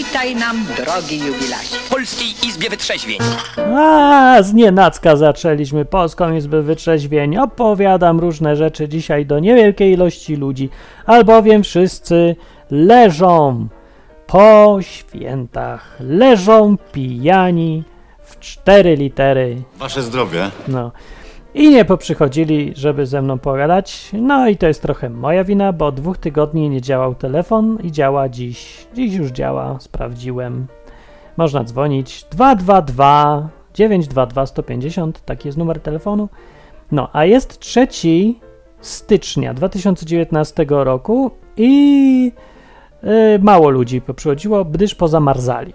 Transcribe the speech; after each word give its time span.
Witaj 0.00 0.36
nam, 0.36 0.66
drogi 0.76 1.18
jubilacie. 1.18 1.76
W 1.76 1.88
Polskiej 1.88 2.48
Izbie 2.48 2.70
Wytrzeźwień. 2.70 3.18
A, 3.76 4.38
z 4.42 4.52
nienacka 4.54 5.16
zaczęliśmy 5.16 5.84
Polską 5.84 6.34
Izbę 6.34 6.62
Wytrzeźwień. 6.62 7.36
Opowiadam 7.38 8.20
różne 8.20 8.56
rzeczy 8.56 8.88
dzisiaj 8.88 9.26
do 9.26 9.38
niewielkiej 9.38 9.92
ilości 9.92 10.36
ludzi, 10.36 10.70
albowiem 11.06 11.62
wszyscy 11.62 12.36
leżą 12.70 13.68
po 14.26 14.78
świętach. 14.80 15.96
Leżą 16.00 16.76
pijani 16.92 17.84
w 18.24 18.38
cztery 18.38 18.96
litery. 18.96 19.62
Wasze 19.76 20.02
zdrowie. 20.02 20.50
No. 20.68 20.92
I 21.54 21.70
nie 21.70 21.84
poprzychodzili, 21.84 22.72
żeby 22.76 23.06
ze 23.06 23.22
mną 23.22 23.38
pogadać. 23.38 24.10
No 24.12 24.48
i 24.48 24.56
to 24.56 24.66
jest 24.66 24.82
trochę 24.82 25.10
moja 25.10 25.44
wina, 25.44 25.72
bo 25.72 25.86
od 25.86 25.94
dwóch 25.94 26.18
tygodni 26.18 26.70
nie 26.70 26.80
działał 26.80 27.14
telefon 27.14 27.78
i 27.82 27.92
działa 27.92 28.28
dziś. 28.28 28.86
Dziś 28.94 29.14
już 29.14 29.30
działa, 29.30 29.76
sprawdziłem. 29.80 30.66
Można 31.36 31.64
dzwonić 31.64 32.24
222 32.30 33.48
922 33.74 34.46
150, 34.46 35.24
taki 35.24 35.48
jest 35.48 35.58
numer 35.58 35.80
telefonu. 35.80 36.28
No, 36.92 37.08
a 37.12 37.24
jest 37.24 37.58
3 37.58 37.86
stycznia 38.80 39.54
2019 39.54 40.66
roku 40.68 41.30
i 41.56 42.32
yy, 43.02 43.38
mało 43.42 43.70
ludzi 43.70 44.00
poprzychodziło, 44.00 44.64
gdyż 44.64 44.94
pozamarzali. 44.94 45.74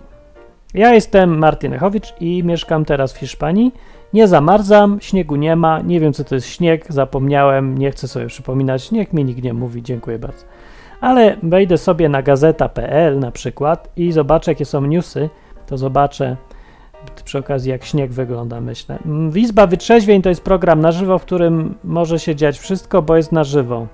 Ja 0.73 0.93
jestem 0.93 1.37
Martin 1.37 1.73
Echowicz 1.73 2.13
i 2.19 2.43
mieszkam 2.43 2.85
teraz 2.85 3.13
w 3.13 3.17
Hiszpanii. 3.17 3.71
Nie 4.15 4.27
zamarzam, 4.27 4.97
śniegu 5.01 5.35
nie 5.35 5.55
ma, 5.55 5.81
nie 5.81 5.99
wiem 5.99 6.13
co 6.13 6.23
to 6.23 6.35
jest 6.35 6.47
śnieg, 6.47 6.85
zapomniałem, 6.89 7.77
nie 7.77 7.91
chcę 7.91 8.07
sobie 8.07 8.27
przypominać, 8.27 8.91
niech 8.91 9.13
mi 9.13 9.25
nikt 9.25 9.43
nie 9.43 9.53
mówi, 9.53 9.83
dziękuję 9.83 10.19
bardzo. 10.19 10.45
Ale 11.01 11.37
wejdę 11.43 11.77
sobie 11.77 12.09
na 12.09 12.21
gazeta.pl 12.21 13.19
na 13.19 13.31
przykład 13.31 13.89
i 13.97 14.11
zobaczę 14.11 14.51
jakie 14.51 14.65
są 14.65 14.81
newsy, 14.81 15.29
to 15.67 15.77
zobaczę 15.77 16.37
przy 17.25 17.37
okazji 17.37 17.71
jak 17.71 17.85
śnieg 17.85 18.11
wygląda, 18.11 18.61
myślę. 18.61 18.99
Mm, 19.05 19.37
Izba 19.37 19.67
Wytrzeźwień 19.67 20.21
to 20.21 20.29
jest 20.29 20.43
program 20.43 20.81
na 20.81 20.91
żywo, 20.91 21.19
w 21.19 21.21
którym 21.21 21.75
może 21.83 22.19
się 22.19 22.35
dziać 22.35 22.59
wszystko, 22.59 23.01
bo 23.01 23.17
jest 23.17 23.31
na 23.31 23.43
żywo. 23.43 23.87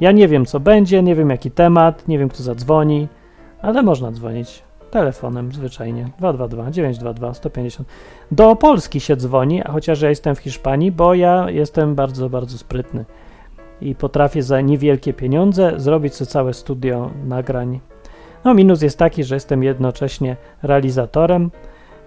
Ja 0.00 0.12
nie 0.12 0.28
wiem 0.28 0.46
co 0.46 0.60
będzie, 0.60 1.02
nie 1.02 1.14
wiem 1.14 1.30
jaki 1.30 1.50
temat, 1.50 2.08
nie 2.08 2.18
wiem 2.18 2.28
kto 2.28 2.42
zadzwoni, 2.42 3.08
ale 3.62 3.82
można 3.82 4.12
dzwonić 4.12 4.65
telefonem 4.96 5.52
zwyczajnie 5.52 6.02
222 6.18 6.70
922 6.70 7.34
150. 7.34 7.88
Do 8.30 8.56
Polski 8.56 9.00
się 9.00 9.16
dzwoni, 9.16 9.62
a 9.62 9.72
chociaż 9.72 10.00
ja 10.00 10.08
jestem 10.08 10.34
w 10.34 10.38
Hiszpanii, 10.38 10.92
bo 10.92 11.14
ja 11.14 11.50
jestem 11.50 11.94
bardzo, 11.94 12.30
bardzo 12.30 12.58
sprytny 12.58 13.04
i 13.80 13.94
potrafię 13.94 14.42
za 14.42 14.60
niewielkie 14.60 15.12
pieniądze 15.12 15.72
zrobić 15.76 16.14
sobie 16.14 16.30
całe 16.30 16.54
studio 16.54 17.10
nagrań. 17.24 17.80
No 18.44 18.54
minus 18.54 18.82
jest 18.82 18.98
taki, 18.98 19.24
że 19.24 19.36
jestem 19.36 19.62
jednocześnie 19.62 20.36
realizatorem, 20.62 21.50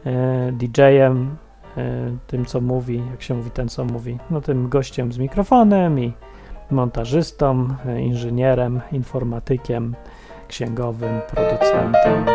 e, 0.05 0.51
DJ-em, 0.51 1.35
e, 1.77 2.17
tym 2.27 2.45
co 2.45 2.61
mówi, 2.61 3.03
jak 3.11 3.21
się 3.21 3.33
mówi 3.33 3.51
ten 3.51 3.69
co 3.69 3.85
mówi, 3.85 4.17
no 4.29 4.41
tym 4.41 4.69
gościem 4.69 5.11
z 5.11 5.17
mikrofonem 5.17 5.99
i 5.99 6.13
montażystą, 6.71 7.67
e, 7.85 8.01
inżynierem, 8.01 8.81
informatykiem, 8.91 9.95
księgowym, 10.49 11.21
producentem. 11.33 12.25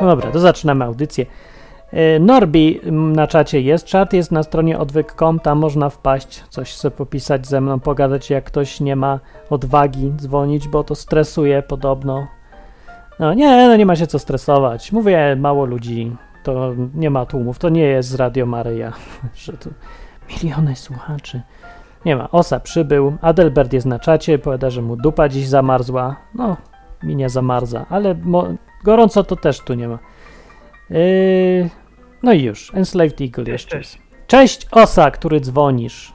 No 0.00 0.06
dobra, 0.06 0.30
to 0.30 0.38
zaczynamy 0.38 0.84
audycję. 0.84 1.26
E, 1.92 2.18
Norbi 2.18 2.80
m, 2.84 3.12
na 3.12 3.26
czacie 3.26 3.60
jest, 3.60 3.86
czat 3.86 4.12
jest 4.12 4.32
na 4.32 4.42
stronie 4.42 4.78
odwyk.com, 4.78 5.40
tam 5.40 5.58
można 5.58 5.90
wpaść, 5.90 6.44
coś 6.48 6.74
sobie 6.74 6.96
popisać 6.96 7.46
ze 7.46 7.60
mną, 7.60 7.80
pogadać 7.80 8.30
jak 8.30 8.44
ktoś 8.44 8.80
nie 8.80 8.96
ma 8.96 9.20
odwagi 9.50 10.12
dzwonić, 10.16 10.68
bo 10.68 10.84
to 10.84 10.94
stresuje 10.94 11.62
podobno. 11.62 12.26
No 13.18 13.34
nie, 13.34 13.68
no 13.68 13.76
nie 13.76 13.86
ma 13.86 13.96
się 13.96 14.06
co 14.06 14.18
stresować. 14.18 14.92
Mówię, 14.92 15.36
mało 15.36 15.64
ludzi, 15.64 16.16
to 16.42 16.72
nie 16.94 17.10
ma 17.10 17.26
tłumów, 17.26 17.58
to 17.58 17.68
nie 17.68 17.82
jest 17.84 18.14
Radio 18.14 18.46
Maryja, 18.46 18.92
że 19.44 19.52
tu 19.52 19.70
miliony 20.28 20.76
słuchaczy. 20.76 21.40
Nie 22.06 22.16
ma, 22.16 22.28
Osa 22.30 22.60
przybył, 22.60 23.16
Adelbert 23.22 23.72
jest 23.72 23.86
na 23.86 23.98
czacie, 23.98 24.38
powiada, 24.38 24.70
że 24.70 24.82
mu 24.82 24.96
dupa 24.96 25.28
dziś 25.28 25.46
zamarzła. 25.46 26.16
No, 26.34 26.56
mi 27.02 27.16
nie 27.16 27.28
zamarza, 27.28 27.86
ale 27.90 28.14
mo- 28.14 28.48
gorąco 28.84 29.24
to 29.24 29.36
też 29.36 29.60
tu 29.60 29.74
nie 29.74 29.88
ma. 29.88 29.98
Yy, 30.90 30.98
no 32.22 32.32
i 32.32 32.42
już, 32.42 32.74
Enslaved 32.74 33.20
Eagle 33.20 33.44
jeszcze. 33.52 33.78
cześć. 33.78 33.98
Cześć 34.26 34.66
Osa, 34.72 35.10
który 35.10 35.40
dzwonisz. 35.40 36.12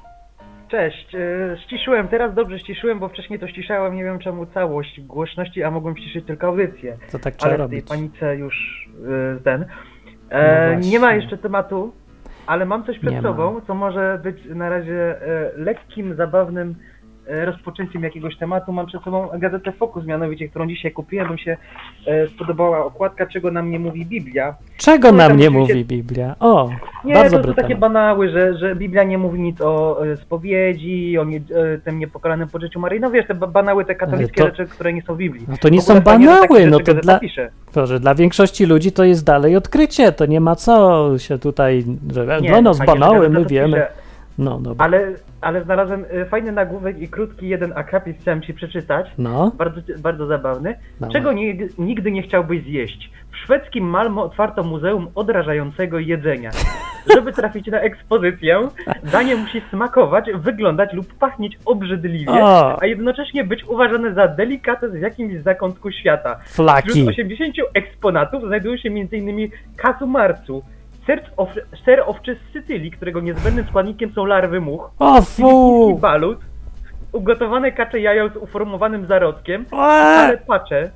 Cześć, 0.67 1.13
yy, 1.13 1.57
ściszyłem, 1.65 2.07
teraz 2.07 2.33
dobrze 2.33 2.59
ściszyłem, 2.59 2.99
bo 2.99 3.09
wcześniej 3.09 3.39
to 3.39 3.47
ściszałem, 3.47 3.95
nie 3.95 4.03
wiem 4.03 4.19
czemu 4.19 4.45
całość 4.45 5.01
głośności, 5.01 5.63
a 5.63 5.71
mogłem 5.71 5.97
ściszyć 5.97 6.25
tylko 6.27 6.47
audycję. 6.47 6.97
To 7.11 7.19
tak 7.19 7.35
trzeba 7.35 7.53
Ale 7.55 7.67
w 7.67 7.69
tej 7.69 7.79
robić. 7.79 7.89
panice 7.89 8.35
już 8.35 8.87
yy, 9.35 9.39
ten. 9.43 9.65
No 10.31 10.37
E, 10.37 10.71
właśnie. 10.73 10.91
nie 10.91 10.99
ma 10.99 11.13
jeszcze 11.13 11.37
tematu, 11.37 11.91
ale 12.47 12.65
mam 12.65 12.83
coś 12.83 12.99
przed 12.99 13.11
Nie 13.11 13.21
ma. 13.21 13.29
sobą, 13.29 13.61
co 13.67 13.73
może 13.75 14.19
być 14.23 14.45
na 14.45 14.69
razie 14.69 15.21
e, 15.21 15.51
lekkim, 15.55 16.15
zabawnym 16.15 16.75
rozpoczęciem 17.27 18.03
jakiegoś 18.03 18.37
tematu. 18.37 18.71
Mam 18.73 18.85
przed 18.85 19.03
sobą 19.03 19.27
gazetę 19.39 19.71
Focus, 19.71 20.05
mianowicie, 20.05 20.49
którą 20.49 20.67
dzisiaj 20.67 20.91
kupiłem, 20.91 21.27
bo 21.27 21.33
mi 21.33 21.39
się 21.39 21.57
e, 22.07 22.27
spodobała 22.27 22.85
okładka, 22.85 23.25
czego 23.25 23.51
nam 23.51 23.71
nie 23.71 23.79
mówi 23.79 24.05
Biblia. 24.05 24.55
Czego 24.77 25.11
No 25.11 25.17
nam 25.17 25.37
nie 25.37 25.49
mówi 25.49 25.85
Biblia? 25.85 26.35
O, 26.39 26.69
Nie, 27.05 27.13
bardzo 27.13 27.37
to 27.37 27.43
dobry 27.43 27.61
takie 27.61 27.75
banały, 27.75 28.29
że, 28.29 28.57
że 28.57 28.75
Biblia 28.75 29.03
nie 29.03 29.17
mówi 29.17 29.39
nic 29.39 29.61
o 29.61 30.05
e, 30.07 30.17
spowiedzi, 30.17 31.17
o 31.17 31.23
nie, 31.23 31.37
e, 31.37 31.77
tym 31.77 31.99
niepokalanym 31.99 32.47
pożyciu 32.49 32.79
Maryi. 32.79 32.99
No 32.99 33.11
wiesz, 33.11 33.27
te 33.27 33.33
ba- 33.35 33.47
banały, 33.47 33.85
te 33.85 33.95
katolickie 33.95 34.41
to- 34.41 34.47
rzeczy, 34.47 34.65
które 34.65 34.93
nie 34.93 35.01
są 35.01 35.13
w 35.15 35.17
Biblii. 35.17 35.45
No 35.47 35.57
to 35.61 35.69
nie 35.69 35.81
są 35.81 36.01
banały, 36.01 36.67
no 36.67 36.79
to 36.79 36.93
dla-. 36.93 37.19
Boże, 37.75 37.99
dla 37.99 38.15
większości 38.15 38.65
ludzi 38.65 38.91
to 38.91 39.03
jest 39.03 39.25
dalej 39.25 39.55
odkrycie, 39.55 40.11
to 40.11 40.25
nie 40.25 40.41
ma 40.41 40.55
co 40.55 41.09
się 41.17 41.39
tutaj, 41.39 41.85
że 42.13 42.41
Nie, 42.41 42.61
nas 42.61 42.77
fajnie, 42.77 42.93
że 42.93 42.99
banały, 42.99 43.29
my 43.29 43.43
to 43.43 43.49
wiemy. 43.49 43.73
pisze. 43.77 43.87
No, 44.37 44.59
dobra. 44.59 44.85
Ale, 44.85 45.13
ale 45.41 45.63
znalazłem 45.63 46.05
e, 46.11 46.25
fajny 46.25 46.51
nagłówek 46.51 46.99
i 47.01 47.07
krótki 47.07 47.49
jeden 47.49 47.73
akapit, 47.75 48.17
chciałem 48.21 48.41
ci 48.41 48.53
przeczytać. 48.53 49.07
No, 49.17 49.51
Bardzo, 49.57 49.81
bardzo 49.99 50.27
zabawny. 50.27 50.75
Dawaj. 50.99 51.13
Czego 51.13 51.31
nie, 51.33 51.57
nigdy 51.77 52.11
nie 52.11 52.21
chciałbyś 52.23 52.63
zjeść? 52.63 53.11
W 53.31 53.37
szwedzkim 53.37 53.85
Malmo 53.85 54.23
otwarto 54.23 54.63
muzeum 54.63 55.07
odrażającego 55.15 55.99
jedzenia. 55.99 56.51
Żeby 57.13 57.33
trafić 57.41 57.67
na 57.67 57.79
ekspozycję, 57.79 58.67
danie 59.11 59.35
musi 59.35 59.61
smakować, 59.69 60.25
wyglądać 60.35 60.93
lub 60.93 61.13
pachnieć 61.13 61.59
obrzydliwie, 61.65 62.43
a 62.81 62.85
jednocześnie 62.85 63.43
być 63.43 63.63
uważane 63.63 64.13
za 64.13 64.27
delikates 64.27 64.91
w 64.91 65.01
jakimś 65.01 65.43
zakątku 65.43 65.91
świata. 65.91 66.39
flaki. 66.45 66.89
Wśród 66.89 67.07
80 67.07 67.55
eksponatów 67.73 68.43
znajdują 68.43 68.77
się 68.77 68.89
m.in. 68.89 69.49
kasumarcu, 69.77 70.63
ser, 70.63 70.63
of, 70.63 70.80
ser 71.85 72.03
owczy 72.05 72.35
z 72.49 72.53
Sycylii, 72.53 72.91
którego 72.91 73.19
niezbędnym 73.21 73.65
składnikiem 73.67 74.11
są 74.13 74.25
larwy 74.25 74.61
much, 74.61 74.81
O 74.99 75.21
fu! 75.21 75.97
balut, 76.01 76.39
ugotowane 77.11 77.71
kacze 77.71 77.99
jajo 77.99 78.29
z 78.29 78.35
uformowanym 78.35 79.05
zarodkiem, 79.05 79.61
Eee! 79.71 79.79
ale 79.79 80.37
pacze, 80.37 80.91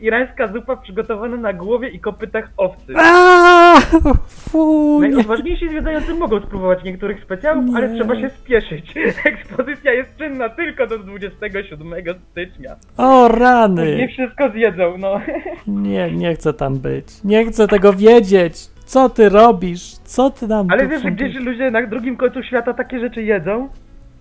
irańska 0.00 0.48
zupa 0.48 0.76
przygotowana 0.76 1.36
na 1.36 1.52
głowie 1.52 1.88
i 1.88 2.00
kopytach 2.00 2.48
owcy. 2.56 2.92
Aaa! 2.96 3.80
Fu! 4.26 5.00
Nie. 5.02 5.08
Najodważniejsi 5.08 5.68
zwiedzający 5.68 6.14
mogą 6.14 6.40
spróbować 6.40 6.84
niektórych 6.84 7.22
specjałów, 7.22 7.64
ale 7.76 7.88
Nie. 7.88 7.94
trzeba 7.98 8.16
się 8.20 8.30
spieszyć. 8.30 8.94
Ekspozycja 9.24 9.92
jest 9.92 10.16
czynna 10.16 10.48
tylko 10.48 10.86
do 10.86 10.98
27 10.98 11.94
stycznia. 12.30 12.76
O 12.96 13.28
Nie 13.28 13.38
rany! 13.38 14.08
wszystko 14.08 14.50
zjedzą, 14.50 14.98
no. 14.98 15.20
Nie, 15.66 16.10
nie 16.10 16.34
chcę 16.34 16.52
tam 16.54 16.78
być. 16.78 17.24
Nie 17.24 17.44
chcę 17.44 17.68
tego 17.68 17.92
wiedzieć. 17.92 18.54
Co 18.86 19.08
ty 19.08 19.28
robisz? 19.28 19.94
Co 20.04 20.30
ty 20.30 20.48
nam 20.48 20.66
Ale 20.70 20.88
wiesz, 20.88 21.02
że 21.02 21.10
gdzieś 21.10 21.34
ludzie 21.34 21.70
na 21.70 21.86
drugim 21.86 22.16
końcu 22.16 22.42
świata 22.42 22.74
takie 22.74 23.00
rzeczy 23.00 23.22
jedzą? 23.22 23.68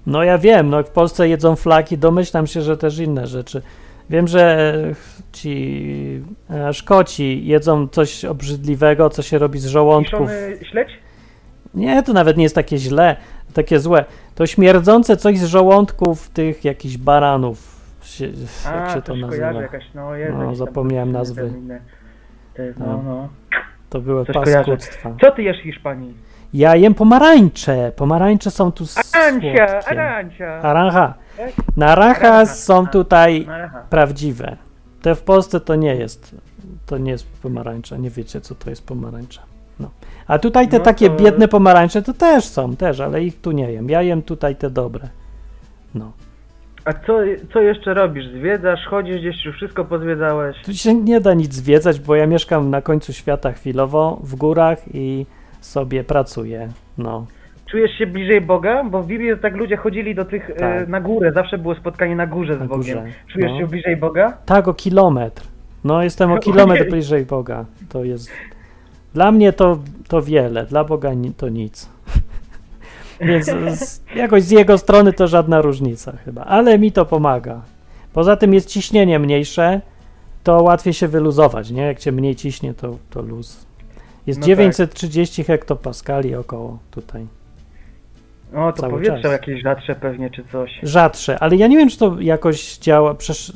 No 0.08 0.24
ja 0.24 0.38
wiem, 0.38 0.70
no 0.70 0.84
w 0.84 0.90
Polsce 0.90 1.30
jedzą 1.30 1.56
flaki, 1.56 1.98
domyślam 1.98 2.48
się, 2.48 2.62
że 2.62 2.78
też 2.78 3.00
inne 3.00 3.28
rzeczy. 3.28 3.62
Wiem, 4.10 4.28
że 4.28 4.74
ci 5.32 5.86
e, 6.50 6.74
Szkoci 6.74 7.48
jedzą 7.48 7.88
coś 7.88 8.26
obrzydliwego, 8.26 9.10
co 9.10 9.22
się 9.22 9.38
robi 9.38 9.60
z 9.60 9.66
żołądków. 9.66 10.20
Kiszony 10.30 10.58
śledź? 10.72 10.90
Nie, 11.74 12.04
to 12.04 12.14
nawet 12.14 12.38
nie 12.38 12.44
jest 12.44 12.56
takie 12.56 12.78
źle, 12.78 13.16
takie 13.54 13.80
złe. 13.80 14.06
To 14.36 14.48
śmierdzące 14.48 15.18
coś 15.18 15.38
z 15.40 15.46
żołądków 15.46 16.30
tych 16.30 16.66
jakichś 16.66 16.98
baranów. 16.98 17.76
Się, 18.04 18.26
jak 18.76 18.92
się 18.94 19.02
to 19.02 19.16
nazywa? 19.16 19.52
jakaś, 19.52 19.84
no 19.96 20.10
No, 20.38 20.56
zapomniałem 20.56 21.12
nazwy. 21.12 21.42
te 21.42 21.48
inne- 21.48 21.80
te- 22.54 22.74
No. 22.80 22.86
No, 22.86 23.02
no. 23.06 23.30
To 23.96 24.02
były 24.02 24.26
Coś 24.26 24.36
kojarzę. 24.36 24.58
paskudztwa. 24.72 25.12
Co 25.22 25.32
ty 25.32 25.44
jesz 25.44 25.58
w 25.60 25.64
Hiszpanii? 25.64 26.14
Ja 26.54 26.76
jem 26.76 26.94
pomarańcze. 26.94 27.92
Pomarańcze 27.96 28.52
są 28.52 28.72
tu 28.72 28.84
Arancia, 29.14 29.68
słodkie. 29.82 29.90
arancia. 29.90 30.60
Naranja. 30.64 31.14
Tak? 31.38 31.52
Naranja. 31.78 32.46
są 32.46 32.88
tutaj 32.88 33.48
prawdziwe. 33.90 34.58
Te 35.02 35.16
w 35.16 35.22
Polsce 35.22 35.60
to 35.60 35.76
nie 35.76 35.96
jest. 35.96 36.36
To 36.86 36.98
nie 36.98 37.12
jest 37.12 37.28
pomarańcza. 37.42 37.98
Nie 37.98 38.10
wiecie, 38.10 38.42
co 38.42 38.56
to 38.56 38.70
jest 38.70 38.86
pomarańcza. 38.88 39.42
No. 39.80 39.90
A 40.28 40.40
tutaj 40.40 40.68
te 40.68 40.78
No 40.78 40.84
takie 40.84 41.10
to- 41.10 41.16
biedne 41.16 41.48
pomarańcze 41.48 42.02
to 42.02 42.14
też 42.14 42.46
są, 42.46 42.76
też, 42.76 43.00
ale 43.00 43.24
ich 43.24 43.42
tu 43.42 43.52
nie 43.52 43.72
jem. 43.72 43.90
Ja 43.90 44.02
jem 44.02 44.22
tutaj 44.22 44.56
te 44.56 44.70
dobre. 44.70 45.10
No. 45.96 46.12
A 46.86 46.94
co, 46.94 47.18
co 47.54 47.62
jeszcze 47.62 47.94
robisz? 47.94 48.28
Zwiedzasz, 48.28 48.80
chodzisz 48.90 49.18
gdzieś, 49.18 49.46
już 49.46 49.56
wszystko 49.56 49.86
pozwiedzałeś? 49.86 50.58
Tu 50.66 50.74
się 50.74 50.94
nie 50.94 51.22
da 51.22 51.34
nic 51.34 51.54
zwiedzać, 51.54 52.00
bo 52.00 52.16
ja 52.16 52.28
mieszkam 52.28 52.70
na 52.70 52.82
końcu 52.82 53.14
świata 53.14 53.52
chwilowo, 53.52 54.20
w 54.24 54.36
górach 54.36 54.78
i 54.94 55.26
sobie 55.62 56.04
pracuję. 56.04 56.70
No. 56.98 57.26
Czujesz 57.72 57.92
się 57.98 58.08
bliżej 58.08 58.42
Boga? 58.42 58.84
Bo 58.84 59.02
w 59.04 59.08
Biblii 59.08 59.30
tak 59.42 59.56
ludzie 59.56 59.78
chodzili 59.78 60.16
do 60.16 60.26
tych, 60.26 60.50
e, 60.50 60.54
Tak. 60.54 60.88
na 60.88 61.02
górę, 61.02 61.32
zawsze 61.34 61.58
było 61.58 61.76
spotkanie 61.76 62.16
na 62.16 62.28
górze 62.28 62.56
z 62.56 62.60
Na 62.60 62.66
Bogiem. 62.66 62.98
górze, 63.00 63.14
Czujesz 63.34 63.52
no. 63.52 63.60
się 63.60 63.68
bliżej 63.68 63.98
Boga? 63.98 64.38
Tak, 64.46 64.68
o 64.68 64.74
kilometr. 64.74 65.44
No, 65.84 66.04
jestem 66.04 66.32
o 66.32 66.38
kilometr 66.48 66.90
bliżej 66.90 67.26
Boga. 67.26 67.66
To 67.90 68.04
jest. 68.04 68.30
Dla 69.14 69.32
mnie 69.32 69.54
to, 69.54 69.80
to 70.08 70.22
wiele, 70.22 70.66
dla 70.66 70.84
Boga 70.84 71.12
to 71.38 71.50
nic. 71.50 71.90
Więc 73.22 73.46
z, 73.80 74.02
jakoś 74.16 74.44
z 74.44 74.52
jego 74.52 74.78
strony 74.78 75.14
to 75.14 75.28
żadna 75.28 75.62
różnica 75.62 76.14
chyba, 76.26 76.44
ale 76.44 76.80
mi 76.80 76.92
to 76.92 77.06
pomaga. 77.06 77.62
Poza 78.14 78.36
tym 78.36 78.54
jest 78.54 78.70
ciśnienie 78.70 79.20
mniejsze, 79.20 79.82
to 80.44 80.64
łatwiej 80.64 80.94
się 80.94 81.08
wyluzować, 81.08 81.70
nie? 81.72 81.82
Jak 81.82 82.00
cię 82.00 82.12
mniej 82.12 82.36
ciśnie, 82.36 82.74
to, 82.74 82.98
to 83.10 83.22
luz. 83.22 83.66
Jest 84.28 84.40
No 84.40 84.44
tak. 84.44 84.48
930 84.48 85.44
hektopaskali 85.44 86.36
około 86.36 86.80
tutaj. 86.92 87.28
O, 88.56 88.72
to 88.72 88.90
powietrze 88.90 89.22
czas. 89.22 89.32
jakieś 89.32 89.62
rzadsze 89.64 89.96
pewnie, 89.96 90.30
czy 90.30 90.44
coś. 90.44 90.80
Rzadsze, 90.84 91.40
ale 91.40 91.56
ja 91.56 91.68
nie 91.68 91.78
wiem, 91.78 91.90
czy 91.90 91.98
to 91.98 92.16
jakoś 92.20 92.78
działa, 92.78 93.16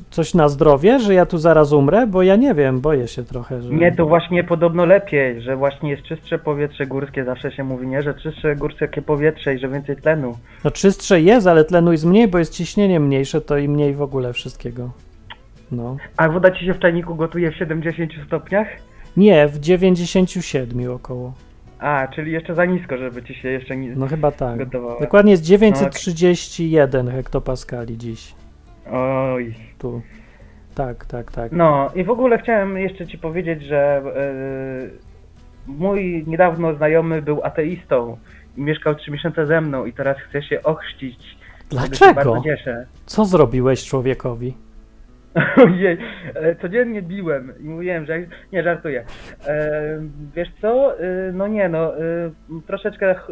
coś 0.09 0.33
na 0.33 0.49
zdrowie, 0.49 0.99
że 0.99 1.13
ja 1.13 1.25
tu 1.25 1.37
zaraz 1.37 1.71
umrę, 1.71 2.07
bo 2.07 2.23
ja 2.23 2.35
nie 2.35 2.53
wiem, 2.53 2.81
boję 2.81 3.07
się 3.07 3.23
trochę, 3.23 3.61
że... 3.61 3.69
Nie, 3.73 3.91
to 3.91 4.05
właśnie 4.05 4.43
podobno 4.43 4.85
lepiej, 4.85 5.41
że 5.41 5.55
właśnie 5.55 5.89
jest 5.89 6.03
czystsze 6.03 6.39
powietrze 6.39 6.85
górskie, 6.85 7.25
zawsze 7.25 7.51
się 7.51 7.63
mówi, 7.63 7.87
nie? 7.87 8.01
Że 8.01 8.13
czystsze 8.13 8.55
górskie 8.55 9.01
powietrze 9.01 9.55
i 9.55 9.59
że 9.59 9.69
więcej 9.69 9.95
tlenu. 9.95 10.37
No 10.63 10.71
czystsze 10.71 11.21
jest, 11.21 11.47
ale 11.47 11.65
tlenu 11.65 11.91
jest 11.91 12.05
mniej, 12.05 12.27
bo 12.27 12.37
jest 12.39 12.53
ciśnienie 12.53 12.99
mniejsze, 12.99 13.41
to 13.41 13.57
i 13.57 13.67
mniej 13.69 13.93
w 13.93 14.01
ogóle 14.01 14.33
wszystkiego. 14.33 14.89
No. 15.71 15.97
A 16.17 16.29
woda 16.29 16.51
ci 16.51 16.65
się 16.65 16.73
w 16.73 16.79
czajniku 16.79 17.15
gotuje 17.15 17.51
w 17.51 17.55
70 17.55 18.11
stopniach? 18.27 18.67
Nie, 19.17 19.47
w 19.47 19.59
97 19.59 20.91
około. 20.91 21.33
A, 21.79 22.07
czyli 22.15 22.31
jeszcze 22.31 22.55
za 22.55 22.65
nisko, 22.65 22.97
żeby 22.97 23.23
ci 23.23 23.33
się 23.35 23.49
jeszcze 23.49 23.77
nie 23.77 23.95
No 23.95 24.07
chyba 24.07 24.31
tak. 24.31 24.57
gotowała. 24.57 24.99
Dokładnie 24.99 25.31
jest 25.31 25.43
931 25.43 27.11
hektopaskali 27.11 27.97
dziś. 27.97 28.35
Oj. 28.91 29.55
Tu. 29.77 30.01
Tak, 30.75 31.05
tak, 31.05 31.31
tak. 31.31 31.51
No 31.51 31.89
i 31.95 32.03
w 32.03 32.09
ogóle 32.09 32.37
chciałem 32.37 32.77
jeszcze 32.77 33.07
ci 33.07 33.17
powiedzieć, 33.17 33.63
że 33.63 34.01
yy, 35.67 35.73
mój 35.75 36.23
niedawno 36.27 36.75
znajomy 36.75 37.21
był 37.21 37.43
ateistą 37.43 38.17
i 38.57 38.61
mieszkał 38.61 38.95
3 38.95 39.11
miesiące 39.11 39.45
ze 39.45 39.61
mną 39.61 39.85
i 39.85 39.93
teraz 39.93 40.17
chce 40.29 40.43
się 40.43 40.63
ochrzcić. 40.63 41.17
Tego 41.69 41.81
się 41.83 41.89
Dlaczego? 41.89 42.13
bardzo 42.13 42.43
cieszę. 42.43 42.85
Co 43.05 43.25
zrobiłeś 43.25 43.85
człowiekowi? 43.85 44.53
Ojej, 45.65 45.97
e, 46.35 46.55
codziennie 46.55 47.01
biłem 47.01 47.53
i 47.59 47.63
mówiłem, 47.63 48.05
że 48.05 48.19
nie 48.53 48.63
żartuję. 48.63 49.03
E, 49.47 49.99
wiesz 50.35 50.49
co? 50.61 50.99
E, 50.99 51.03
no 51.33 51.47
nie, 51.47 51.69
no 51.69 51.91
troszeczkę 52.67 53.15
ch- 53.15 53.31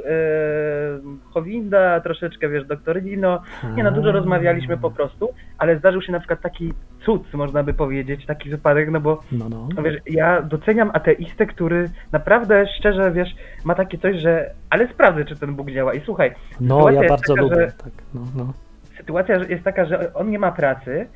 Chowinda, 1.33 1.99
troszeczkę 2.01 2.49
wiesz, 2.49 2.65
doktor 2.65 3.03
Lino. 3.03 3.41
Nie 3.75 3.83
no, 3.83 3.91
dużo 3.91 4.11
rozmawialiśmy 4.11 4.77
po 4.77 4.91
prostu, 4.91 5.29
ale 5.57 5.77
zdarzył 5.77 6.01
się 6.01 6.11
na 6.11 6.19
przykład 6.19 6.41
taki 6.41 6.73
cud, 7.05 7.33
można 7.33 7.63
by 7.63 7.73
powiedzieć, 7.73 8.25
taki 8.25 8.49
wypadek, 8.49 8.89
no 8.91 8.99
bo 8.99 9.21
No, 9.31 9.49
no. 9.49 9.67
no 9.75 9.83
wiesz, 9.83 9.97
ja 10.05 10.41
doceniam 10.41 10.91
ateistę, 10.93 11.45
który 11.45 11.89
naprawdę 12.11 12.65
szczerze, 12.79 13.11
wiesz, 13.11 13.35
ma 13.65 13.75
takie 13.75 13.97
coś, 13.97 14.15
że 14.21 14.51
ale 14.69 14.87
sprawdzę, 14.87 15.25
czy 15.25 15.35
ten 15.35 15.55
Bóg 15.55 15.71
działa. 15.71 15.93
I 15.93 16.01
słuchaj, 16.01 16.31
No, 16.61 16.89
ja 16.91 17.09
bardzo 17.09 17.33
taka, 17.35 17.41
lubię. 17.41 17.55
że- 17.55 17.67
Tak, 17.83 17.91
no, 18.13 18.21
no. 18.35 18.53
sytuacja 18.97 19.35
jest 19.49 19.63
taka, 19.63 19.85
że 19.85 20.13
on 20.13 20.29
nie 20.29 20.39
ma 20.39 20.51
pracy 20.51 21.07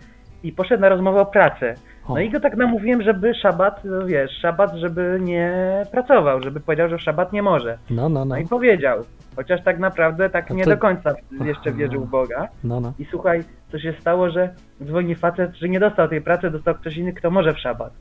i 0.44 0.52
poszedł 0.52 0.82
na 0.82 0.90
rozmowę 0.90 1.22
o 1.22 1.26
pracę. 1.26 1.76
No 2.10 2.20
i 2.20 2.30
go 2.30 2.40
tak 2.40 2.58
namówiłem, 2.58 3.02
żeby 3.02 3.34
szabat, 3.36 3.82
no 3.86 4.06
wiesz, 4.06 4.32
szabat, 4.42 4.74
żeby 4.76 5.18
nie 5.22 5.52
pracował, 5.92 6.42
żeby 6.44 6.60
powiedział, 6.60 6.90
że 6.90 6.98
w 6.98 7.02
szabat 7.02 7.34
nie 7.34 7.42
może. 7.44 7.78
No, 7.90 8.10
no, 8.10 8.20
no. 8.20 8.26
No 8.26 8.38
i 8.38 8.48
powiedział. 8.48 9.00
Chociaż 9.36 9.64
tak 9.64 9.80
naprawdę 9.80 10.30
tak 10.30 10.52
A 10.52 10.54
nie 10.54 10.64
to- 10.64 10.70
do 10.70 10.78
końca 10.78 11.14
jeszcze 11.46 11.72
wierzył 11.72 12.06
w 12.06 12.10
Boga. 12.10 12.48
No, 12.64 12.80
no. 12.80 12.94
I 13.00 13.06
słuchaj, 13.06 13.44
co 13.72 13.80
się 13.80 13.94
stało, 14.00 14.30
że 14.30 14.50
dzwoni 14.84 15.16
facet, 15.16 15.56
że 15.56 15.70
nie 15.70 15.80
dostał 15.80 16.08
tej 16.08 16.22
pracy, 16.22 16.50
dostał 16.50 16.76
ktoś 16.76 16.98
inny, 16.98 17.14
kto 17.14 17.32
może 17.32 17.54
w 17.54 17.60
szabat. 17.60 17.94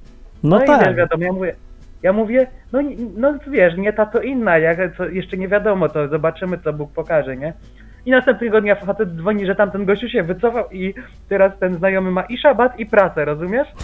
No, 0.44 0.56
No, 0.56 0.64
i 0.64 0.66
tak. 0.66 0.86
wiesz, 0.86 0.96
wiadomo, 0.96 1.24
ja 1.24 1.32
mówię, 1.32 1.54
ja 2.02 2.12
mówię, 2.12 2.46
no, 2.72 2.78
no 3.16 3.34
wiesz, 3.50 3.76
nie 3.76 3.92
ta 3.92 4.06
to 4.06 4.20
inna, 4.20 4.58
jak, 4.58 4.96
co, 4.96 5.04
jeszcze 5.08 5.36
nie 5.36 5.48
wiadomo, 5.48 5.88
to 5.88 6.08
zobaczymy, 6.08 6.58
co 6.58 6.72
Bóg 6.72 6.92
pokaże, 6.92 7.36
nie? 7.36 7.52
I 8.06 8.10
następnego 8.10 8.60
dnia 8.60 8.74
facet 8.74 9.08
dzwoni, 9.16 9.46
że 9.46 9.54
tamten 9.54 9.84
gościu 9.84 10.08
się 10.08 10.22
wycofał 10.22 10.64
i 10.72 10.94
teraz 11.28 11.52
ten 11.58 11.74
znajomy 11.74 12.10
ma 12.10 12.22
i 12.22 12.38
szabat, 12.38 12.78
i 12.80 12.86
pracę, 12.86 13.24
rozumiesz? 13.24 13.68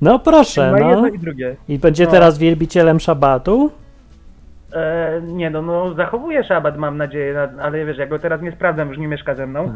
No 0.00 0.18
proszę, 0.18 0.72
ma 0.72 0.78
jedno 0.78 1.00
no. 1.02 1.08
i 1.08 1.18
drugie. 1.18 1.56
I 1.68 1.78
będzie 1.78 2.04
No. 2.04 2.10
teraz 2.10 2.38
wielbicielem 2.38 3.00
szabatu? 3.00 3.70
E, 4.72 5.20
nie 5.22 5.50
no, 5.50 5.62
no 5.62 5.94
zachowuje 5.94 6.44
szabat, 6.44 6.76
mam 6.78 6.96
nadzieję, 6.96 7.34
na- 7.34 7.62
ale 7.62 7.84
wiesz, 7.86 7.98
ja 7.98 8.06
go 8.06 8.18
teraz 8.18 8.42
nie 8.42 8.52
sprawdzam, 8.52 8.88
już 8.88 8.98
nie 8.98 9.08
mieszka 9.08 9.34
ze 9.34 9.46
mną, 9.46 9.72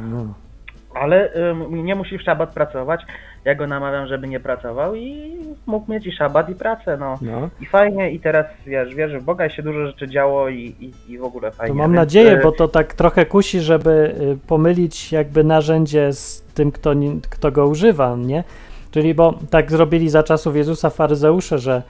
A, 0.94 0.98
ale 0.98 1.34
ym, 1.50 1.84
nie 1.84 1.94
musi 1.94 2.18
w 2.18 2.22
szabat 2.22 2.50
pracować, 2.54 3.00
ja 3.46 3.54
go 3.54 3.66
namawiam, 3.66 4.06
żeby 4.06 4.28
nie 4.28 4.40
pracował 4.40 4.94
i 4.94 5.36
mógł 5.66 5.92
mieć 5.92 6.06
i 6.06 6.12
szabat, 6.12 6.48
i 6.50 6.54
pracę, 6.54 6.96
no. 6.96 7.18
No. 7.22 7.48
I 7.60 7.66
fajnie, 7.66 8.10
i 8.10 8.20
teraz 8.20 8.46
wiesz, 8.66 8.94
wierzę 8.94 9.18
w 9.20 9.24
Boga 9.24 9.46
i 9.46 9.50
się 9.50 9.62
dużo 9.62 9.86
rzeczy 9.86 10.08
działo 10.08 10.48
i, 10.48 10.74
i, 10.80 11.12
i 11.12 11.18
w 11.18 11.24
ogóle 11.24 11.50
To 11.50 11.56
fajnie. 11.56 11.74
mam 11.74 11.90
Więc, 11.90 11.96
nadzieję, 11.96 12.32
e, 12.32 12.42
bo 12.42 12.52
to 12.52 12.68
tak 12.68 12.94
trochę 12.94 13.26
kusi, 13.26 13.60
żeby 13.60 14.14
y, 14.20 14.38
pomylić 14.46 15.12
jakby 15.12 15.44
narzędzie 15.44 16.12
z 16.12 16.44
tym, 16.54 16.72
kto, 16.72 16.94
kto 17.30 17.52
go 17.52 17.66
używa, 17.66 18.16
nie? 18.16 18.44
Czyli 18.90 19.14
bo 19.14 19.34
tak 19.50 19.70
zrobili 19.70 20.08
za 20.08 20.22
czasów 20.22 20.56
Jezusa 20.56 20.90
faryzeusze, 20.90 21.58
że 21.58 21.82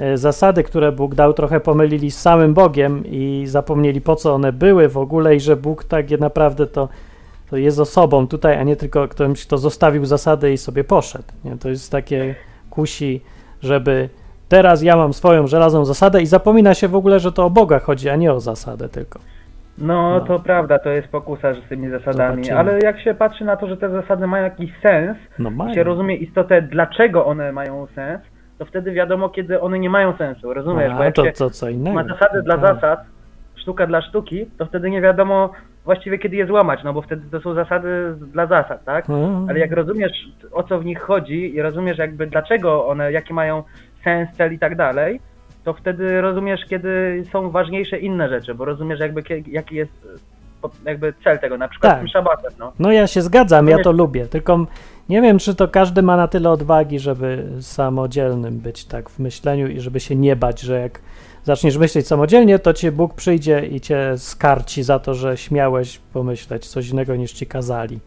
y, 0.00 0.18
zasady, 0.18 0.62
które 0.62 0.92
Bóg 0.92 1.14
dał, 1.14 1.32
trochę 1.32 1.60
pomylili 1.60 2.10
z 2.10 2.18
samym 2.18 2.54
Bogiem 2.54 3.02
i 3.06 3.44
zapomnieli 3.46 4.00
po 4.00 4.16
co 4.16 4.34
one 4.34 4.52
były 4.52 4.88
w 4.88 4.98
ogóle 4.98 5.36
i 5.36 5.40
że 5.40 5.56
Bóg 5.56 5.84
tak 5.84 6.10
naprawdę 6.10 6.66
to, 6.66 6.88
to 7.52 7.56
jest 7.56 7.78
osobą 7.78 8.28
tutaj, 8.28 8.58
a 8.58 8.62
nie 8.62 8.76
tylko 8.76 9.08
ktoś, 9.08 9.46
kto 9.46 9.58
zostawił 9.58 10.04
zasady 10.04 10.52
i 10.52 10.58
sobie 10.58 10.84
poszedł. 10.84 11.24
Nie? 11.44 11.58
To 11.58 11.68
jest 11.68 11.92
takie 11.92 12.34
kusi, 12.70 13.20
żeby 13.62 14.08
teraz 14.48 14.82
ja 14.82 14.96
mam 14.96 15.12
swoją 15.12 15.46
żelazną 15.46 15.84
zasadę 15.84 16.22
i 16.22 16.26
zapomina 16.26 16.74
się 16.74 16.88
w 16.88 16.96
ogóle, 16.96 17.20
że 17.20 17.32
to 17.32 17.44
o 17.46 17.50
Boga 17.50 17.78
chodzi, 17.78 18.08
a 18.08 18.16
nie 18.16 18.32
o 18.32 18.40
zasadę 18.40 18.88
tylko. 18.88 19.18
No, 19.78 20.10
No. 20.10 20.20
to 20.20 20.38
prawda, 20.38 20.78
to 20.78 20.88
jest 20.90 21.08
pokusa 21.08 21.54
z 21.54 21.68
tymi 21.68 21.90
zasadami, 21.90 22.44
Zobaczymy. 22.44 22.58
ale 22.58 22.78
jak 22.80 23.00
się 23.00 23.14
patrzy 23.14 23.44
na 23.44 23.56
to, 23.56 23.66
że 23.68 23.76
te 23.76 23.90
zasady 23.90 24.26
mają 24.26 24.44
jakiś 24.44 24.70
sens, 24.82 25.16
No 25.38 25.50
mają. 25.50 25.74
się 25.74 25.82
rozumie 25.82 26.16
istotę, 26.16 26.62
dlaczego 26.62 27.26
one 27.26 27.52
mają 27.52 27.86
sens, 27.94 28.20
to 28.58 28.64
wtedy 28.64 28.92
wiadomo, 28.92 29.28
kiedy 29.28 29.60
one 29.60 29.78
nie 29.78 29.90
mają 29.90 30.16
sensu, 30.16 30.54
rozumiesz? 30.54 30.92
Bo 30.92 30.98
A, 30.98 31.04
jak 31.04 31.14
to 31.14 31.24
się 31.24 31.50
co, 31.50 31.68
innego. 31.68 31.94
ma 31.94 32.04
zasady 32.04 32.42
dla 32.42 32.58
Tak. 32.58 32.74
zasad, 32.74 33.00
sztuka 33.56 33.86
dla 33.86 34.02
sztuki, 34.02 34.46
to 34.58 34.66
wtedy 34.66 34.90
nie 34.90 35.00
wiadomo 35.00 35.50
właściwie 35.84 36.18
kiedy 36.18 36.36
je 36.36 36.46
złamać, 36.46 36.80
no 36.84 36.92
bo 36.92 37.02
wtedy 37.02 37.22
to 37.30 37.40
są 37.40 37.54
zasady 37.54 38.14
dla 38.32 38.46
zasad, 38.46 38.84
tak? 38.84 39.04
A, 39.10 39.48
Ale 39.48 39.58
jak 39.58 39.72
rozumiesz 39.72 40.12
o 40.52 40.62
co 40.62 40.78
w 40.78 40.84
nich 40.84 41.00
chodzi 41.00 41.54
i 41.54 41.62
rozumiesz 41.62 41.98
jakby 41.98 42.26
dlaczego 42.26 42.86
one, 42.86 43.12
jaki 43.12 43.34
mają 43.34 43.62
sens, 44.04 44.28
cel 44.36 44.52
i 44.54 44.58
tak 44.58 44.76
dalej, 44.76 45.20
to 45.64 45.72
wtedy 45.74 46.20
rozumiesz 46.20 46.60
kiedy 46.70 47.24
są 47.32 47.50
ważniejsze 47.50 47.98
inne 47.98 48.28
rzeczy, 48.28 48.54
bo 48.54 48.64
rozumiesz 48.64 49.00
jakby 49.00 49.22
jaki 49.46 49.74
jest 49.76 50.06
jakby 50.84 51.14
cel 51.24 51.38
tego, 51.38 51.58
na 51.58 51.68
przykład 51.68 51.92
Tak. 51.92 51.98
z 51.98 52.02
tym 52.02 52.08
szabatem, 52.08 52.52
no. 52.58 52.72
No 52.78 52.92
ja 52.92 53.06
się 53.06 53.22
zgadzam, 53.22 53.68
ja 53.68 53.78
to 53.78 53.92
lubię, 53.92 54.26
tylko 54.26 54.66
nie 55.08 55.22
wiem, 55.22 55.38
czy 55.38 55.54
to 55.54 55.68
każdy 55.68 56.02
ma 56.02 56.16
na 56.16 56.28
tyle 56.28 56.50
odwagi, 56.50 56.98
żeby 56.98 57.48
samodzielnym 57.60 58.58
być 58.58 58.84
tak 58.84 59.08
w 59.10 59.18
myśleniu 59.18 59.66
i 59.68 59.80
żeby 59.80 60.00
się 60.00 60.16
nie 60.16 60.36
bać, 60.36 60.60
że 60.60 60.80
jak 60.80 61.00
zaczniesz 61.44 61.76
myśleć 61.78 62.06
samodzielnie, 62.06 62.58
to 62.58 62.72
ci 62.72 62.90
Bóg 62.90 63.14
przyjdzie 63.14 63.60
i 63.66 63.80
cię 63.80 64.12
skarci 64.16 64.82
za 64.82 64.98
to, 64.98 65.14
że 65.14 65.36
śmiałeś 65.36 65.98
pomyśleć 66.12 66.66
coś 66.68 66.88
innego 66.88 67.16
niż 67.16 67.32
ci 67.32 67.46
kazali. 67.46 68.00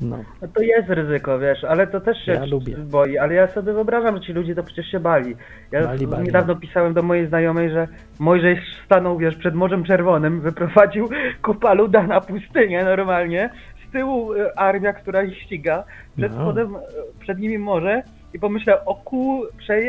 No, 0.00 0.16
No 0.42 0.48
to 0.54 0.62
jest 0.62 0.88
ryzyko, 0.88 1.38
wiesz, 1.38 1.64
ale 1.64 1.86
to 1.86 2.00
też 2.00 2.24
się 2.24 2.32
Ja 2.32 2.44
lubię. 2.44 2.76
boi, 2.76 3.18
ale 3.18 3.34
ja 3.34 3.48
sobie 3.48 3.72
wyobrażam, 3.72 4.16
że 4.16 4.22
ci 4.22 4.32
ludzie 4.32 4.54
to 4.54 4.62
przecież 4.62 4.86
się 4.86 5.00
bali. 5.00 5.36
Ja 5.72 5.82
Bali, 5.86 6.06
bali. 6.06 6.24
niedawno 6.24 6.56
pisałem 6.56 6.94
do 6.94 7.02
mojej 7.02 7.26
znajomej, 7.28 7.70
że 7.70 7.88
Mojżesz 8.18 8.58
stanął, 8.86 9.18
wiesz, 9.18 9.36
przed 9.36 9.54
Morzem 9.54 9.84
Czerwonym, 9.84 10.40
wyprowadził 10.40 11.08
kupa 11.44 11.72
luda 11.74 12.02
na 12.02 12.20
pustynię 12.20 12.84
normalnie, 12.84 13.50
z 13.88 13.92
tyłu 13.92 14.34
e, 14.34 14.58
armia, 14.58 14.92
która 14.92 15.22
ich 15.22 15.38
ściga, 15.38 15.84
przed 16.16 16.32
No. 16.36 16.42
spodem, 16.42 16.76
e, 16.76 16.80
przed 17.20 17.38
nimi 17.38 17.58
morze 17.58 18.02
i 18.34 18.38
pomyślał, 18.38 18.78
o 18.86 18.94
kurcze, 18.94 19.80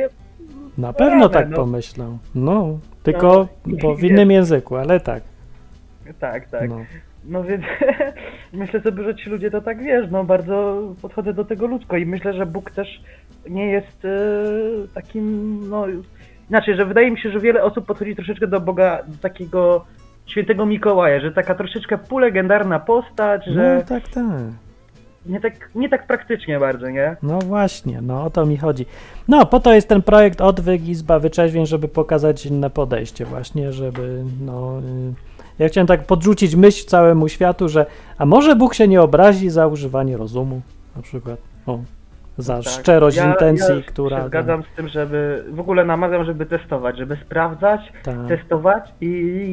na 0.78 0.94
pewno 0.94 1.30
tak 1.30 1.50
no. 1.50 1.56
pomyślał. 1.56 2.18
No, 2.36 2.80
tylko 3.04 3.48
No. 3.66 3.78
bo 3.82 3.96
w 3.96 4.04
innym 4.04 4.32
języku, 4.32 4.76
ale 4.76 5.00
tak. 5.00 5.24
tak, 6.20 6.48
tak. 6.48 6.70
No. 6.70 6.78
No 7.26 7.44
więc 7.44 7.64
myślę 8.54 8.82
sobie, 8.82 9.04
że 9.04 9.16
ci 9.16 9.30
ludzie 9.30 9.52
to 9.52 9.62
tak 9.62 9.84
wiesz, 9.84 10.08
no 10.12 10.24
bardzo 10.24 10.82
podchodzę 11.02 11.34
do 11.34 11.46
tego 11.46 11.68
ludzko 11.68 11.98
i 11.98 12.06
myślę, 12.06 12.34
że 12.34 12.46
Bóg 12.46 12.72
też 12.72 13.02
nie 13.50 13.68
jest 13.68 14.06
e, 14.06 14.18
takim, 14.94 15.60
no 15.70 15.86
inaczej, 16.50 16.76
że 16.76 16.86
wydaje 16.86 17.12
mi 17.12 17.20
się, 17.20 17.32
że 17.32 17.40
wiele 17.40 17.64
osób 17.64 17.86
podchodzi 17.86 18.16
troszeczkę 18.16 18.48
do 18.48 18.60
Boga, 18.60 19.04
do 19.08 19.18
takiego 19.18 19.86
świętego 20.26 20.66
Mikołaja, 20.66 21.20
że 21.20 21.32
taka 21.32 21.56
troszeczkę 21.56 21.98
półlegendarna 21.98 22.80
postać, 22.80 23.46
że 23.46 23.76
no 23.76 24.00
tak, 24.00 24.08
tak. 24.08 24.24
Nie 25.26 25.40
tak, 25.42 25.70
nie 25.76 25.90
tak 25.90 26.08
praktycznie 26.08 26.60
bardzo, 26.60 26.90
nie? 26.90 27.16
No 27.24 27.40
właśnie, 27.40 28.02
no 28.02 28.24
o 28.24 28.30
to 28.30 28.46
mi 28.46 28.58
chodzi. 28.58 28.86
No, 29.28 29.46
po 29.46 29.60
to 29.60 29.74
jest 29.74 29.88
ten 29.88 30.02
projekt 30.02 30.42
Odwyk 30.42 30.88
Izba 30.88 31.20
Wyczeźwień, 31.20 31.66
żeby 31.66 31.88
pokazać 31.88 32.46
inne 32.46 32.70
podejście 32.70 33.26
właśnie, 33.26 33.74
żeby 33.74 34.24
no... 34.42 34.80
y, 34.80 35.14
Ja 35.60 35.68
chciałem 35.68 35.88
tak 35.88 36.06
podrzucić 36.06 36.56
myśl 36.56 36.86
całemu 36.88 37.28
światu, 37.30 37.70
że 37.70 37.86
a 38.18 38.26
może 38.26 38.56
Bóg 38.56 38.74
się 38.74 38.88
nie 38.88 39.02
obrazi 39.02 39.50
za 39.50 39.68
używanie 39.68 40.18
rozumu, 40.18 40.62
na 40.96 41.02
przykład, 41.02 41.40
o, 41.66 41.80
za 42.38 42.56
Tak. 42.56 42.64
szczerość 42.64 43.18
ja, 43.18 43.32
intencji, 43.32 43.76
ja 43.76 43.82
która... 43.82 44.22
się 44.22 44.28
zgadzam 44.28 44.64
z 44.64 44.76
tym, 44.76 44.88
żeby 44.88 45.44
w 45.52 45.60
ogóle 45.60 45.86
namawiam, 45.86 46.26
żeby 46.26 46.46
testować, 46.46 46.98
żeby 46.98 47.16
sprawdzać, 47.16 47.94
Tak. 48.04 48.16
testować 48.28 48.84
i 49.02 49.08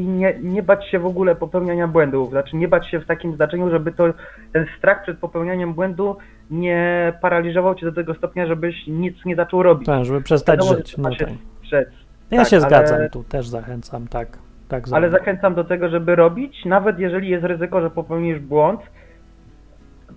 nie, 0.07 0.35
nie 0.43 0.63
bać 0.63 0.89
się 0.89 0.99
w 0.99 1.07
ogóle 1.07 1.35
popełniania 1.35 1.89
błędów. 1.89 2.31
Znaczy 2.31 2.57
nie 2.57 2.69
bać 2.69 2.91
się 2.91 3.01
w 3.01 3.07
takim 3.07 3.37
znaczeniu, 3.37 3.71
żeby 3.71 3.93
to 3.93 4.05
ten 4.53 4.67
strach 4.79 5.03
przed 5.03 5.19
popełnianiem 5.19 5.75
błędu 5.75 6.17
nie 6.51 7.13
paraliżował 7.21 7.75
cię 7.75 7.87
do 7.87 7.93
tego 7.93 8.15
stopnia, 8.15 8.47
żebyś 8.47 8.87
nic 8.87 9.25
nie 9.25 9.37
zaczął 9.37 9.63
robić. 9.63 9.87
Tak, 9.87 10.05
żeby 10.05 10.23
przestać 10.23 10.61
Wiadomo, 10.61 10.77
żyć. 10.79 10.97
No 10.99 11.11
tak. 11.19 11.29
strzec. 11.65 11.89
Ja 12.31 12.39
tak, 12.39 12.49
się 12.49 12.57
ale- 12.57 12.67
zgadzam, 12.67 13.09
tu 13.13 13.25
też 13.25 13.49
zachęcam, 13.49 14.09
tak. 14.09 14.29
tak 14.69 14.85
Ale 14.93 15.11
zachęcam 15.11 15.55
do 15.55 15.65
tego, 15.65 15.89
żeby 15.89 16.17
robić, 16.17 16.65
nawet 16.65 16.99
jeżeli 16.99 17.29
jest 17.29 17.45
ryzyko, 17.45 17.81
że 17.81 17.91
popełnisz 17.91 18.39
błąd, 18.39 18.81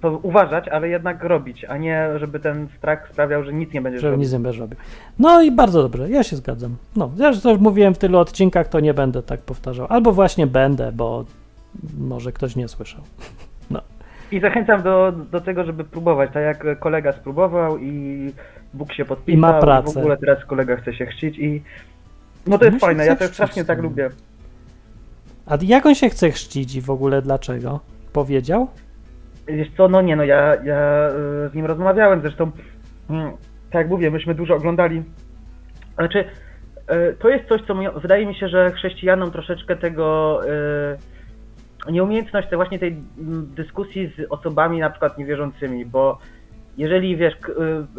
to 0.03 0.19
uważać, 0.23 0.67
ale 0.67 0.89
jednak 0.89 1.23
robić, 1.23 1.65
a 1.65 1.77
nie 1.77 2.09
żeby 2.15 2.39
ten 2.39 2.67
strach 2.77 3.09
sprawiał, 3.11 3.43
że 3.43 3.53
nic 3.53 3.73
nie 3.73 3.81
będziesz 3.81 4.03
robić. 4.03 4.19
nic 4.19 4.33
nie 4.33 4.39
będziesz 4.39 4.59
robił. 4.59 4.77
No 5.19 5.41
i 5.41 5.51
bardzo 5.51 5.83
dobrze, 5.83 6.09
ja 6.09 6.23
się 6.23 6.35
zgadzam. 6.35 6.75
No, 6.95 7.11
ja 7.17 7.27
już 7.27 7.41
to 7.41 7.55
mówiłem 7.55 7.93
w 7.93 7.97
tylu 7.97 8.17
odcinkach, 8.17 8.67
to 8.67 8.79
nie 8.79 8.93
będę 8.93 9.23
tak 9.23 9.41
powtarzał. 9.41 9.87
Albo 9.89 10.11
właśnie 10.11 10.47
będę, 10.47 10.91
bo 10.91 11.25
może 11.97 12.31
ktoś 12.31 12.55
nie 12.55 12.67
słyszał. 12.67 13.01
I 14.31 14.39
zachęcam 14.39 14.83
do, 14.83 15.11
do 15.31 15.41
tego, 15.41 15.63
żeby 15.63 15.83
próbować, 15.83 16.29
tak 16.33 16.43
jak 16.43 16.79
kolega 16.79 17.11
spróbował 17.11 17.77
i 17.77 18.31
Bóg 18.73 18.93
się 18.93 19.05
podpisał 19.05 19.37
I 19.37 19.41
ma 19.41 19.53
pracę. 19.53 19.93
w 19.93 19.97
ogóle 19.97 20.17
teraz 20.17 20.45
kolega 20.45 20.75
chce 20.75 20.93
się 20.93 21.05
chrzcić 21.05 21.39
i 21.39 21.63
no 22.47 22.57
to 22.57 22.65
jest 22.65 22.79
fajne, 22.79 23.05
ja 23.05 23.15
też 23.15 23.31
strasznie 23.31 23.65
tak 23.65 23.77
no. 23.77 23.83
lubię. 23.83 24.09
A 25.45 25.57
jak 25.61 25.85
on 25.85 25.95
się 25.95 26.09
chce 26.09 26.31
chrzcić 26.31 26.75
i 26.75 26.81
w 26.81 26.89
ogóle 26.89 27.21
dlaczego? 27.21 27.79
Powiedział? 28.13 28.67
Wiesz 29.47 29.67
co, 29.77 29.87
no 29.87 30.01
nie 30.01 30.15
no, 30.15 30.23
ja, 30.23 30.55
ja 30.63 30.75
e, 30.75 31.49
z 31.49 31.53
nim 31.53 31.65
rozmawiałem, 31.65 32.21
zresztą 32.21 32.51
mm, 33.09 33.31
tak 33.71 33.81
jak 33.81 33.89
mówię, 33.89 34.11
myśmy 34.11 34.35
dużo 34.35 34.55
oglądali. 34.55 35.03
Znaczy, 35.95 36.25
e, 36.87 37.13
to 37.13 37.29
jest 37.29 37.49
coś, 37.49 37.61
co 37.61 37.75
mi, 37.75 37.87
wydaje 37.95 38.25
mi 38.25 38.35
się, 38.35 38.47
że 38.47 38.71
chrześcijanom 38.71 39.31
troszeczkę 39.31 39.75
tego 39.75 40.39
e, 41.87 41.91
nieumiejętność 41.91 42.49
tej 42.49 42.55
właśnie 42.55 42.79
tej 42.79 42.89
mm, 42.89 43.47
dyskusji 43.55 44.07
z 44.17 44.31
osobami 44.31 44.79
na 44.79 44.89
przykład 44.89 45.17
niewierzącymi, 45.17 45.85
bo 45.85 46.17
jeżeli 46.77 47.17
wiesz, 47.17 47.33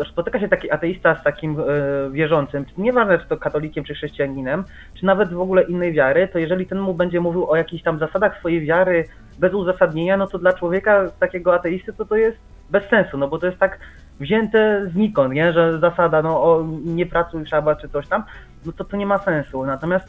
y, 0.00 0.04
spotyka 0.11 0.40
się 0.40 0.49
taki 0.49 0.71
ateista 0.71 1.21
z 1.21 1.23
takim 1.23 1.61
y, 1.61 1.64
wierzącym, 2.11 2.64
nieważne 2.78 3.19
czy 3.19 3.28
to 3.28 3.37
katolikiem 3.37 3.85
czy 3.85 3.95
chrześcijaninem, 3.95 4.64
czy 4.95 5.07
nawet 5.07 5.33
w 5.33 5.40
ogóle 5.40 5.62
innej 5.62 5.93
wiary, 5.93 6.28
to 6.33 6.38
jeżeli 6.38 6.66
ten 6.66 6.78
mu 6.78 6.95
będzie 6.95 7.21
mówił 7.21 7.50
o 7.50 7.57
jakichś 7.57 7.83
tam 7.83 7.99
zasadach 7.99 8.38
swojej 8.38 8.61
wiary 8.61 9.09
bez 9.38 9.54
uzasadnienia, 9.54 10.16
no 10.16 10.26
to 10.26 10.38
dla 10.38 10.52
człowieka 10.52 11.11
takiego 11.21 11.54
ateisty 11.54 11.93
to 11.93 12.04
to 12.04 12.16
jest 12.16 12.38
bez 12.71 12.85
sensu, 12.85 13.19
no 13.19 13.28
bo 13.28 13.38
to 13.38 13.47
jest 13.47 13.59
tak 13.59 13.78
wzięte 14.21 14.87
znikąd, 14.93 15.35
nie, 15.35 15.52
że 15.52 15.78
zasada, 15.78 16.23
no 16.23 16.43
o, 16.43 16.66
nie 16.85 17.07
pracuj 17.07 17.47
szaba 17.47 17.76
czy 17.76 17.88
coś 17.88 18.09
tam, 18.09 18.25
no 18.66 18.73
to 18.73 18.85
to 18.85 18.97
nie 18.97 19.07
ma 19.07 19.19
sensu. 19.19 19.66
Natomiast 19.66 20.09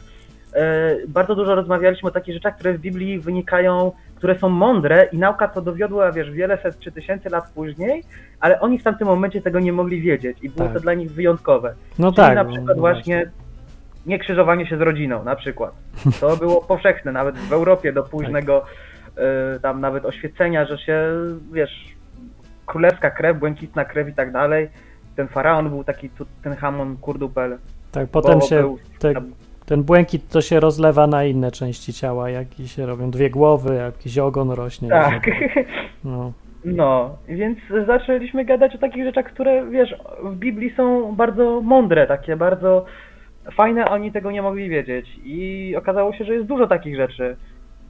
e, 0.54 0.96
bardzo 1.08 1.34
dużo 1.34 1.54
rozmawialiśmy 1.54 2.08
o 2.08 2.12
takich 2.12 2.34
rzeczach, 2.34 2.54
które 2.54 2.72
w 2.72 2.80
Biblii 2.80 3.18
wynikają, 3.18 3.92
które 4.16 4.38
są 4.38 4.48
mądre 4.48 5.08
i 5.12 5.18
nauka 5.18 5.48
to 5.48 5.62
dowiodła, 5.62 6.12
wiesz, 6.12 6.30
wiele 6.30 6.58
set 6.58 6.78
czy 6.78 6.92
tysięcy 6.92 7.30
lat 7.30 7.50
później, 7.54 8.04
ale 8.40 8.60
oni 8.60 8.78
w 8.78 8.82
tamtym 8.82 9.08
momencie 9.08 9.42
tego 9.42 9.60
nie 9.60 9.72
mogli 9.72 10.00
wiedzieć 10.00 10.38
i 10.42 10.48
było 10.48 10.68
Tak. 10.68 10.74
to 10.74 10.80
dla 10.80 10.94
nich 10.94 11.12
wyjątkowe. 11.12 11.74
No 11.98 12.12
Czyli 12.12 12.26
tak. 12.26 12.34
na 12.34 12.44
no, 12.44 12.50
przykład 12.50 12.76
no 12.76 12.80
właśnie 12.80 13.30
nie 14.06 14.18
krzyżowanie 14.18 14.66
się 14.66 14.76
z 14.76 14.80
rodziną, 14.80 15.24
na 15.24 15.36
przykład. 15.36 15.72
To 16.20 16.36
było 16.36 16.60
powszechne 16.60 17.12
nawet 17.12 17.38
w 17.38 17.52
Europie 17.52 17.92
do 17.92 18.02
późnego 18.02 18.64
y, 19.56 19.60
tam 19.60 19.80
nawet 19.80 20.04
oświecenia, 20.04 20.66
że 20.66 20.78
się, 20.78 21.02
wiesz, 21.52 21.96
królewska 22.66 23.10
krew, 23.10 23.38
błękitna 23.38 23.84
krew 23.84 24.08
i 24.08 24.14
tak 24.14 24.32
dalej. 24.32 24.68
Ten 25.16 25.28
faraon 25.28 25.68
był 25.68 25.84
taki, 25.84 26.10
ten 26.42 26.56
Hamon 26.56 26.96
Kurdupel. 26.96 27.58
Tak, 27.92 28.08
potem 28.08 28.40
się 28.40 28.60
był 28.60 28.78
te, 28.98 29.12
ten 29.66 29.82
błękit 29.82 30.28
to 30.28 30.40
się 30.40 30.60
rozlewa 30.60 31.06
na 31.06 31.24
inne 31.24 31.50
części 31.50 31.92
ciała, 31.92 32.30
jak 32.30 32.46
się 32.66 32.86
robią 32.86 33.10
dwie 33.10 33.30
głowy, 33.30 33.74
jakiś 33.74 34.18
ogon 34.18 34.50
rośnie. 34.50 34.88
Tak. 34.88 35.30
No. 36.04 36.32
No, 36.64 37.18
więc 37.28 37.58
zaczęliśmy 37.86 38.44
gadać 38.44 38.74
o 38.74 38.78
takich 38.78 39.04
rzeczach, 39.04 39.24
które, 39.24 39.70
wiesz, 39.70 39.94
w 40.22 40.36
Biblii 40.36 40.74
są 40.76 41.14
bardzo 41.14 41.60
mądre, 41.60 42.06
takie 42.06 42.36
bardzo 42.36 42.84
fajne, 43.52 43.84
a 43.84 43.90
oni 43.90 44.12
tego 44.12 44.30
nie 44.30 44.42
mogli 44.42 44.68
wiedzieć. 44.68 45.06
I 45.24 45.74
okazało 45.78 46.12
się, 46.12 46.24
że 46.24 46.34
jest 46.34 46.46
dużo 46.46 46.66
takich 46.66 46.96
rzeczy, 46.96 47.36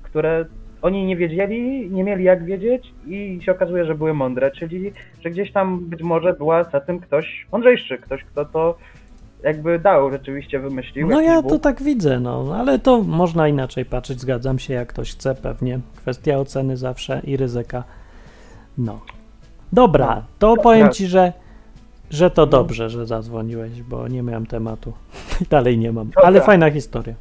które 0.02 0.45
oni 0.83 1.06
nie 1.06 1.16
wiedzieli, 1.16 1.90
nie 1.90 2.04
mieli 2.04 2.25
jak 2.25 2.45
wiedzieć 2.45 2.95
i 3.06 3.38
się 3.42 3.52
okazuje, 3.52 3.85
że 3.85 3.95
były 3.95 4.14
mądre, 4.14 4.50
czyli, 4.50 4.92
że 5.25 5.30
gdzieś 5.30 5.52
tam 5.52 5.80
być 5.80 6.02
może 6.02 6.33
była 6.33 6.64
za 6.64 6.80
tym 6.80 7.00
ktoś 7.00 7.47
mądrzejszy, 7.52 7.99
ktoś, 7.99 8.25
kto 8.25 8.45
to 8.45 8.78
jakby 9.43 9.78
dał, 9.78 10.11
rzeczywiście 10.11 10.59
wymyślił. 10.59 11.09
No 11.09 11.21
ja 11.21 11.43
to 11.43 11.59
tak 11.59 11.83
widzę, 11.83 12.21
no, 12.21 12.55
ale 12.59 12.78
to 12.78 13.02
można 13.02 13.49
inaczej 13.49 13.85
patrzeć, 13.85 14.21
zgadzam 14.21 14.59
się, 14.59 14.75
jak 14.75 14.88
ktoś 14.88 15.12
chce, 15.12 15.35
pewnie. 15.35 15.81
Kwestia 15.97 16.37
oceny 16.38 16.76
zawsze 16.76 17.21
i 17.25 17.37
ryzyka. 17.37 17.85
No. 18.78 19.00
Dobra, 19.73 20.07
No. 20.16 20.23
to 20.38 20.57
powiem 20.57 20.81
Dobra. 20.81 20.93
ci, 20.93 21.07
że, 21.07 21.33
że 22.11 22.31
to 22.31 22.43
No. 22.43 22.47
dobrze, 22.47 22.90
że 22.90 23.07
zadzwoniłeś, 23.07 23.83
bo 23.83 24.09
nie 24.09 24.23
miałem 24.23 24.47
tematu. 24.47 24.93
Dalej 25.50 25.78
nie 25.78 25.93
mam, 25.93 26.07
Dobra. 26.07 26.23
ale 26.23 26.40
fajna 26.40 26.71
historia. 26.71 27.14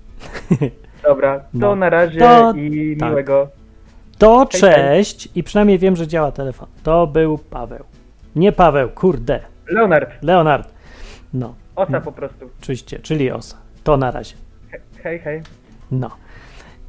Dobra, 1.07 1.39
to 1.39 1.45
No. 1.53 1.75
na 1.75 1.89
razie 1.89 2.19
To- 2.19 2.53
i 2.55 2.97
tak. 2.99 3.09
miłego. 3.09 3.47
To 4.17 4.47
Hej, 4.51 4.61
hej. 4.61 4.71
cześć 4.73 5.29
i 5.35 5.43
przynajmniej 5.43 5.79
wiem, 5.79 5.95
że 5.95 6.07
działa 6.07 6.31
telefon. 6.31 6.67
To 6.83 7.07
był 7.07 7.37
Paweł. 7.37 7.83
Nie 8.35 8.51
Paweł, 8.51 8.89
kurde. 8.89 9.39
Leonard, 9.67 10.09
Leonard. 10.23 10.69
No, 11.33 11.53
osa 11.75 12.01
po 12.01 12.11
prostu. 12.11 12.49
oczywiście, 12.61 12.99
czyli 12.99 13.31
Osa. 13.31 13.57
To 13.83 13.97
na 13.97 14.11
razie. 14.11 14.35
Hej, 15.03 15.19
hej. 15.19 15.41
No. 15.91 16.09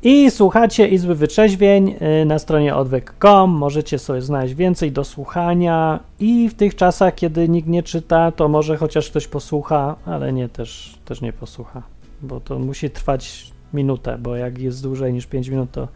I 0.02 0.30
słuchacie 0.30 0.88
Izby 0.88 1.14
Wyczeźwień 1.14 1.94
y, 2.22 2.24
na 2.24 2.38
stronie 2.38 2.74
odwyk.com. 2.74 3.50
Możecie 3.50 3.98
sobie 3.98 4.22
znaleźć 4.22 4.54
więcej 4.54 4.92
do 4.92 5.04
słuchania 5.04 6.00
i 6.20 6.48
w 6.48 6.54
tych 6.54 6.74
czasach, 6.74 7.14
kiedy 7.14 7.48
nikt 7.48 7.68
nie 7.68 7.82
czyta, 7.82 8.32
to 8.32 8.48
może 8.48 8.76
chociaż 8.76 9.10
ktoś 9.10 9.28
posłucha, 9.28 9.96
ale 10.06 10.32
nie, 10.32 10.48
też, 10.48 10.98
też 11.04 11.20
nie 11.20 11.32
posłucha, 11.32 11.82
bo 12.22 12.40
to 12.40 12.58
musi 12.58 12.90
trwać 12.90 13.52
minutę, 13.74 14.18
bo 14.18 14.36
jak 14.36 14.58
jest 14.58 14.82
dłużej 14.82 15.12
niż 15.12 15.26
5 15.26 15.48
minut, 15.48 15.70
to 15.70 15.88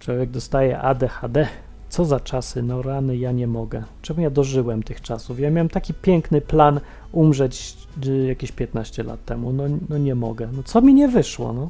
człowiek 0.00 0.30
dostaje 0.30 0.78
ADHD. 0.78 1.46
Co 1.94 2.04
za 2.04 2.20
czasy, 2.20 2.62
no 2.62 2.82
rany, 2.82 3.16
ja 3.16 3.32
nie 3.32 3.46
mogę. 3.46 3.82
Czemu 4.02 4.20
ja 4.20 4.30
dożyłem 4.30 4.82
tych 4.82 5.00
czasów? 5.00 5.40
Ja 5.40 5.50
miałem 5.50 5.68
taki 5.68 5.94
piękny 5.94 6.40
plan 6.40 6.80
umrzeć 7.12 7.76
y, 8.06 8.26
jakieś 8.26 8.52
15 8.52 9.02
lat 9.02 9.24
temu. 9.24 9.52
No, 9.52 9.64
no 9.88 9.98
nie 9.98 10.14
mogę. 10.14 10.48
No 10.56 10.62
co 10.62 10.80
mi 10.80 10.94
nie 10.94 11.08
wyszło, 11.08 11.52
no? 11.52 11.68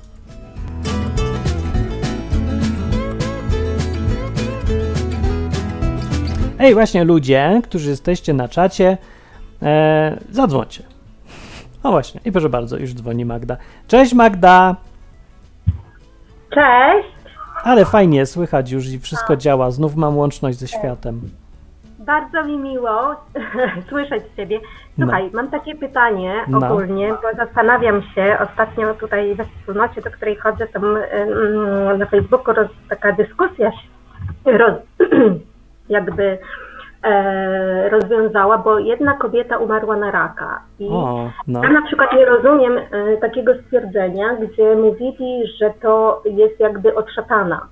Ej, 6.58 6.74
właśnie 6.74 7.04
ludzie, 7.04 7.60
którzy 7.64 7.90
jesteście 7.90 8.34
na 8.34 8.48
czacie, 8.48 8.98
e, 9.62 10.18
zadzwońcie. 10.30 10.82
O 11.82 11.90
właśnie, 11.90 12.20
i 12.24 12.32
proszę 12.32 12.48
bardzo, 12.48 12.76
już 12.78 12.94
dzwoni 12.94 13.24
Magda. 13.24 13.56
Cześć 13.88 14.14
Magda! 14.14 14.76
Cześć, 16.54 17.13
Ale 17.64 17.84
fajnie, 17.84 18.26
słychać 18.26 18.70
już 18.70 18.86
i 18.88 18.98
wszystko 18.98 19.36
działa. 19.36 19.70
Znów 19.70 19.96
mam 19.96 20.16
łączność 20.16 20.58
ze 20.58 20.68
światem. 20.68 21.20
bardzo 21.98 22.44
mi 22.44 22.58
miło 22.58 23.16
słyszeć 23.88 24.22
Ciebie. 24.36 24.60
Słuchaj, 24.98 25.30
mam 25.32 25.50
takie 25.50 25.74
pytanie 25.74 26.34
No. 26.48 26.58
ogólnie, 26.58 27.08
bo 27.08 27.36
zastanawiam 27.44 28.02
się, 28.02 28.36
ostatnio 28.50 28.94
tutaj 28.94 29.34
we 29.34 29.44
wspólnocie, 29.44 30.00
do 30.02 30.10
której 30.10 30.36
chodzę, 30.36 30.66
tam 30.66 30.84
mm, 30.96 31.98
na 31.98 32.06
Facebooku 32.06 32.54
roz, 32.54 32.68
taka 32.88 33.12
dyskusja 33.12 33.72
się 33.72 34.58
roz, 34.58 34.74
jakby 35.88 36.38
e, 37.04 37.88
rozwiązała, 37.88 38.58
bo 38.58 38.78
jedna 38.78 39.12
kobieta 39.12 39.58
umarła 39.58 39.96
na 39.96 40.10
raka 40.10 40.62
i 40.78 40.88
O, 40.88 41.30
no. 41.46 41.62
Ja 41.62 41.70
na 41.70 41.82
przykład 41.86 42.12
nie 42.12 42.24
rozumiem 42.24 42.78
e, 42.78 43.16
takiego 43.16 43.52
stwierdzenia, 43.62 44.36
gdzie 44.36 44.76
mówili, 44.76 45.46
że 45.60 45.70
to 45.82 46.22
jest 46.24 46.60
jakby 46.60 46.94
od 46.94 47.10
szatana, 47.10 47.66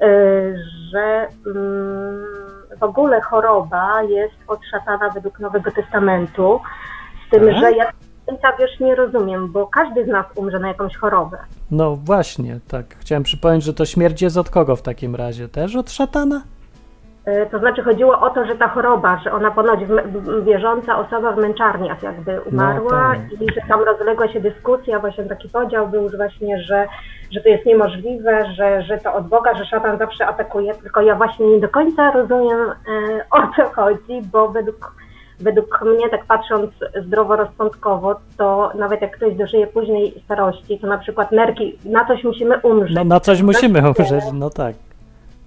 e, 0.00 0.06
że 0.90 1.28
mm, 1.46 2.24
w 2.80 2.82
ogóle 2.82 3.20
choroba 3.20 4.02
jest 4.02 4.34
od 4.48 4.60
szatana 4.70 5.10
według 5.10 5.40
Nowego 5.40 5.70
Testamentu, 5.70 6.60
z 7.26 7.30
tym, 7.30 7.52
że 7.52 7.72
ja 7.72 7.92
końca, 8.28 8.48
wiesz, 8.58 8.80
nie 8.80 8.94
rozumiem, 8.94 9.52
bo 9.52 9.66
każdy 9.66 10.04
z 10.04 10.08
nas 10.08 10.26
umrze 10.34 10.58
na 10.58 10.68
jakąś 10.68 10.96
chorobę. 10.96 11.38
No 11.70 11.96
właśnie, 11.96 12.60
tak. 12.68 12.86
Chciałem 12.98 13.22
przypomnieć, 13.22 13.64
że 13.64 13.74
to 13.74 13.86
śmierć 13.86 14.22
jest 14.22 14.36
od 14.36 14.50
kogo 14.50 14.76
w 14.76 14.82
takim 14.82 15.16
razie? 15.16 15.48
Też 15.48 15.76
od 15.76 15.90
szatana? 15.90 16.42
E, 17.28 17.46
To 17.46 17.58
znaczy 17.58 17.82
chodziło 17.82 18.20
o 18.20 18.30
to, 18.30 18.44
że 18.46 18.54
ta 18.54 18.68
choroba, 18.68 19.20
że 19.24 19.32
ona 19.32 19.50
ponoć 19.50 19.80
wierząca 20.42 20.98
osoba 20.98 21.32
w 21.32 21.38
męczarniach 21.38 22.02
jakby 22.02 22.40
umarła 22.40 22.90
tak. 22.90 23.40
i 23.40 23.54
że 23.54 23.60
tam 23.68 23.82
rozległa 23.82 24.28
się 24.28 24.40
dyskusja, 24.40 24.98
właśnie 24.98 25.24
taki 25.24 25.48
podział 25.48 25.88
był, 25.88 26.08
właśnie, 26.16 26.62
że, 26.62 26.86
że 27.30 27.40
to 27.40 27.48
jest 27.48 27.66
niemożliwe, 27.66 28.46
że, 28.54 28.82
że 28.82 28.98
to 28.98 29.14
od 29.14 29.28
Boga, 29.28 29.54
że 29.54 29.64
szatan 29.64 29.98
zawsze 29.98 30.26
atakuje, 30.26 30.74
tylko 30.74 31.00
ja 31.00 31.14
właśnie 31.14 31.46
nie 31.46 31.60
do 31.60 31.68
końca 31.68 32.10
rozumiem 32.10 32.60
e, 32.60 32.72
o 33.30 33.38
co 33.56 33.64
chodzi, 33.74 34.22
bo 34.32 34.48
według, 34.48 34.94
według 35.40 35.82
mnie, 35.82 36.08
tak 36.08 36.24
patrząc 36.24 36.70
zdroworozsądkowo, 37.06 38.16
to 38.36 38.72
nawet 38.78 39.02
jak 39.02 39.16
ktoś 39.16 39.34
dożyje 39.34 39.66
późnej 39.66 40.14
starości, 40.24 40.78
to 40.78 40.86
na 40.86 40.98
przykład 40.98 41.32
nerki, 41.32 41.78
na 41.84 42.04
coś 42.04 42.24
musimy 42.24 42.58
umrzeć. 42.62 42.96
No 42.96 43.04
na 43.04 43.20
coś 43.20 43.42
musimy 43.42 43.88
umrzeć, 43.88 44.24
no 44.32 44.50
tak. 44.50 44.87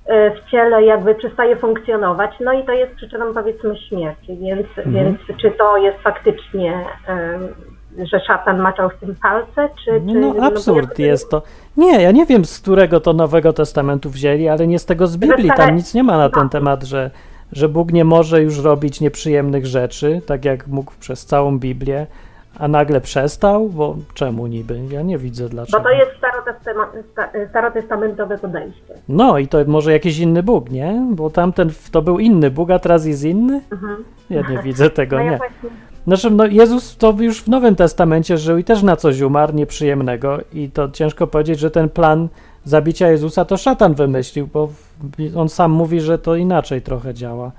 E, 0.05 0.31
w 0.35 0.49
ciele 0.51 0.83
jakby 0.85 1.15
przestaje 1.15 1.55
funkcjonować, 1.55 2.31
no 2.39 2.53
i 2.53 2.65
to 2.65 2.71
jest 2.71 2.95
przyczyną 2.95 3.33
powiedzmy 3.33 3.77
śmierci, 3.77 4.37
więc, 4.37 4.67
Mhm. 4.77 4.93
więc 4.93 5.39
czy 5.41 5.51
to 5.51 5.77
jest 5.77 5.97
faktycznie, 5.97 6.85
em, 7.07 7.47
że 8.11 8.19
szatan 8.19 8.59
maczał 8.59 8.89
w 8.89 8.95
tym 8.99 9.15
palce, 9.21 9.69
czy... 9.85 9.91
czy 9.91 10.01
No 10.19 10.33
bo 10.33 10.43
absurd 10.43 10.99
jest 10.99 11.29
to. 11.31 11.41
Nie, 11.77 12.01
ja 12.03 12.11
nie 12.11 12.25
wiem 12.25 12.45
z 12.45 12.59
którego 12.59 12.99
to 12.99 13.13
Nowego 13.13 13.53
Testamentu 13.53 14.09
wzięli, 14.09 14.47
ale 14.47 14.67
nie 14.67 14.79
z 14.79 14.85
tego 14.85 15.07
z 15.07 15.17
Biblii. 15.17 15.51
Tam 15.57 15.75
nic 15.75 15.93
nie 15.93 16.03
ma 16.03 16.17
na 16.17 16.29
ten 16.29 16.49
temat, 16.49 16.83
że, 16.83 17.11
że 17.51 17.69
Bóg 17.69 17.91
nie 17.91 18.05
może 18.05 18.41
już 18.41 18.59
robić 18.59 19.01
nieprzyjemnych 19.01 19.65
rzeczy, 19.65 20.21
tak 20.25 20.45
jak 20.45 20.67
mógł 20.67 20.91
przez 20.99 21.25
całą 21.25 21.59
Biblię, 21.59 22.07
a 22.59 22.67
nagle 22.67 23.01
przestał, 23.01 23.69
bo 23.69 23.95
czemu 24.13 24.47
niby? 24.47 24.79
Ja 24.91 25.01
nie 25.01 25.17
widzę 25.17 25.43
Bo 25.43 25.49
dlaczego. 25.49 25.83
to 25.83 25.89
jest 25.89 26.11
sta- 26.17 26.30
starotestamentowe 27.49 28.37
podejście. 28.37 28.93
No 29.09 29.37
i 29.37 29.47
to 29.47 29.57
może 29.67 29.91
jakiś 29.91 30.19
inny 30.19 30.43
Bóg, 30.43 30.69
nie? 30.71 31.07
Bo 31.11 31.29
tamten 31.29 31.69
to 31.91 32.01
był 32.01 32.19
inny 32.19 32.51
Bóg, 32.51 32.71
a 32.71 32.79
teraz 32.79 33.05
jest 33.05 33.23
inny? 33.23 33.61
Mhm. 33.71 34.03
Ja 34.29 34.41
nie 34.49 34.63
widzę 34.63 34.89
tego, 34.89 35.15
No 35.19 35.23
ja 35.23 35.31
nie. 35.31 35.37
właśnie, 35.37 35.69
Znaczy, 36.07 36.31
no 36.31 36.45
Jezus 36.45 36.97
to 36.97 37.15
już 37.19 37.41
w 37.41 37.47
Nowym 37.47 37.75
Testamencie 37.75 38.37
żył 38.37 38.57
i 38.57 38.63
też 38.63 38.83
na 38.83 38.95
coś 38.95 39.21
umarł 39.21 39.53
nieprzyjemnego 39.53 40.37
i 40.53 40.69
to 40.69 40.89
ciężko 40.89 41.27
powiedzieć, 41.27 41.59
że 41.59 41.71
ten 41.71 41.89
plan 41.89 42.27
zabicia 42.63 43.11
Jezusa 43.11 43.45
to 43.45 43.57
szatan 43.57 43.93
wymyślił, 43.93 44.47
bo 44.53 44.69
on 45.35 45.49
sam 45.49 45.71
mówi, 45.71 46.01
że 46.01 46.17
to 46.17 46.35
inaczej 46.35 46.81
trochę 46.81 47.13
działa. 47.13 47.51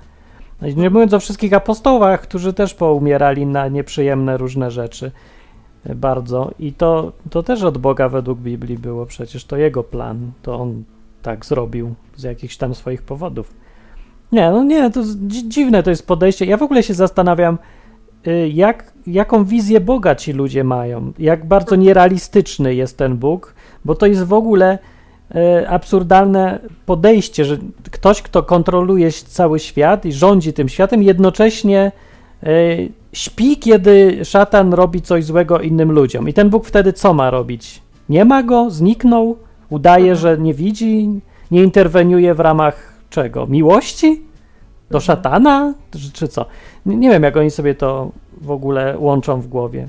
No 0.61 0.67
nie 0.67 0.89
mówiąc 0.89 1.13
o 1.13 1.19
wszystkich 1.19 1.53
apostołach, 1.53 2.21
którzy 2.21 2.53
też 2.53 2.73
poumierali 2.73 3.45
na 3.45 3.67
nieprzyjemne 3.67 4.37
różne 4.37 4.71
rzeczy 4.71 5.11
bardzo 5.85 6.51
i 6.59 6.73
to, 6.73 7.11
to 7.29 7.43
też 7.43 7.63
od 7.63 7.77
Boga 7.77 8.09
według 8.09 8.39
Biblii 8.39 8.77
było 8.77 9.05
przecież, 9.05 9.45
to 9.45 9.57
jego 9.57 9.83
plan, 9.83 10.31
to 10.41 10.59
on 10.59 10.83
tak 11.21 11.45
zrobił 11.45 11.93
z 12.15 12.23
jakichś 12.23 12.57
tam 12.57 12.75
swoich 12.75 13.01
powodów. 13.01 13.53
Nie, 14.31 14.51
no 14.51 14.63
nie, 14.63 14.91
to 14.91 15.01
dziwne 15.27 15.83
to 15.83 15.89
jest 15.89 16.07
podejście. 16.07 16.45
Ja 16.45 16.57
w 16.57 16.63
ogóle 16.63 16.83
się 16.83 16.93
zastanawiam, 16.93 17.57
y, 18.27 18.49
jak, 18.49 18.93
jaką 19.07 19.45
wizję 19.45 19.79
Boga 19.79 20.15
ci 20.15 20.33
ludzie 20.33 20.63
mają, 20.63 21.13
jak 21.19 21.45
bardzo 21.45 21.75
nierealistyczny 21.75 22.75
jest 22.75 22.97
ten 22.97 23.17
Bóg, 23.17 23.55
bo 23.85 23.95
to 23.95 24.05
jest 24.05 24.23
w 24.23 24.33
ogóle 24.33 24.79
y, 25.35 25.69
absurdalne 25.69 26.59
podejście, 26.85 27.45
że 27.45 27.57
ktoś, 27.91 28.21
kto 28.21 28.43
kontroluje 28.43 29.11
cały 29.11 29.59
świat 29.59 30.05
i 30.05 30.13
rządzi 30.13 30.53
tym 30.53 30.69
światem, 30.69 31.03
jednocześnie 31.03 31.91
y, 32.43 32.91
śpi, 33.13 33.57
kiedy 33.57 34.25
szatan 34.25 34.73
robi 34.73 35.01
coś 35.01 35.25
złego 35.25 35.59
innym 35.59 35.91
ludziom. 35.91 36.29
I 36.29 36.33
ten 36.33 36.49
Bóg 36.49 36.65
wtedy 36.65 36.93
co 36.93 37.13
ma 37.13 37.29
robić? 37.29 37.81
Nie 38.09 38.25
ma 38.25 38.43
go? 38.43 38.69
Zniknął? 38.69 39.37
Udaje, 39.69 40.15
że 40.15 40.37
nie 40.37 40.53
widzi? 40.53 41.21
Nie 41.51 41.63
interweniuje 41.63 42.33
w 42.33 42.39
ramach 42.39 42.93
czego? 43.09 43.47
Miłości? 43.47 44.21
Do 44.91 44.99
szatana? 44.99 45.73
Czy, 45.91 46.11
czy 46.11 46.27
co? 46.27 46.45
Nie, 46.85 46.95
nie 46.95 47.09
wiem, 47.09 47.23
jak 47.23 47.37
oni 47.37 47.51
sobie 47.51 47.75
to 47.75 48.11
w 48.41 48.51
ogóle 48.51 48.95
łączą 48.97 49.41
w 49.41 49.47
głowie. 49.47 49.87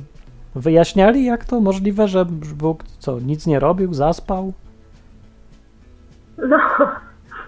Wyjaśniali, 0.55 1.25
jak 1.25 1.45
to 1.45 1.61
możliwe, 1.61 2.09
że 2.09 2.25
Bóg 2.55 2.85
co, 2.99 3.21
nic 3.21 3.47
nie 3.47 3.61
robił, 3.61 3.95
zaspał? 3.95 4.53
no, 6.49 6.59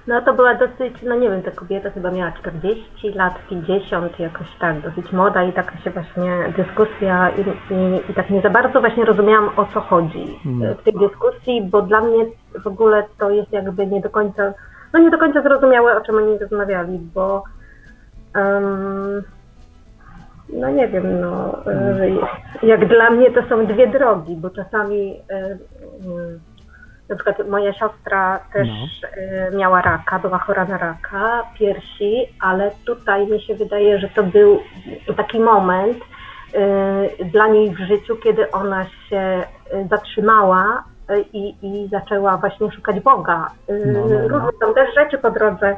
no 0.07 0.23
to 0.23 0.35
była 0.35 0.55
dosyć, 0.55 1.03
no 1.03 1.15
nie 1.15 1.31
wiem, 1.31 1.43
ta 1.43 1.51
kobieta 1.51 1.91
chyba 1.91 2.11
miała 2.11 2.33
40 2.33 3.13
lat, 3.15 3.35
50, 3.51 4.19
jakoś 4.21 4.47
tak, 4.61 4.81
dosyć 4.81 5.13
młoda 5.13 5.45
i 5.45 5.53
taka 5.53 5.79
się 5.79 5.91
właśnie 5.91 6.53
dyskusja 6.57 7.31
i, 7.31 7.41
i, 7.75 8.11
i 8.11 8.15
tak 8.15 8.31
nie 8.31 8.41
za 8.41 8.51
bardzo 8.51 8.81
właśnie 8.81 9.05
rozumiałam 9.05 9.51
o 9.57 9.67
co 9.75 9.81
chodzi 9.81 10.39
e, 10.63 10.75
w 10.75 10.83
tej 10.83 10.93
dyskusji, 10.93 11.63
bo 11.63 11.83
dla 11.83 12.01
mnie 12.01 12.25
w 12.63 12.67
ogóle 12.67 13.05
to 13.19 13.31
jest 13.31 13.53
jakby 13.53 13.87
nie 13.87 14.01
do 14.01 14.11
końca, 14.11 14.55
no 14.93 15.01
nie 15.01 15.11
do 15.11 15.19
końca 15.19 15.43
zrozumiałe 15.43 15.97
o 15.97 16.01
czym 16.01 16.17
oni 16.17 16.39
rozmawiali, 16.39 16.99
bo 17.15 17.45
em, 18.35 19.23
no 20.53 20.71
nie 20.71 20.89
wiem, 20.89 21.21
no 21.21 21.65
e, 21.67 22.09
jak 22.63 22.89
dla 22.89 23.11
mnie 23.11 23.31
to 23.31 23.43
są 23.49 23.67
dwie 23.67 23.87
drogi, 23.87 24.37
bo 24.37 24.51
czasami 24.51 25.21
e, 25.31 25.59
mm, 26.07 26.41
na 27.09 27.17
przykład 27.17 27.49
moja 27.49 27.73
siostra 27.73 28.41
też 28.53 28.69
e, 29.03 29.51
miała 29.57 29.83
raka, 29.83 30.19
była 30.19 30.39
chora 30.39 30.65
na 30.65 30.79
raka 30.79 31.43
piersi, 31.59 32.27
ale 32.41 32.71
tutaj 32.87 33.27
mi 33.27 33.41
się 33.41 33.55
wydaje, 33.55 33.99
że 33.99 34.09
to 34.09 34.23
był 34.23 34.61
taki 35.17 35.41
moment 35.41 35.99
e, 36.55 37.25
dla 37.25 37.49
niej 37.49 37.71
w 37.71 37.79
życiu, 37.79 38.17
kiedy 38.17 38.51
ona 38.51 38.85
się 38.85 39.17
e, 39.17 39.45
zatrzymała 39.91 40.85
i, 41.33 41.55
i 41.63 41.89
zaczęła 41.89 42.37
właśnie 42.37 42.73
szukać 42.73 43.01
Boga. 43.01 43.51
E, 43.69 43.87
No, 43.87 44.01
no, 44.01 44.15
no. 44.19 44.29
Różne 44.29 44.51
są 44.61 44.75
też 44.75 44.95
rzeczy 44.95 45.19
po 45.19 45.31
drodze, 45.31 45.77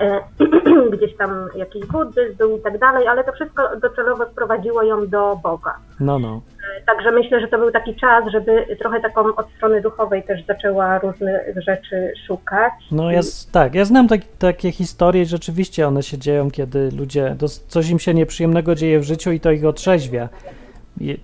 e, 0.00 0.20
gdzieś 0.96 1.16
tam 1.16 1.48
jakiś 1.56 1.86
buddyzm 1.86 2.36
był 2.36 2.56
i 2.56 2.60
tak 2.60 2.78
dalej, 2.78 3.08
ale 3.08 3.24
to 3.24 3.32
wszystko 3.32 3.76
docelowo 3.76 4.26
sprowadziło 4.26 4.82
ją 4.82 5.08
do 5.08 5.36
Boga. 5.42 5.74
No, 6.00 6.18
no. 6.18 6.40
Także 6.86 7.12
myślę, 7.12 7.40
że 7.40 7.48
to 7.48 7.58
był 7.58 7.70
taki 7.70 7.94
czas, 7.94 8.24
żeby 8.32 8.76
trochę 8.80 9.00
taką 9.00 9.20
od 9.36 9.50
strony 9.56 9.80
duchowej 9.80 10.22
też 10.22 10.46
zaczęła 10.46 10.98
różnych 10.98 11.40
rzeczy 11.56 12.12
szukać. 12.26 12.72
No 12.92 13.10
ja, 13.10 13.20
tak, 13.52 13.74
ja 13.74 13.84
znam 13.84 14.08
tak, 14.08 14.20
takie 14.38 14.72
historie 14.72 15.22
i 15.22 15.26
rzeczywiście 15.26 15.88
one 15.88 16.02
się 16.02 16.18
dzieją, 16.18 16.50
kiedy 16.50 16.90
ludzie, 16.98 17.36
coś 17.68 17.90
im 17.90 17.98
się 17.98 18.14
nieprzyjemnego 18.14 18.74
dzieje 18.74 19.00
w 19.00 19.04
życiu 19.04 19.32
i 19.32 19.40
to 19.40 19.50
ich 19.50 19.64
otrzeźwia. 19.64 20.28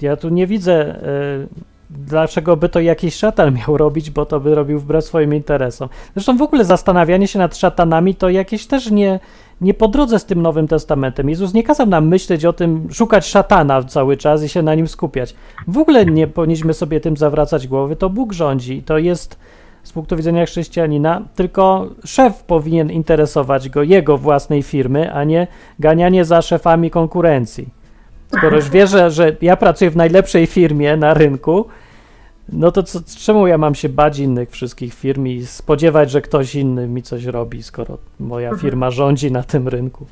Ja 0.01 0.17
tu 0.17 0.29
nie 0.29 0.47
widzę, 0.47 0.97
y, 0.97 1.70
dlaczego 1.91 2.57
by 2.57 2.69
to 2.69 2.81
jakiś 2.81 3.15
szatan 3.15 3.55
miał 3.59 3.77
robić, 3.77 4.11
bo 4.11 4.27
to 4.27 4.41
by 4.41 4.55
robił 4.55 4.79
wbrew 4.79 5.05
swoim 5.05 5.35
interesom. 5.35 5.89
Zresztą 6.15 6.37
w 6.37 6.43
ogóle 6.43 6.65
zastanawianie 6.65 7.29
się 7.29 7.39
nad 7.39 7.57
szatanami 7.57 8.15
to 8.15 8.29
jakieś 8.29 8.67
też 8.67 8.91
nie, 8.91 9.21
nie 9.61 9.75
po 9.75 9.89
drodze 9.89 10.19
z 10.19 10.25
tym 10.25 10.43
Nowym 10.43 10.69
Testamentem. 10.69 11.29
Jezus 11.29 11.55
nie 11.55 11.63
kazał 11.63 11.87
nam 11.87 12.09
myśleć 12.09 12.45
o 12.45 12.53
tym, 12.53 12.89
szukać 12.93 13.27
szatana 13.27 13.83
cały 13.83 14.17
czas 14.17 14.43
i 14.43 14.49
się 14.49 14.63
na 14.63 14.75
nim 14.75 14.89
skupiać. 14.89 15.35
W 15.69 15.79
ogóle 15.79 16.07
nie 16.07 16.27
powinniśmy 16.27 16.75
sobie 16.75 17.01
tym 17.01 17.17
zawracać 17.17 17.69
głowy, 17.69 17.97
to 17.97 18.11
Bóg 18.11 18.33
rządzi, 18.33 18.83
to 18.83 18.99
jest 18.99 19.39
z 19.83 19.93
punktu 19.93 20.17
widzenia 20.17 20.47
chrześcijanina, 20.47 21.23
tylko 21.35 21.87
szef 22.05 22.43
powinien 22.43 22.91
interesować 22.91 23.69
go, 23.69 23.83
jego 23.83 24.19
własnej 24.19 24.63
firmy, 24.63 25.13
a 25.13 25.25
nie 25.25 25.47
ganianie 25.79 26.25
za 26.25 26.43
szefami 26.43 26.91
konkurencji. 26.91 27.80
Skoro 28.39 28.57
już 28.57 28.71
wie, 28.71 28.87
że, 28.87 29.11
że 29.11 29.37
ja 29.43 29.57
pracuję 29.57 29.91
w 29.91 29.97
najlepszej 29.97 30.47
firmie 30.47 30.97
na 30.97 31.15
rynku, 31.15 31.65
no 32.49 32.73
to 32.73 32.83
co, 32.83 33.01
czemu 33.19 33.47
ja 33.47 33.59
mam 33.59 33.75
się 33.75 33.89
bać 33.89 34.19
innych 34.19 34.51
wszystkich 34.51 34.95
firm 34.95 35.27
i 35.27 35.47
spodziewać, 35.47 36.11
że 36.11 36.21
ktoś 36.23 36.55
inny 36.55 36.89
mi 36.89 37.03
coś 37.03 37.25
robi, 37.25 37.63
skoro 37.63 37.99
moja 38.21 38.57
firma 38.57 38.91
rządzi 38.91 39.33
na 39.33 39.43
tym 39.43 39.69
rynku? 39.69 40.07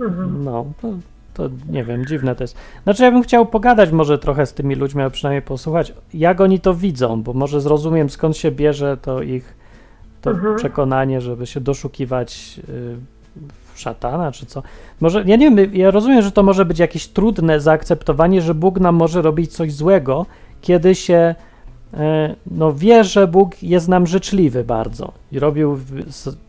Mhm. 0.00 0.44
No, 0.44 0.66
to, 0.82 0.88
to 1.34 1.50
nie 1.70 1.84
wiem, 1.84 2.06
dziwne 2.06 2.34
to 2.34 2.44
jest. 2.44 2.56
Znaczy, 2.84 3.02
ja 3.02 3.10
bym 3.10 3.22
chciał 3.22 3.46
pogadać 3.46 3.90
może 3.90 4.18
trochę 4.18 4.46
z 4.46 4.52
tymi 4.52 4.74
ludźmi, 4.74 5.02
a 5.02 5.10
przynajmniej 5.10 5.42
posłuchać, 5.42 5.92
jak 6.14 6.40
oni 6.40 6.60
to 6.60 6.74
widzą, 6.74 7.22
bo 7.22 7.32
może 7.32 7.60
zrozumiem, 7.60 8.10
skąd 8.10 8.36
się 8.36 8.50
bierze 8.50 8.96
to 9.02 9.22
ich 9.22 9.58
to 10.22 10.30
Mhm. 10.30 10.56
przekonanie, 10.56 11.20
żeby 11.20 11.46
się 11.46 11.60
doszukiwać 11.60 12.60
y, 12.68 12.96
szatana, 13.78 14.32
czy 14.32 14.46
co. 14.46 14.62
Może, 15.00 15.24
ja 15.26 15.36
nie 15.36 15.50
wiem, 15.50 15.74
ja 15.74 15.90
rozumiem, 15.90 16.22
że 16.22 16.32
to 16.32 16.42
może 16.42 16.64
być 16.64 16.78
jakieś 16.78 17.06
trudne 17.08 17.60
zaakceptowanie, 17.60 18.42
że 18.42 18.54
Bóg 18.54 18.80
nam 18.80 18.94
może 18.94 19.22
robić 19.22 19.52
coś 19.52 19.72
złego, 19.72 20.26
kiedy 20.60 20.94
się 20.94 21.34
e, 21.94 22.34
no 22.50 22.72
wie, 22.72 23.04
że 23.04 23.26
Bóg 23.26 23.62
jest 23.62 23.88
nam 23.88 24.06
życzliwy 24.06 24.64
bardzo 24.64 25.12
i 25.32 25.38
robił, 25.38 25.78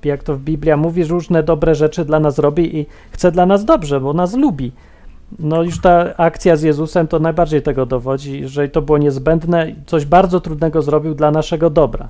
jak 0.04 0.24
to 0.24 0.36
w 0.36 0.40
Biblia 0.40 0.78
mówi, 0.78 1.04
różne 1.04 1.44
dobre 1.44 1.76
rzeczy 1.76 2.06
dla 2.06 2.20
nas 2.20 2.40
robi 2.40 2.78
i 2.78 2.86
chce 3.12 3.32
dla 3.32 3.46
nas 3.46 3.66
dobrze, 3.66 4.00
bo 4.00 4.14
nas 4.14 4.34
lubi. 4.34 4.72
No 5.40 5.64
już 5.64 5.82
ta 5.82 6.18
akcja 6.18 6.56
z 6.56 6.62
Jezusem 6.62 7.08
to 7.08 7.20
najbardziej 7.20 7.62
tego 7.62 7.86
dowodzi, 7.86 8.48
że 8.48 8.70
to 8.70 8.82
było 8.82 8.98
niezbędne, 8.98 9.76
coś 9.86 10.06
bardzo 10.06 10.40
trudnego 10.40 10.82
zrobił 10.82 11.16
dla 11.16 11.32
naszego 11.32 11.70
dobra. 11.70 12.10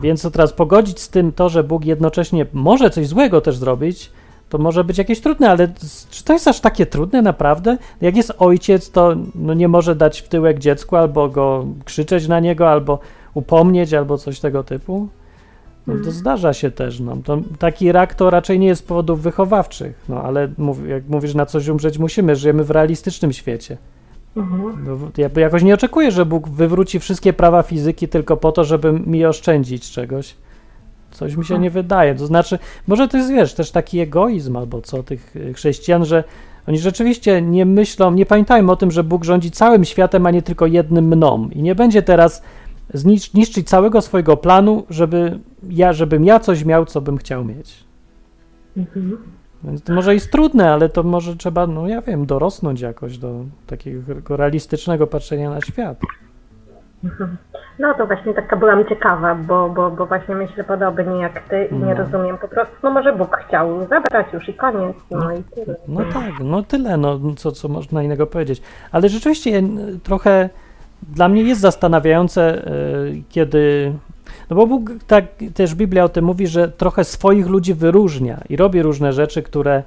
Więc 0.00 0.22
to 0.22 0.30
teraz 0.30 0.52
pogodzić 0.52 1.00
z 1.00 1.08
tym 1.08 1.32
to, 1.32 1.48
że 1.48 1.64
Bóg 1.64 1.84
jednocześnie 1.84 2.46
może 2.52 2.90
coś 2.90 3.06
złego 3.06 3.40
też 3.40 3.56
zrobić, 3.56 4.10
to 4.48 4.58
może 4.58 4.84
być 4.84 4.98
jakieś 4.98 5.20
trudne, 5.20 5.50
ale 5.50 5.68
czy 6.10 6.24
to 6.24 6.32
jest 6.32 6.48
aż 6.48 6.60
takie 6.60 6.86
trudne 6.86 7.22
naprawdę? 7.22 7.78
Jak 8.00 8.16
jest 8.16 8.32
ojciec, 8.38 8.90
to 8.90 9.16
no 9.34 9.54
nie 9.54 9.68
może 9.68 9.96
dać 9.96 10.20
w 10.20 10.28
tyłek 10.28 10.58
dziecku, 10.58 10.96
albo 10.96 11.28
go 11.28 11.66
krzyczeć 11.84 12.28
na 12.28 12.40
niego, 12.40 12.70
albo 12.70 12.98
upomnieć, 13.34 13.94
albo 13.94 14.18
coś 14.18 14.40
tego 14.40 14.64
typu. 14.64 15.08
No, 15.86 15.94
to 16.04 16.10
zdarza 16.10 16.52
się 16.52 16.70
też. 16.70 17.00
No. 17.00 17.16
To, 17.24 17.38
taki 17.58 17.92
rak 17.92 18.14
to 18.14 18.30
raczej 18.30 18.58
nie 18.58 18.66
jest 18.66 18.82
z 18.82 18.86
powodów 18.86 19.22
wychowawczych, 19.22 20.04
no 20.08 20.22
ale 20.22 20.48
mów, 20.58 20.88
jak 20.88 21.08
mówisz, 21.08 21.34
na 21.34 21.46
coś 21.46 21.68
umrzeć 21.68 21.98
musimy, 21.98 22.36
żyjemy 22.36 22.64
w 22.64 22.70
realistycznym 22.70 23.32
świecie. 23.32 23.76
Mhm. 24.38 24.84
No, 24.86 24.98
ja 25.16 25.30
jakoś 25.36 25.62
nie 25.62 25.74
oczekuję, 25.74 26.10
że 26.10 26.26
Bóg 26.26 26.48
wywróci 26.48 27.00
wszystkie 27.00 27.32
prawa 27.32 27.62
fizyki 27.62 28.08
tylko 28.08 28.36
po 28.36 28.52
to, 28.52 28.64
żeby 28.64 28.92
mi 28.92 29.26
oszczędzić 29.26 29.90
czegoś. 29.90 30.34
Coś 31.10 31.36
mi 31.36 31.44
się 31.44 31.58
nie 31.58 31.70
wydaje. 31.70 32.14
To 32.14 32.26
znaczy, 32.26 32.58
może 32.86 33.08
to 33.08 33.16
jest, 33.16 33.30
wiesz, 33.30 33.54
też 33.54 33.70
taki 33.70 34.00
egoizm 34.00 34.56
albo 34.56 34.82
co 34.82 35.02
tych 35.02 35.36
y, 35.36 35.54
chrześcijan, 35.54 36.04
że 36.04 36.24
oni 36.66 36.78
rzeczywiście 36.78 37.42
nie 37.42 37.66
myślą, 37.66 38.10
nie 38.10 38.26
pamiętają 38.26 38.70
o 38.70 38.76
tym, 38.76 38.90
że 38.90 39.04
Bóg 39.04 39.24
rządzi 39.24 39.50
całym 39.50 39.84
światem, 39.84 40.26
a 40.26 40.30
nie 40.30 40.42
tylko 40.42 40.66
jednym 40.66 41.04
mną. 41.04 41.48
I 41.52 41.62
nie 41.62 41.74
będzie 41.74 42.02
teraz 42.02 42.42
znicz, 42.94 43.34
niszczyć 43.34 43.68
całego 43.68 44.02
swojego 44.02 44.36
planu, 44.36 44.84
żeby 44.90 45.38
ja, 45.70 45.92
żebym 45.92 46.24
ja 46.24 46.40
coś 46.40 46.64
miał, 46.64 46.86
co 46.86 47.00
bym 47.00 47.18
chciał 47.18 47.44
mieć. 47.44 47.84
Mhm. 48.76 49.18
Więc 49.64 49.82
to 49.82 49.92
może 49.92 50.14
jest 50.14 50.32
trudne, 50.32 50.72
ale 50.72 50.88
to 50.88 51.02
może 51.02 51.36
trzeba, 51.36 51.66
no 51.66 51.88
ja 51.88 52.02
wiem, 52.02 52.26
dorosnąć 52.26 52.80
jakoś 52.80 53.18
do 53.18 53.34
takiego 53.66 54.36
realistycznego 54.36 55.06
patrzenia 55.06 55.50
na 55.50 55.60
świat. 55.60 55.98
No 57.78 57.94
to 57.94 58.06
właśnie 58.06 58.34
taka 58.34 58.56
byłam 58.56 58.84
ciekawa, 58.88 59.34
bo, 59.34 59.68
bo, 59.68 59.90
bo 59.90 60.06
właśnie 60.06 60.34
myślę 60.34 60.64
podobnie 60.64 61.20
jak 61.22 61.48
ty 61.48 61.64
i 61.70 61.74
nie 61.74 61.94
No. 61.94 61.94
rozumiem 61.94 62.38
po 62.38 62.48
prostu, 62.48 62.74
no 62.82 62.90
może 62.90 63.12
Bóg 63.12 63.36
chciał 63.48 63.86
zabrać 63.86 64.26
już 64.32 64.48
i 64.48 64.54
koniec, 64.54 64.96
no 65.10 65.32
i 65.32 65.42
tyle. 65.42 65.76
No 65.88 66.00
tak, 66.12 66.32
no 66.40 66.62
tyle, 66.62 66.96
no 66.96 67.18
co, 67.36 67.52
co 67.52 67.68
można 67.68 68.02
innego 68.02 68.26
powiedzieć. 68.26 68.62
Ale 68.92 69.08
rzeczywiście 69.08 69.50
n- 69.50 70.00
trochę 70.02 70.50
dla 71.02 71.28
mnie 71.28 71.42
jest 71.42 71.60
zastanawiające, 71.60 72.68
y, 72.72 73.22
kiedy. 73.28 73.92
No 74.50 74.56
bo 74.56 74.66
Bóg, 74.66 74.90
tak 75.06 75.24
też 75.54 75.74
Biblia 75.74 76.04
o 76.04 76.08
tym 76.08 76.24
mówi, 76.24 76.46
że 76.46 76.68
trochę 76.68 77.04
swoich 77.04 77.46
ludzi 77.46 77.74
wyróżnia 77.74 78.40
i 78.48 78.56
robi 78.56 78.82
różne 78.82 79.12
rzeczy, 79.12 79.42
które. 79.42 79.82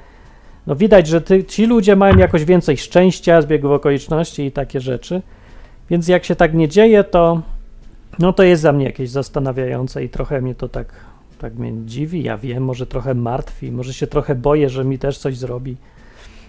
No 0.68 0.76
widać, 0.76 1.08
że 1.08 1.22
ty, 1.22 1.44
ci 1.44 1.66
ludzie 1.66 1.96
mają 1.96 2.18
jakoś 2.18 2.46
więcej 2.46 2.78
szczęścia, 2.78 3.42
zbiegów 3.42 3.72
okoliczności 3.72 4.46
i 4.46 4.52
takie 4.52 4.80
rzeczy. 4.80 5.22
Więc 5.90 6.08
jak 6.08 6.26
się 6.26 6.36
tak 6.36 6.54
nie 6.54 6.68
dzieje, 6.68 7.04
to. 7.04 7.42
No 8.20 8.34
to 8.34 8.44
jest 8.44 8.62
za 8.62 8.72
mnie 8.72 8.86
jakieś 8.86 9.10
zastanawiające 9.10 10.04
i 10.04 10.10
trochę 10.10 10.42
mnie 10.42 10.56
to 10.56 10.70
tak, 10.70 10.88
tak 11.40 11.56
mnie 11.56 11.74
dziwi. 11.86 12.24
Ja 12.24 12.38
wiem, 12.38 12.64
może 12.64 12.88
trochę 12.88 13.14
martwi, 13.14 13.72
może 13.72 13.94
się 13.94 14.08
trochę 14.08 14.36
boję, 14.36 14.70
że 14.70 14.86
mi 14.86 15.00
też 15.00 15.18
coś 15.18 15.38
zrobi. 15.38 15.78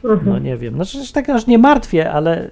Mhm. 0.04 0.28
No 0.28 0.38
nie 0.38 0.56
wiem, 0.56 0.74
znaczy 0.74 1.12
tak 1.12 1.28
aż 1.30 1.46
nie 1.46 1.58
martwię, 1.58 2.10
ale 2.10 2.46
y, 2.46 2.50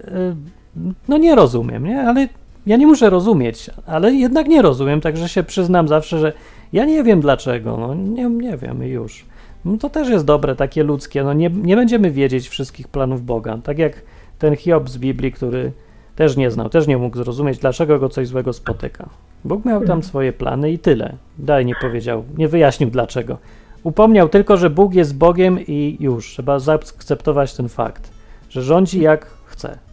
no 1.09 1.18
nie 1.18 1.35
rozumiem, 1.35 1.85
nie? 1.85 2.00
Ale 2.00 2.29
ja 2.70 2.76
nie 2.76 2.87
muszę 2.87 3.11
rozumieć, 3.11 3.70
ale 3.87 4.12
jednak 4.12 4.48
nie 4.48 4.62
rozumiem, 4.62 5.00
także 5.00 5.28
się 5.28 5.42
przyznam 5.42 5.88
zawsze, 5.88 6.18
że 6.18 6.33
ja 6.72 6.85
nie 6.85 7.02
wiem 7.04 7.20
dlaczego, 7.20 7.76
no 7.76 7.94
nie, 7.94 8.24
nie 8.24 8.56
wiem 8.56 8.83
już. 8.83 9.24
No 9.64 9.76
to 9.76 9.90
też 9.90 10.09
jest 10.09 10.24
dobre, 10.24 10.56
takie 10.56 10.85
ludzkie, 10.85 11.24
no 11.24 11.33
nie, 11.33 11.50
nie 11.50 11.76
będziemy 11.76 12.11
wiedzieć 12.11 12.48
wszystkich 12.48 12.88
planów 12.88 13.24
Boga, 13.24 13.59
tak 13.64 13.78
jak 13.78 14.02
ten 14.38 14.56
Hiob 14.56 14.90
z 14.90 14.98
Biblii, 14.98 15.33
który 15.33 15.72
też 16.16 16.37
nie 16.37 16.50
znał, 16.50 16.68
też 16.68 16.87
nie 16.87 16.98
mógł 16.98 17.16
zrozumieć, 17.16 17.59
dlaczego 17.59 17.98
go 17.98 18.09
coś 18.09 18.28
złego 18.28 18.52
spotyka. 18.52 19.09
Bóg 19.44 19.64
miał 19.64 19.85
tam 19.85 20.02
swoje 20.02 20.33
plany 20.33 20.70
i 20.70 20.78
tyle. 20.78 21.12
Dalej 21.38 21.66
nie 21.66 21.74
powiedział, 21.80 22.24
nie 22.38 22.48
wyjaśnił 22.48 22.90
dlaczego. 22.90 23.38
Upomniał 23.83 24.28
tylko, 24.28 24.56
że 24.56 24.70
Bóg 24.70 24.94
jest 24.94 25.16
Bogiem 25.16 25.61
i 25.66 25.96
już. 26.00 26.30
Trzeba 26.30 26.59
zaakceptować 26.59 27.54
ten 27.54 27.68
fakt, 27.68 28.11
że 28.50 28.62
rządzi 28.62 29.00
jak 29.00 29.26
chce. 29.46 29.89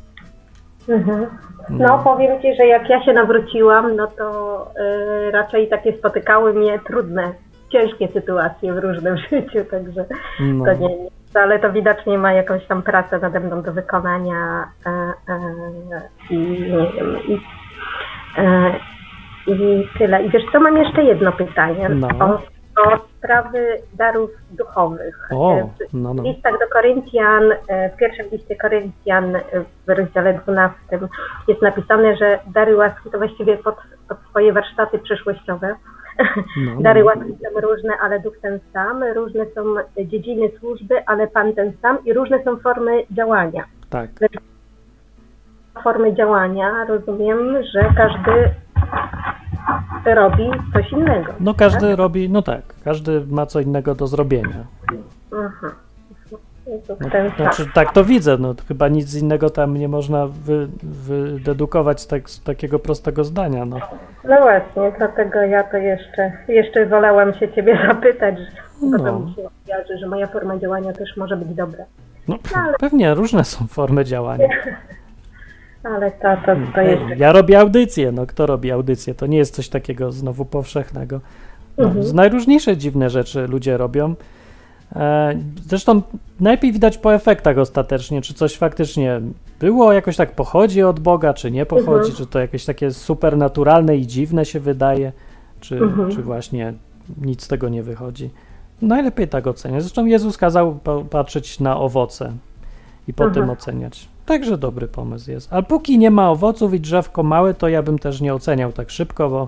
Mhm. 0.90 1.26
No 1.70 2.00
powiem 2.04 2.42
Ci, 2.42 2.56
że 2.56 2.66
jak 2.66 2.90
ja 2.90 3.04
się 3.06 3.14
nawróciłam, 3.14 3.96
no 3.96 4.08
to 4.08 4.68
y, 5.28 5.32
raczej 5.32 5.68
takie 5.68 5.98
spotykały 5.98 6.54
mnie 6.54 6.80
trudne, 6.80 7.34
ciężkie 7.70 8.08
sytuacje 8.08 8.74
w 8.74 8.78
różnym 8.78 9.18
życiu, 9.32 9.66
także 9.72 10.06
No. 10.40 10.66
to 10.66 10.74
nie, 10.74 10.90
ale 11.34 11.60
to 11.60 11.72
widocznie 11.72 12.18
ma 12.18 12.34
jakąś 12.34 12.66
tam 12.66 12.82
pracę 12.84 13.20
nade 13.20 13.40
mną 13.40 13.62
do 13.62 13.74
wykonania 13.74 14.68
e, 14.86 14.90
e, 14.90 15.40
i 16.30 16.38
nie 16.38 16.92
wiem, 16.94 17.18
i, 17.28 17.42
e, 18.38 18.74
i 19.48 19.88
tyle. 19.98 20.24
I 20.24 20.30
wiesz 20.30 20.44
co, 20.52 20.60
mam 20.60 20.78
jeszcze 20.78 21.04
jedno 21.04 21.32
pytanie 21.32 21.90
No. 21.90 22.08
o, 22.08 22.40
o 22.86 22.98
sprawy 23.18 23.78
darów 23.94 24.30
duchowych. 24.52 25.30
O, 25.32 25.54
E, 25.58 25.64
w- 25.64 25.94
no, 25.94 26.14
no. 26.14 26.24
w 26.24 26.26
listach 26.26 26.54
do 26.54 26.68
Koryntian, 26.74 27.44
e, 27.68 27.90
w 27.90 27.96
pierwszym 27.96 28.26
liście 28.32 28.56
Koryntian 28.56 29.36
e, 29.36 29.42
w 29.88 29.90
rozdziale 29.90 30.34
12 30.34 30.76
jest 31.48 31.62
napisane, 31.62 32.16
że 32.18 32.40
dary 32.48 32.76
łaski 32.76 33.10
to 33.12 33.18
właściwie 33.18 33.58
pod, 33.58 33.76
pod 34.10 34.18
swoje 34.30 34.54
warsztaty 34.54 35.00
przyszłościowe. 35.00 35.76
No, 36.58 36.74
no. 36.76 36.82
Dary 36.88 37.04
łaski 37.04 37.32
są 37.44 37.62
różne, 37.62 37.94
ale 38.02 38.20
duch 38.20 38.40
ten 38.42 38.60
sam. 38.74 39.04
Różne 39.04 39.46
są 39.56 39.64
dziedziny 40.06 40.50
służby, 40.60 41.06
ale 41.06 41.28
Pan 41.28 41.54
ten 41.54 41.74
sam 41.82 41.98
i 42.06 42.14
różne 42.14 42.44
są 42.44 42.58
formy 42.58 43.04
działania. 43.12 43.64
Tak. 43.90 44.10
Formy 45.84 46.14
działania 46.16 46.86
rozumiem, 46.88 47.64
że 47.74 47.90
każdy 47.98 48.50
robi 50.06 50.50
coś 50.74 50.92
innego. 50.92 51.34
No 51.40 51.54
każdy 51.54 51.96
robi, 51.96 52.30
no 52.30 52.42
tak, 52.42 52.62
każdy 52.84 53.26
ma 53.30 53.46
co 53.46 53.60
innego 53.60 53.96
do 53.96 54.08
zrobienia. 54.08 54.66
Duch 55.32 55.62
No, 57.00 57.30
znaczy, 57.38 57.66
tak 57.74 57.94
to 57.94 58.04
widzę, 58.06 58.38
no 58.38 58.56
chyba 58.68 58.88
nic 58.88 59.16
innego 59.16 59.50
tam 59.50 59.78
nie 59.78 59.88
można 59.88 60.28
wy, 60.28 60.68
wydedukować 60.84 62.02
z, 62.02 62.08
tak, 62.08 62.30
z 62.30 62.44
takiego 62.44 62.80
prostego 62.80 63.24
zdania, 63.24 63.66
no. 63.66 63.78
No 64.24 64.42
właśnie, 64.42 64.92
dlatego 64.98 65.40
ja 65.42 65.64
to 65.64 65.78
jeszcze, 65.78 66.32
jeszcze 66.48 66.86
wolałam 66.86 67.34
się 67.34 67.54
Ciebie 67.54 67.80
zapytać, 67.88 68.36
że 68.40 69.04
No. 69.04 69.20
mi 69.20 69.34
się 69.34 69.98
że 70.00 70.08
moja 70.08 70.28
forma 70.28 70.58
działania 70.58 70.94
też 70.94 71.18
może 71.18 71.38
być 71.38 71.48
dobra. 71.48 71.84
no 72.28 72.38
pewnie 72.80 73.14
różne 73.14 73.44
są 73.44 73.68
formy 73.68 74.06
działania. 74.06 74.48
Ale 75.96 76.12
to, 76.12 76.28
to, 76.46 76.56
to 76.76 76.82
jeszcze... 76.82 77.16
Ja 77.18 77.32
robię 77.32 77.60
audycję, 77.60 78.12
no 78.12 78.26
kto 78.26 78.46
robi 78.46 78.72
audycję? 78.72 79.16
To 79.16 79.26
nie 79.28 79.38
jest 79.38 79.56
coś 79.56 79.70
takiego 79.70 80.12
znowu 80.12 80.46
powszechnego. 80.46 81.20
No, 81.78 81.92
z 82.04 82.14
najróżniejsze 82.14 82.78
dziwne 82.78 83.10
rzeczy 83.10 83.48
ludzie 83.48 83.78
robią. 83.78 84.16
E, 84.96 85.34
Zresztą 85.68 86.02
najlepiej 86.40 86.72
widać 86.72 86.98
po 86.98 87.14
efektach 87.14 87.58
ostatecznie, 87.58 88.22
czy 88.22 88.34
coś 88.34 88.58
faktycznie 88.58 89.22
było, 89.60 89.94
jakoś 89.94 90.16
tak 90.18 90.32
pochodzi 90.32 90.84
od 90.84 91.00
Boga, 91.00 91.34
czy 91.34 91.52
nie 91.52 91.66
pochodzi, 91.66 92.14
czy 92.14 92.26
to 92.26 92.40
jakieś 92.40 92.66
takie 92.66 92.92
supernaturalne 92.92 93.98
i 93.98 94.08
dziwne 94.08 94.46
się 94.46 94.60
wydaje, 94.60 95.12
czy, 95.60 95.80
czy 96.16 96.22
właśnie 96.22 96.74
nic 97.22 97.44
z 97.44 97.48
tego 97.48 97.70
nie 97.70 97.84
wychodzi. 97.84 98.30
Najlepiej 98.82 99.28
tak 99.28 99.48
oceniać. 99.48 99.82
Zresztą 99.82 100.06
Jezus 100.06 100.38
kazał 100.38 100.76
pa- 100.84 101.02
patrzeć 101.10 101.60
na 101.60 101.78
owoce 101.80 102.32
i 103.08 103.14
potem 103.14 103.50
oceniać. 103.50 104.08
Także 104.28 104.58
dobry 104.58 104.88
pomysł 104.88 105.32
jest. 105.32 105.54
Ale 105.54 105.64
póki 105.64 105.98
nie 105.98 106.12
ma 106.12 106.30
owoców 106.32 106.74
i 106.74 106.80
drzewko 106.80 107.24
małe, 107.24 107.54
to 107.54 107.68
ja 107.68 107.84
bym 107.84 108.00
też 108.00 108.22
nie 108.22 108.34
oceniał 108.34 108.72
tak 108.72 108.90
szybko, 108.90 109.30
bo 109.30 109.48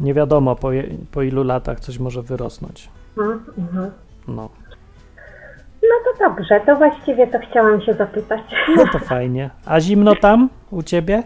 nie 0.00 0.14
wiadomo 0.14 0.56
po, 0.56 0.72
je- 0.72 0.88
po 1.12 1.22
ilu 1.22 1.44
latach 1.44 1.80
coś 1.80 1.98
może 1.98 2.22
wyrosnąć. 2.22 2.88
Mhm, 3.18 3.40
mhm. 3.58 3.90
No. 4.28 4.48
No 5.82 5.94
to 6.04 6.24
dobrze, 6.28 6.60
to 6.66 6.76
właściwie 6.76 7.26
to 7.26 7.38
chciałam 7.50 7.80
się 7.80 7.94
zapytać. 7.94 8.40
no 8.76 8.84
to 8.92 8.98
fajnie. 8.98 9.50
A 9.66 9.80
zimno 9.80 10.14
tam 10.14 10.48
u 10.70 10.82
ciebie? 10.82 11.22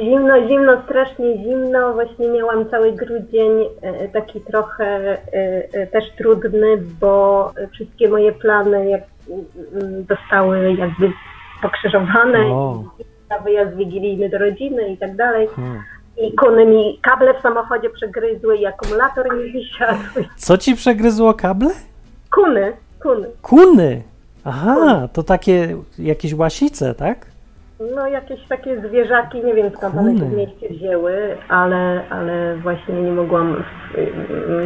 Zimno, 0.00 0.48
zimno, 0.48 0.82
strasznie 0.84 1.36
zimno. 1.36 1.92
Właśnie 1.92 2.28
miałam 2.28 2.68
cały 2.70 2.92
grudzień 2.92 3.50
e, 3.82 4.08
taki 4.08 4.40
trochę 4.40 4.84
e, 4.86 5.18
e, 5.72 5.86
też 5.86 6.04
trudny, 6.18 6.66
bo 7.00 7.52
wszystkie 7.72 8.08
moje 8.08 8.32
plany 8.32 8.88
jak, 8.88 9.02
mm, 9.82 10.04
zostały 10.08 10.74
jakby 10.74 11.12
pokrzyżowane. 11.62 12.38
O. 12.38 12.84
Na 13.30 13.38
wyjazd 13.38 13.76
wigilijny 13.76 14.28
do 14.28 14.38
rodziny 14.38 14.88
i 14.88 14.96
tak 14.98 15.16
dalej. 15.16 15.48
Hmm. 15.56 15.82
I 16.16 16.32
kuny 16.34 16.66
mi 16.66 17.00
kable 17.02 17.34
w 17.34 17.42
samochodzie 17.42 17.90
przegryzły 17.90 18.56
i 18.56 18.66
akumulator 18.66 19.36
mi 19.36 19.52
wysiadł. 19.52 20.28
Co 20.36 20.58
ci 20.58 20.74
przegryzło 20.74 21.34
kable? 21.34 21.70
Kuny, 22.34 22.72
kuny. 23.02 23.28
Kuny! 23.42 24.02
Aha, 24.44 25.08
to 25.12 25.22
takie 25.22 25.76
jakieś 25.98 26.34
łasice, 26.34 26.94
tak? 26.94 27.26
No 27.80 28.08
jakieś 28.08 28.48
takie 28.48 28.80
zwierzaki, 28.80 29.44
nie 29.44 29.54
wiem 29.54 29.70
skąd 29.76 29.96
one 29.96 30.18
się 30.18 30.24
w 30.24 30.32
mieście 30.32 30.68
wzięły, 30.68 31.36
ale, 31.48 32.08
ale 32.10 32.56
właśnie 32.56 33.02
nie 33.02 33.12
mogłam, 33.12 33.64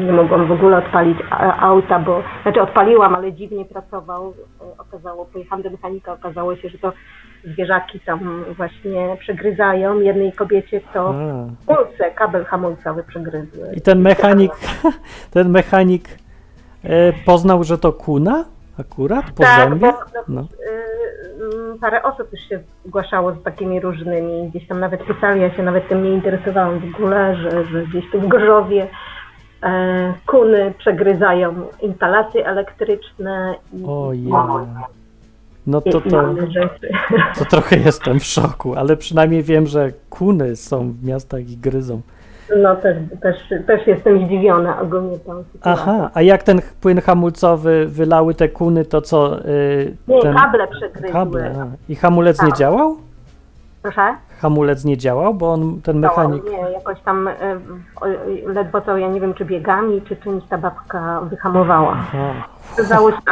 nie 0.07 0.13
mogłam 0.13 0.47
w 0.47 0.53
ogóle 0.53 0.77
odpalić 0.77 1.19
auta, 1.59 1.99
bo, 1.99 2.23
znaczy 2.43 2.63
odpaliłam, 2.63 3.15
ale 3.15 3.33
dziwnie 3.33 3.65
pracował, 3.65 4.35
okazało, 4.79 5.25
pojechałam 5.25 5.63
do 5.63 5.71
mechanika, 5.71 6.13
okazało 6.13 6.57
się, 6.57 6.69
że 6.69 6.79
to 6.79 6.93
zwierzaki 7.45 8.01
tam 8.01 8.45
właśnie 8.57 9.17
przegryzają, 9.21 10.01
jednej 10.01 10.33
kobiecie 10.33 10.81
to 10.93 11.15
hamulce, 11.67 12.11
kabel 12.15 12.45
hamulcowy 12.45 13.05
przegryzły. 13.05 13.73
I 13.77 13.81
ten 13.81 14.01
mechanik, 14.01 14.53
ten 15.35 15.51
mechanik 15.51 16.09
e, 16.85 17.13
poznał, 17.27 17.65
że 17.65 17.79
to 17.79 17.93
kuna? 17.93 18.45
Akurat? 18.81 19.31
Po 19.31 19.43
Tak, 19.43 19.69
zębie? 19.71 19.93
bo- 19.93 20.21
No. 20.29 20.41
Y, 20.41 20.47
mm, 21.65 21.79
parę 21.79 22.03
osób 22.03 22.33
już 22.33 22.41
się 22.49 22.61
zgłaszało 22.87 23.33
z 23.33 23.43
takimi 23.43 23.81
różnymi, 23.81 24.49
gdzieś 24.51 24.69
tam 24.69 24.81
nawet 24.81 25.07
pisali, 25.07 25.41
ja 25.41 25.55
się 25.57 25.63
nawet 25.63 25.89
tym 25.89 26.03
nie 26.03 26.11
interesowałam 26.11 26.79
w 26.79 26.95
ogóle, 26.95 27.37
że, 27.37 27.65
że 27.65 27.83
gdzieś 27.87 28.05
tu 28.13 28.21
w 28.21 28.29
Gorzowie 28.29 28.89
e, 29.63 30.15
kuny 30.27 30.75
przegryzają 30.79 31.55
instalacje 31.83 32.47
elektryczne 32.47 33.55
i, 33.73 33.85
Ojej. 33.87 34.33
No 35.67 35.81
to 35.81 36.01
to, 36.01 36.35
to 37.39 37.45
trochę 37.45 37.77
jestem 37.77 38.21
w 38.21 38.25
szoku, 38.25 38.75
ale 38.75 38.97
przynajmniej 38.97 39.43
wiem, 39.43 39.67
że 39.67 39.93
kuny 40.11 40.57
są 40.57 40.93
w 40.93 41.05
miastach 41.05 41.51
i 41.51 41.57
gryzą. 41.57 42.01
No 42.63 42.77
też, 42.77 42.97
też, 43.23 43.37
też 43.67 43.87
jestem 43.87 44.27
zdziwiona 44.27 44.81
ogólnie 44.81 45.19
tą. 45.19 45.45
Aha, 45.63 46.11
a 46.15 46.23
jak 46.23 46.43
ten 46.43 46.61
płyn 46.81 47.01
hamulcowy 47.01 47.87
wylały 47.87 48.35
te 48.35 48.49
kuny, 48.49 48.85
to 48.85 49.01
co? 49.03 49.39
y, 49.49 49.97
Nie, 50.09 50.23
ten... 50.23 50.35
kable 50.37 50.69
przegryzły. 50.69 51.11
Kable. 51.13 51.55
A. 51.61 51.93
I 51.93 51.95
hamulec 51.97 52.43
nie 52.43 52.49
Tak. 52.49 52.59
działał? 52.59 52.97
Proszę? 53.83 54.15
Hamulec 54.41 54.85
nie 54.85 54.97
działał, 54.99 55.35
bo 55.35 55.53
on, 55.53 55.81
ten 55.83 55.99
mechanik... 55.99 56.45
Nie, 56.51 56.59
jakoś 56.73 57.01
tam 57.01 57.29
o- 58.01 58.07
ledwo 58.53 58.81
co, 58.81 58.97
ja 58.99 59.09
nie 59.09 59.21
wiem, 59.21 59.35
czy 59.35 59.45
biegami, 59.45 60.03
czy 60.03 60.17
czymś 60.17 60.45
ta 60.45 60.59
babka 60.59 61.21
wyhamowała. 61.21 61.97
Się, 62.13 62.33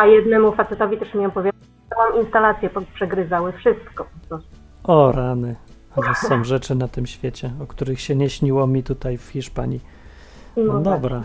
a 0.00 0.06
jednemu 0.06 0.52
facetowi 0.52 0.98
też 0.98 1.14
mi 1.14 1.26
opowiadałam, 1.26 2.16
instalacje 2.24 2.70
po- 2.70 2.80
przegryzały, 2.94 3.52
wszystko 3.52 4.04
po 4.04 4.28
prostu. 4.28 4.48
O 4.84 5.12
rany. 5.12 5.54
Ale 5.96 6.14
są 6.14 6.44
rzeczy 6.44 6.74
na 6.74 6.88
tym 6.88 7.06
świecie, 7.06 7.50
o 7.62 7.66
których 7.66 8.00
się 8.00 8.16
nie 8.16 8.30
śniło 8.30 8.66
mi 8.66 8.82
tutaj 8.82 9.18
w 9.18 9.22
Hiszpanii. 9.28 9.80
No 10.56 10.74
tak. 10.74 10.82
dobra. 10.82 11.22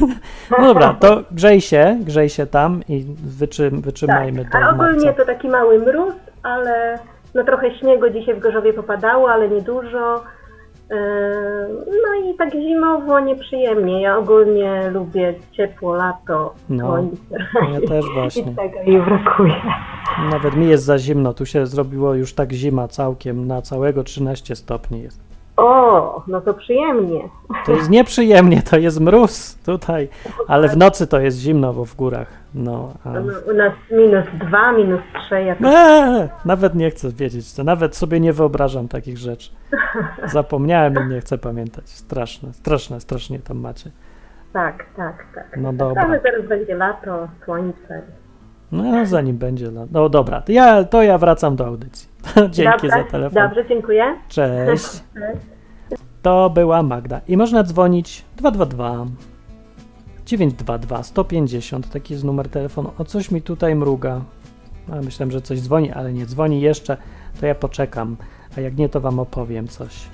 No 0.58 0.66
dobra, 0.66 0.94
to 1.00 1.22
grzej 1.30 1.60
się, 1.60 1.98
grzej 2.00 2.28
się 2.28 2.46
tam 2.46 2.82
i 2.88 3.06
wyczy, 3.24 3.70
wytrzymajmy 3.70 4.44
tak. 4.44 4.62
do 4.62 4.68
A 4.68 4.70
ogólnie 4.70 5.06
marca. 5.06 5.20
to 5.20 5.26
taki 5.26 5.48
mały 5.48 5.78
mróz, 5.78 6.14
ale 6.42 6.98
no 7.34 7.44
trochę 7.44 7.78
śniegu 7.78 8.10
dzisiaj 8.10 8.34
w 8.34 8.38
Gorzowie 8.38 8.72
popadało, 8.72 9.30
ale 9.30 9.48
niedużo. 9.48 10.22
Yy, 10.90 10.96
No 11.86 12.30
i 12.30 12.36
tak 12.38 12.52
zimowo 12.52 13.20
nieprzyjemnie. 13.20 14.02
Ja 14.02 14.18
ogólnie 14.18 14.90
lubię 14.90 15.34
ciepło, 15.52 15.94
lato, 15.94 16.54
No, 16.68 16.86
słońce. 16.86 17.16
ja 17.72 17.88
też 17.88 18.04
właśnie. 18.14 18.42
I 18.42 18.54
tego 18.54 18.78
mi 18.86 18.98
brakuje. 19.00 19.54
Nawet 20.30 20.56
mi 20.56 20.68
jest 20.68 20.84
za 20.84 20.98
zimno. 20.98 21.34
Tu 21.34 21.46
się 21.46 21.66
zrobiło 21.66 22.14
już 22.14 22.34
tak 22.34 22.52
zima 22.52 22.88
całkiem, 22.88 23.46
na 23.46 23.62
całego 23.62 24.04
13 24.04 24.56
stopni 24.56 25.02
jest. 25.02 25.25
O, 25.56 26.22
no 26.26 26.40
to 26.40 26.54
przyjemnie. 26.54 27.20
To 27.66 27.72
jest 27.72 27.90
nieprzyjemnie, 27.90 28.62
to 28.62 28.76
jest 28.78 29.00
mróz 29.00 29.54
tutaj, 29.66 30.08
ale 30.48 30.68
w 30.68 30.76
nocy 30.76 31.06
to 31.06 31.20
jest 31.20 31.38
zimno, 31.38 31.72
bo 31.72 31.84
w 31.84 31.94
górach. 31.94 32.26
No, 32.54 32.92
a... 33.04 33.10
No, 33.10 33.32
U 33.52 33.54
nas 33.56 33.72
minus 33.90 34.24
dwa, 34.46 34.72
minus 34.72 35.00
trzy, 35.14 35.42
jak 35.42 35.58
Eee, 35.64 36.28
nawet 36.44 36.74
nie 36.74 36.90
chcę 36.90 37.08
wiedzieć, 37.12 37.54
to 37.54 37.64
nawet 37.64 37.96
sobie 37.96 38.20
nie 38.20 38.32
wyobrażam 38.32 38.88
takich 38.88 39.18
rzeczy. 39.18 39.50
Zapomniałem 40.32 40.94
i 40.94 41.14
nie 41.14 41.20
chcę 41.20 41.38
pamiętać. 41.38 41.88
Straszne, 41.88 42.52
straszne, 42.54 43.00
strasznie 43.00 43.38
tam 43.38 43.58
macie. 43.58 43.90
tak, 44.52 44.84
tak, 44.96 45.26
tak. 45.34 45.56
No 45.56 45.72
dobra. 45.72 46.02
Ale 46.02 46.20
zaraz 46.20 46.46
będzie 46.48 46.74
lato, 46.74 47.28
słońce. 47.44 48.02
No, 48.72 49.06
zanim 49.06 49.36
będzie. 49.36 49.66
la- 49.66 49.86
No 49.92 50.08
dobra, 50.08 50.42
ja, 50.48 50.84
to 50.84 51.02
ja 51.02 51.18
wracam 51.18 51.56
do 51.56 51.66
audycji. 51.66 52.08
Dzięki 52.50 52.70
Dobrze, 52.70 52.88
za 52.88 53.04
telefon. 53.04 53.42
Dobrze, 53.42 53.68
dziękuję. 53.68 54.16
Cześć. 54.28 55.02
To 56.22 56.50
była 56.50 56.82
Magda. 56.82 57.20
I 57.28 57.36
można 57.36 57.62
dzwonić 57.62 58.24
222 58.36 59.06
922 60.26 61.02
150. 61.02 61.90
Taki 61.90 62.14
jest 62.14 62.24
numer 62.24 62.48
telefonu. 62.48 62.90
O 62.98 63.04
coś 63.04 63.30
mi 63.30 63.42
tutaj 63.42 63.74
mruga. 63.74 64.20
A 64.92 64.96
myślałem, 64.96 65.30
że 65.30 65.40
coś 65.42 65.60
dzwoni, 65.60 65.92
ale 65.92 66.12
nie 66.12 66.26
dzwoni 66.26 66.60
jeszcze. 66.60 66.96
To 67.40 67.46
ja 67.46 67.54
poczekam. 67.54 68.16
A 68.56 68.60
jak 68.60 68.76
nie, 68.76 68.88
to 68.88 69.00
wam 69.00 69.18
opowiem 69.18 69.68
coś. 69.68 70.08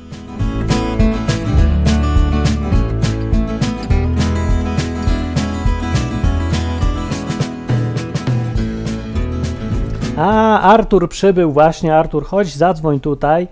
A, 10.17 10.61
Artur 10.61 11.09
przybył 11.09 11.53
właśnie. 11.53 11.97
Artur, 11.97 12.25
chodź, 12.25 12.57
zadzwoń 12.57 13.01
tutaj 13.01 13.49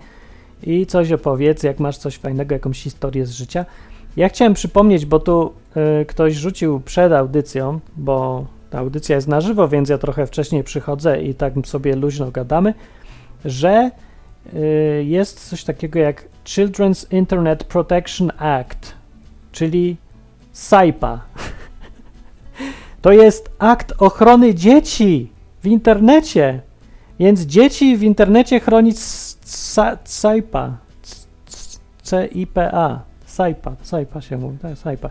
i 0.63 0.85
coś 0.85 1.11
opowiedz, 1.11 1.63
jak 1.63 1.79
masz 1.79 1.97
coś 1.97 2.17
fajnego, 2.17 2.55
jakąś 2.55 2.81
historię 2.81 3.25
z 3.25 3.31
życia. 3.31 3.65
Ja 4.17 4.29
chciałem 4.29 4.53
przypomnieć, 4.53 5.05
bo 5.05 5.19
tu 5.19 5.53
y, 6.01 6.05
ktoś 6.05 6.33
rzucił 6.33 6.79
przed 6.79 7.13
audycją, 7.13 7.79
bo 7.97 8.45
ta 8.69 8.79
audycja 8.79 9.15
jest 9.15 9.27
na 9.27 9.41
żywo, 9.41 9.67
więc 9.67 9.89
ja 9.89 9.97
trochę 9.97 10.27
wcześniej 10.27 10.63
przychodzę 10.63 11.21
i 11.21 11.35
tak 11.35 11.53
sobie 11.65 11.95
luźno 11.95 12.31
gadamy, 12.31 12.73
że 13.45 13.91
y, 14.53 15.03
jest 15.07 15.49
coś 15.49 15.63
takiego 15.63 15.99
jak 15.99 16.25
Children's 16.45 17.13
Internet 17.13 17.63
Protection 17.63 18.31
Act, 18.37 18.93
czyli 19.51 19.97
SAIPA. 20.51 21.19
To 23.01 23.11
jest 23.11 23.49
akt 23.59 23.93
ochrony 23.97 24.55
dzieci 24.55 25.29
w 25.61 25.67
internecie. 25.67 26.61
Więc 27.19 27.41
dzieci 27.41 27.97
w 27.97 28.03
internecie 28.03 28.59
chronić 28.59 28.99
SAIPA. 30.03 30.77
C-I-P-A. 32.03 32.99
SAIPA. 33.25 33.75
SAIPA 33.81 34.21
się 34.21 34.37
mówi. 34.37 34.57
Tak, 34.57 34.77
SAIPA. 34.77 35.09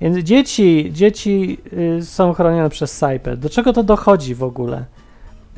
Więc 0.00 0.18
dzieci, 0.18 0.90
dzieci 0.92 1.58
y, 1.98 2.04
są 2.04 2.32
chronione 2.32 2.70
przez 2.70 2.92
SAIPę. 2.98 3.36
Do 3.36 3.50
czego 3.50 3.72
to 3.72 3.82
dochodzi 3.82 4.34
w 4.34 4.42
ogóle? 4.42 4.84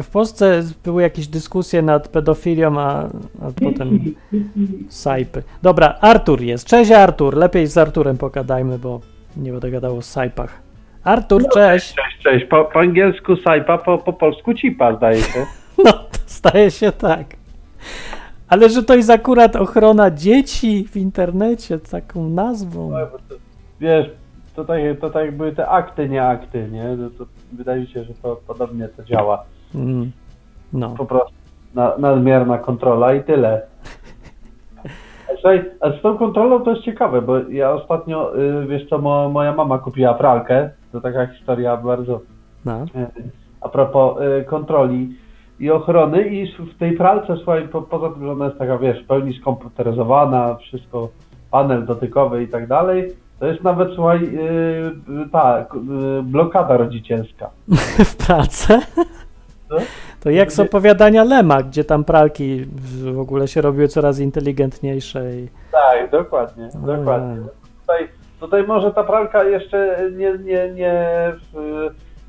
W 0.03 0.09
Polsce 0.09 0.63
były 0.85 1.03
jakieś 1.03 1.27
dyskusje 1.27 1.83
nad 1.83 2.09
pedofilią, 2.09 2.81
a, 2.81 3.09
a 3.43 3.53
potem 3.65 4.15
SAIPy. 4.89 5.43
Dobra, 5.63 5.99
Artur 6.01 6.43
jest. 6.43 6.67
Cześć 6.67 6.91
Artur. 6.91 7.37
Lepiej 7.37 7.67
z 7.67 7.79
Arturem 7.79 8.19
pogadajmy, 8.19 8.79
bo 8.79 9.01
nie 9.37 9.53
będę 9.53 9.71
gadał 9.71 9.97
o 9.97 10.03
SAIPach. 10.03 10.72
Artur, 11.05 11.43
cześć. 11.49 11.95
Cześć, 11.95 12.19
cześć. 12.23 12.45
Po, 12.45 12.65
po 12.65 12.81
angielsku 12.81 13.37
sajpa, 13.37 13.79
po, 13.79 13.99
po 13.99 14.13
polsku 14.13 14.55
cipa, 14.55 14.97
zdaje 14.97 15.21
się. 15.21 15.47
No, 15.85 15.93
to 15.93 16.19
staje 16.27 16.71
się 16.71 16.93
tak. 16.93 17.27
Ale 18.49 18.69
że 18.69 18.83
to 18.83 18.95
jest 18.95 19.11
akurat 19.11 19.57
ochrona 19.57 20.11
dzieci 20.11 20.89
w 20.89 20.97
internecie, 20.97 21.79
taką 21.79 22.29
nazwą. 22.29 22.93
Wiesz, 23.81 24.07
to 24.57 24.65
tak, 24.65 24.81
to 25.01 25.11
tak 25.11 25.37
były 25.37 25.53
te 25.53 25.69
akty, 25.69 26.09
nie 26.09 26.25
akty, 26.25 26.69
nie? 26.73 26.85
No 26.97 27.11
to 27.19 27.25
wydaje 27.53 27.81
mi 27.81 27.87
się, 27.87 28.05
że 28.05 28.15
to 28.23 28.41
podobnie 28.47 28.89
to 28.89 29.05
działa. 29.05 29.45
Mm. 29.75 30.13
No. 30.73 30.91
Po 30.91 31.05
prostu 31.05 31.33
na, 31.75 31.97
nadmierna 31.99 32.59
kontrola 32.59 33.15
i 33.15 33.23
tyle. 33.23 33.63
Słuchaj, 35.35 35.71
a 35.81 35.91
z 35.91 36.03
tą 36.03 36.19
kontrolą 36.19 36.61
to 36.61 36.71
jest 36.71 36.83
ciekawe, 36.83 37.23
bo 37.23 37.39
ja 37.39 37.71
ostatnio, 37.73 38.39
y, 38.39 38.67
wiesz 38.67 38.89
co, 38.89 38.99
mo, 38.99 39.29
moja 39.29 39.53
mama 39.55 39.79
kupiła 39.79 40.15
pralkę, 40.15 40.71
to 40.93 41.01
taka 41.01 41.27
historia 41.27 41.77
bardzo 41.77 42.21
no. 42.65 42.73
E, 42.73 43.11
a 43.61 43.69
propos 43.69 44.19
e, 44.21 44.45
kontroli 44.45 45.17
i 45.61 45.71
ochrony 45.71 46.23
i 46.29 46.47
w 46.47 46.79
tej 46.79 46.93
pralce, 46.93 47.37
słuchaj, 47.37 47.69
po, 47.69 47.83
poza 47.83 48.11
tym, 48.11 48.23
że 48.23 48.33
ona 48.33 48.45
jest 48.45 48.59
taka, 48.59 48.79
wiesz, 48.79 49.05
w 49.05 49.07
pełni 49.07 49.39
skomputeryzowana, 49.41 50.55
wszystko, 50.55 51.09
panel 51.51 51.87
dotykowy 51.87 52.43
i 52.43 52.49
tak 52.49 52.67
dalej, 52.67 53.13
to 53.41 53.47
jest 53.47 53.63
nawet, 53.63 53.89
słuchaj, 53.95 54.25
e, 54.25 55.29
ta 55.33 55.59
e, 55.59 55.67
blokada 56.23 56.77
rodzicielska. 56.77 57.51
w 58.13 58.17
pralce? 58.17 58.81
Co? 59.69 59.77
To 60.21 60.31
jak 60.31 60.53
z 60.53 60.61
opowiadania 60.61 61.25
Lema, 61.25 61.63
gdzie 61.63 61.85
tam 61.85 62.05
pralki 62.05 62.67
w 63.13 63.19
ogóle 63.19 63.49
się 63.49 63.61
robiły 63.61 63.89
coraz 63.89 64.19
inteligentniejsze 64.19 65.37
i... 65.37 65.49
Tak, 65.73 66.11
dokładnie, 66.11 66.69
dokładnie. 66.75 67.37
Tutaj, 67.81 68.09
tutaj 68.43 68.67
może 68.67 68.91
ta 68.93 69.05
pralka 69.05 69.45
jeszcze 69.45 69.99
nie, 70.17 70.39
nie, 70.39 70.71
nie, 70.75 71.03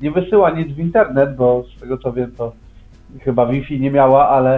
nie 0.00 0.10
wysyła 0.10 0.50
nic 0.50 0.72
w 0.72 0.78
internet, 0.78 1.36
bo 1.36 1.62
z 1.76 1.80
tego 1.80 1.98
co 1.98 2.12
wiem, 2.12 2.32
to 2.38 2.52
chyba 3.20 3.46
Wi-Fi 3.46 3.80
nie 3.80 3.90
miała, 3.90 4.28
ale, 4.28 4.54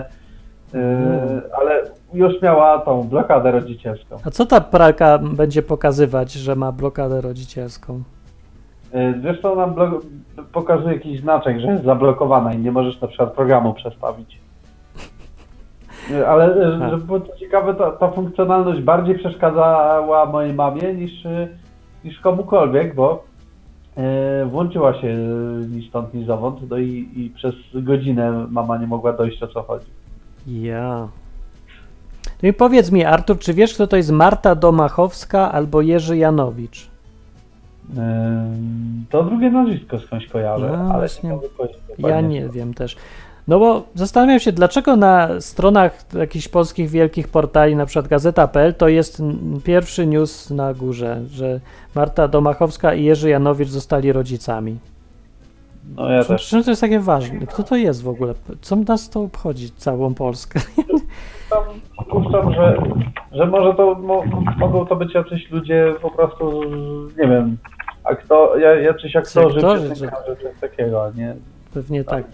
e, 0.75 0.79
Mm. 0.79 1.43
ale 1.61 1.83
już 2.15 2.43
miała 2.43 2.79
tą 2.79 3.03
blokadę 3.03 3.51
rodzicielską. 3.51 4.17
A 4.25 4.31
co 4.31 4.47
ta 4.47 4.61
pralka 4.61 5.19
będzie 5.19 5.63
pokazywać, 5.63 6.33
że 6.33 6.57
ma 6.57 6.73
blokadę 6.73 7.21
rodzicielską? 7.21 8.03
Wiesz 9.21 9.41
co, 9.43 9.55
nam 9.55 9.75
blo- 9.75 10.01
pokazuje 10.53 10.95
jakiś 10.95 11.21
znaczek, 11.21 11.61
że 11.61 11.67
jest 11.67 11.85
zablokowana 11.85 12.53
i 12.53 12.59
nie 12.59 12.73
możesz 12.73 13.01
na 13.01 13.09
przykład 13.09 13.33
programu 13.33 13.75
przestawić. 13.75 14.39
Ale 16.29 16.45
e, 16.45 16.85
A. 16.85 16.91
żeby 16.91 17.05
było 17.05 17.21
to 17.21 17.37
ciekawe, 17.37 17.75
ta, 17.75 17.91
ta 17.91 18.11
funkcjonalność 18.11 18.81
bardziej 18.81 19.19
przeszkadzała 19.19 20.27
mojej 20.27 20.55
mamie 20.55 20.95
niż, 20.95 21.27
e, 21.27 21.49
niż 22.05 22.21
komukolwiek, 22.21 22.95
bo 22.95 23.25
e, 23.97 24.47
włączyła 24.47 24.95
się 24.95 25.17
ni 25.69 25.89
stąd, 25.89 26.15
ni 26.15 26.25
zowąd, 26.25 26.71
no 26.71 26.79
i, 26.79 27.09
i 27.17 27.31
przez 27.35 27.55
godzinę 27.75 28.47
mama 28.51 28.79
nie 28.79 28.87
mogła 28.87 29.13
dojść 29.13 29.43
o 29.43 29.49
co 29.49 29.63
chodzi. 29.63 29.87
Ja. 30.47 31.09
No 32.43 32.49
i 32.49 32.53
powiedz 32.53 32.93
mi, 32.93 33.05
Artur, 33.05 33.39
czy 33.39 33.55
wiesz, 33.55 33.75
kto 33.75 33.87
to 33.87 33.97
jest 33.97 34.11
Marta 34.11 34.55
Domachowska 34.55 35.53
albo 35.53 35.81
Jerzy 35.81 36.17
Janowicz? 36.17 36.91
To 39.11 39.25
drugie 39.25 39.51
nazwisko 39.51 39.99
skądś 39.99 40.27
kojarzę, 40.27 40.69
No, 40.73 40.79
ale 40.79 40.99
właśnie. 40.99 41.31
nie 41.99 42.09
Ja 42.09 42.21
nie 42.21 42.49
wiem 42.49 42.75
też. 42.75 42.97
No 43.49 43.59
bo 43.59 43.83
zastanawiam 43.95 44.41
się, 44.41 44.53
dlaczego 44.53 44.97
na 44.97 45.29
stronach 45.41 46.05
jakichś 46.19 46.49
polskich 46.49 46.91
wielkich 46.91 47.29
portali, 47.29 47.77
na 47.77 47.87
przykład 47.87 48.09
Gazeta.pl, 48.09 48.75
to 48.75 48.89
jest 48.89 49.23
pierwszy 49.65 50.07
news 50.07 50.51
na 50.51 50.75
górze, 50.75 51.21
że 51.31 51.61
Marta 51.95 52.29
Domachowska 52.29 52.95
i 52.95 53.05
Jerzy 53.05 53.29
Janowicz 53.31 53.69
zostali 53.69 54.13
rodzicami. 54.13 54.79
No 55.97 56.11
ja 56.11 56.25
też. 56.25 56.49
Czym 56.49 56.65
to 56.65 56.71
jest 56.71 56.81
takie 56.81 57.01
ważne? 57.01 57.47
Kto 57.47 57.63
to 57.63 57.77
jest 57.77 58.03
w 58.03 58.09
ogóle? 58.09 58.35
Co 58.61 58.77
nas 58.77 59.11
to 59.11 59.21
obchodzi, 59.21 59.71
całą 59.77 60.15
Polskę? 60.15 60.61
Puszczam, 62.11 62.55
że, 62.55 62.77
że 63.33 63.47
może 63.47 63.75
to 63.75 63.95
mo, 63.95 64.23
mogą 64.59 64.87
to 64.87 64.97
być 64.97 65.15
jacyś 65.15 65.51
ludzie 65.51 65.95
po 66.03 66.11
prostu, 66.11 66.63
nie 67.19 67.29
wiem, 67.29 67.57
akto, 68.05 68.57
ja- 68.57 68.81
jacyś 68.81 69.17
aktorzy, 69.17 69.57
Aktorzy, 69.57 69.89
piosenkarze, 69.89 70.37
coś 70.37 70.61
takiego, 70.61 71.13
nie? 71.17 71.37
Pewnie 71.75 72.05
tak. 72.05 72.25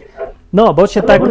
No, 0.53 0.75
bo 0.75 0.87
się 0.87 1.03
tak, 1.03 1.23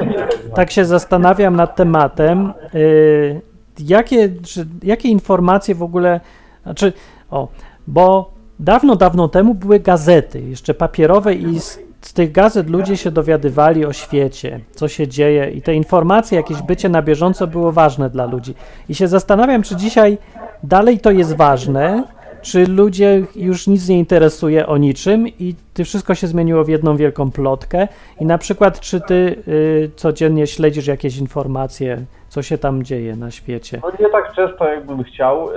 tak 0.55 0.71
się 0.71 0.85
zastanawiam 0.85 1.55
nad 1.55 1.75
tematem, 1.75 2.53
yy, 2.73 3.41
jakie, 3.79 4.29
czy, 4.43 4.65
jakie 4.83 5.09
informacje 5.09 5.75
w 5.75 5.83
ogóle, 5.83 6.19
znaczy, 6.63 6.93
o, 7.31 7.47
bo 7.87 8.31
dawno, 8.59 8.95
dawno 8.95 9.27
temu 9.27 9.55
były 9.55 9.79
gazety, 9.79 10.41
jeszcze 10.41 10.73
papierowe 10.73 11.33
i 11.33 11.59
z, 11.59 11.79
z 12.01 12.13
tych 12.13 12.31
gazet 12.31 12.69
ludzie 12.69 12.97
się 12.97 13.11
dowiadywali 13.11 13.85
o 13.85 13.93
świecie, 13.93 14.59
co 14.75 14.87
się 14.87 15.07
dzieje 15.07 15.51
i 15.51 15.61
te 15.61 15.73
informacje, 15.73 16.37
jakieś 16.37 16.61
bycie 16.61 16.89
na 16.89 17.01
bieżąco 17.01 17.47
było 17.47 17.71
ważne 17.71 18.09
dla 18.09 18.25
ludzi. 18.25 18.55
I 18.89 18.95
się 18.95 19.07
zastanawiam, 19.07 19.63
czy 19.63 19.75
dzisiaj 19.75 20.17
dalej 20.63 20.99
to 20.99 21.11
jest 21.11 21.35
ważne, 21.35 22.03
czy 22.41 22.67
ludzie 22.67 23.23
już 23.35 23.67
nic 23.67 23.89
nie 23.89 23.99
interesuje 23.99 24.67
o 24.67 24.77
niczym 24.77 25.27
i 25.27 25.55
ty 25.73 25.83
wszystko 25.83 26.15
się 26.15 26.27
zmieniło 26.27 26.63
w 26.63 26.69
jedną 26.69 26.97
wielką 26.97 27.31
plotkę 27.31 27.87
i 28.19 28.25
na 28.25 28.37
przykład 28.37 28.79
czy 28.79 29.01
ty 29.01 29.43
y, 29.47 29.91
codziennie 29.95 30.47
śledzisz 30.47 30.87
jakieś 30.87 31.17
informacje, 31.17 32.05
co 32.29 32.41
się 32.41 32.57
tam 32.57 32.83
dzieje 32.83 33.15
na 33.15 33.31
świecie? 33.31 33.79
No 33.83 33.91
nie 33.99 34.09
tak 34.09 34.33
często, 34.35 34.65
jakbym 34.65 35.03
chciał, 35.03 35.49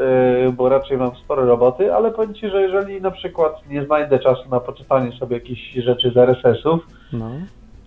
yy, 0.44 0.53
bo 0.53 0.68
raczej 0.68 0.97
mam 0.99 1.16
sporo 1.16 1.47
roboty, 1.47 1.94
ale 1.94 2.11
powiem 2.11 2.35
Ci, 2.35 2.49
że 2.51 2.62
jeżeli 2.62 3.01
na 3.01 3.11
przykład 3.11 3.68
nie 3.70 3.85
znajdę 3.85 4.18
czasu 4.18 4.49
na 4.51 4.61
poczytanie 4.61 5.12
sobie 5.12 5.37
jakichś 5.37 5.73
rzeczy 5.75 6.11
z 6.14 6.16
RSS-ów, 6.16 6.81
No. 7.12 7.31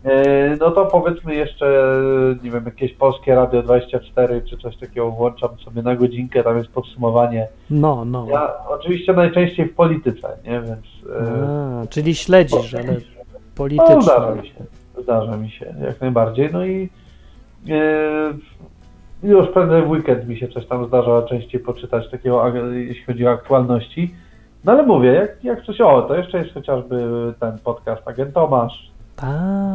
Yy, 0.07 0.57
no 0.59 0.71
to 0.71 0.85
powiedzmy 0.85 1.35
jeszcze, 1.35 1.95
nie 2.43 2.51
wiem, 2.51 2.65
jakieś 2.65 2.93
Polskie 2.93 3.35
Radio 3.35 3.63
24 3.63 4.41
czy 4.41 4.57
coś 4.57 4.77
takiego 4.77 5.11
włączam 5.11 5.49
sobie 5.65 5.81
na 5.81 5.95
godzinkę, 5.95 6.43
tam 6.43 6.57
jest 6.57 6.69
podsumowanie. 6.69 7.47
No, 7.69 8.05
no. 8.05 8.27
Ja 8.29 8.53
oczywiście 8.67 9.13
najczęściej 9.13 9.65
w 9.65 9.75
polityce, 9.75 10.37
nie, 10.43 10.61
więc... 10.61 10.85
Yy, 11.05 11.47
A, 11.83 11.87
czyli 11.89 12.15
śledzisz, 12.15 12.73
ale 12.73 12.83
no, 12.83 12.99
politycznie. 13.55 14.01
zdarza 14.01 14.35
mi 14.35 14.47
się, 14.47 14.65
zdarza 15.01 15.37
mi 15.37 15.49
się, 15.49 15.75
jak 15.81 16.01
najbardziej, 16.01 16.49
no 16.53 16.65
i 16.65 16.89
yy, 17.65 18.33
już 19.23 19.47
prędzej 19.47 19.81
w 19.81 19.89
weekend 19.89 20.27
mi 20.27 20.37
się 20.37 20.47
coś 20.47 20.65
tam 20.65 20.87
zdarza 20.87 21.21
częściej 21.21 21.61
poczytać 21.61 22.11
takiego, 22.11 22.53
jeśli 22.73 23.03
chodzi 23.03 23.27
o 23.27 23.31
aktualności. 23.31 24.15
No 24.63 24.71
ale 24.71 24.83
mówię, 24.83 25.09
jak, 25.09 25.43
jak 25.43 25.65
coś, 25.65 25.81
o, 25.81 26.01
to 26.01 26.15
jeszcze 26.15 26.37
jest 26.37 26.53
chociażby 26.53 27.07
ten 27.39 27.57
podcast 27.63 28.07
Agent 28.07 28.33
Tomasz. 28.33 28.91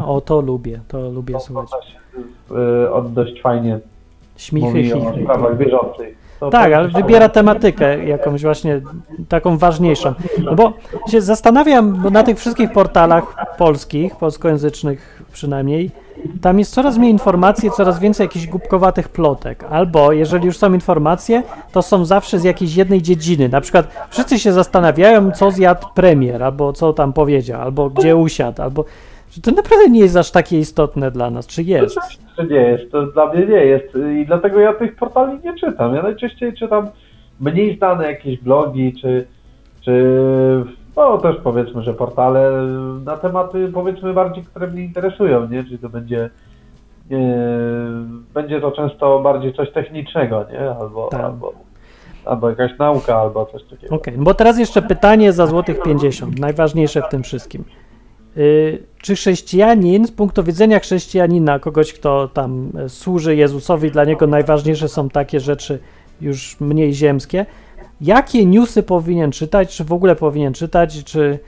O 0.07 0.21
to 0.21 0.41
lubię, 0.41 0.81
to 0.89 1.11
lubię 1.11 1.41
słuchać. 1.41 1.71
Yy, 2.51 2.93
on 2.93 3.15
dość 3.15 3.43
fajnie 3.43 3.79
Śmichy, 4.37 4.83
chichy. 4.83 5.23
sprawach 5.23 5.57
bieżących. 5.57 6.23
To 6.41 6.51
Tak, 6.51 6.73
ale 6.73 6.89
wybiera 6.89 7.29
tematykę 7.29 8.05
jakąś 8.05 8.43
właśnie 8.43 8.81
taką 9.29 9.59
ważniejszą. 9.59 10.15
No 10.45 10.55
bo 10.55 10.73
się 11.11 11.21
zastanawiam, 11.21 12.03
bo 12.03 12.11
na 12.11 12.23
tych 12.23 12.39
wszystkich 12.39 12.73
portalach 12.73 13.37
polskich, 13.59 14.17
polskojęzycznych 14.17 15.23
przynajmniej, 15.33 15.91
tam 16.41 16.59
jest 16.59 16.75
coraz 16.75 16.99
mniej 16.99 17.11
informacji, 17.11 17.71
coraz 17.71 17.99
więcej 17.99 18.25
jakichś 18.25 18.47
głupkowatych 18.47 19.09
plotek. 19.09 19.65
Albo 19.71 20.13
jeżeli 20.13 20.47
już 20.47 20.57
są 20.57 20.73
informacje, 20.73 21.43
to 21.73 21.83
są 21.83 22.05
zawsze 22.05 22.39
z 22.39 22.45
jakiejś 22.45 22.77
jednej 22.77 23.03
dziedziny. 23.03 23.49
Na 23.49 23.61
przykład 23.61 23.87
wszyscy 24.11 24.39
się 24.39 24.53
zastanawiają, 24.53 25.33
co 25.33 25.51
zjadł 25.51 25.87
premier, 25.95 26.43
albo 26.43 26.73
co 26.73 26.93
tam 26.93 27.13
powiedział, 27.13 27.61
albo 27.61 27.91
gdzie 27.91 28.17
usiadł, 28.17 28.63
albo... 28.63 28.85
że 29.33 29.41
To 29.41 29.51
naprawdę 29.51 29.91
nie 29.91 30.01
jest 30.01 30.17
aż 30.17 30.31
takie 30.31 30.59
istotne 30.59 31.11
dla 31.11 31.31
nas, 31.31 31.47
czy 31.47 31.63
jest? 31.63 31.99
Czy 32.37 32.47
nie 32.47 32.57
jest? 32.57 32.93
To 32.93 33.07
dla 33.07 33.33
mnie 33.33 33.47
nie 33.47 33.65
jest. 33.65 33.99
I 34.21 34.27
dlatego 34.27 34.61
ja 34.61 34.75
tych 34.75 34.97
portali 34.97 35.39
nie 35.45 35.55
czytam. 35.55 35.95
Ja 35.95 36.03
najczęściej 36.03 36.55
czytam 36.55 36.89
mniej 37.41 37.77
znane 37.79 38.07
jakieś 38.07 38.39
blogi, 38.39 38.95
czy, 39.01 39.27
czy 39.81 40.15
no 40.97 41.19
też 41.19 41.37
powiedzmy, 41.45 41.83
że 41.83 41.95
portale 41.95 42.51
na 43.05 43.17
tematy 43.17 43.71
powiedzmy 43.75 44.13
bardziej, 44.15 44.45
które 44.45 44.67
mnie 44.67 44.83
interesują, 44.83 45.49
nie? 45.49 45.65
Czyli 45.65 45.79
to 45.79 45.89
będzie 45.89 46.31
e, 47.11 47.17
będzie 48.35 48.61
to 48.61 48.73
często 48.73 49.21
bardziej 49.21 49.55
coś 49.55 49.73
technicznego, 49.73 50.45
nie? 50.53 50.71
Albo, 50.71 51.09
Tak. 51.09 51.21
albo, 51.21 51.53
albo 52.25 52.51
jakaś 52.51 52.79
nauka, 52.79 53.17
albo 53.17 53.47
coś 53.47 53.65
takiego. 53.65 53.95
Okej, 53.95 54.15
no 54.19 54.25
bo 54.25 54.35
teraz 54.35 54.59
jeszcze 54.59 54.83
pytanie 54.83 55.33
za 55.33 55.47
złotych 55.47 55.83
50, 55.83 56.39
najważniejsze 56.39 57.03
w 57.03 57.09
tym 57.09 57.23
wszystkim. 57.23 57.65
Y, 58.37 58.83
czy 59.03 59.15
chrześcijanin, 59.15 60.07
z 60.07 60.11
punktu 60.11 60.45
widzenia 60.45 60.79
chrześcijanina, 60.79 61.59
kogoś, 61.59 61.93
kto 61.93 62.29
tam 62.29 62.71
e, 62.79 62.89
służy 62.89 63.37
Jezusowi, 63.37 63.91
dla 63.91 64.05
niego 64.05 64.27
najważniejsze 64.27 64.89
są 64.89 65.09
takie 65.09 65.41
rzeczy 65.41 65.79
już 66.21 66.61
mniej 66.61 66.95
ziemskie, 66.95 67.47
jakie 68.01 68.47
newsy 68.47 68.83
powinien 68.83 69.33
czytać, 69.33 69.77
czy 69.77 69.85
w 69.85 69.93
ogóle 69.93 70.17
powinien 70.17 70.53
czytać, 70.53 71.05
czy, 71.05 71.39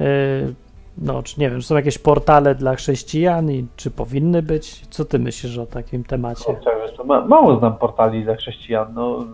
y, 0.00 0.54
no, 0.98 1.22
czy 1.22 1.40
nie 1.40 1.50
wiem, 1.50 1.60
czy 1.60 1.66
są 1.66 1.76
jakieś 1.76 1.98
portale 1.98 2.54
dla 2.54 2.74
chrześcijan 2.74 3.50
i 3.50 3.66
czy 3.76 3.90
powinny 3.90 4.42
być? 4.42 4.86
Co 4.90 5.04
ty 5.04 5.18
myślisz 5.18 5.58
o 5.58 5.66
takim 5.66 6.04
temacie? 6.04 6.56
Ma, 7.04 7.26
mało 7.26 7.58
znam 7.58 7.76
portali 7.76 8.24
dla 8.24 8.36
chrześcijan, 8.36 8.94
no 8.94 9.24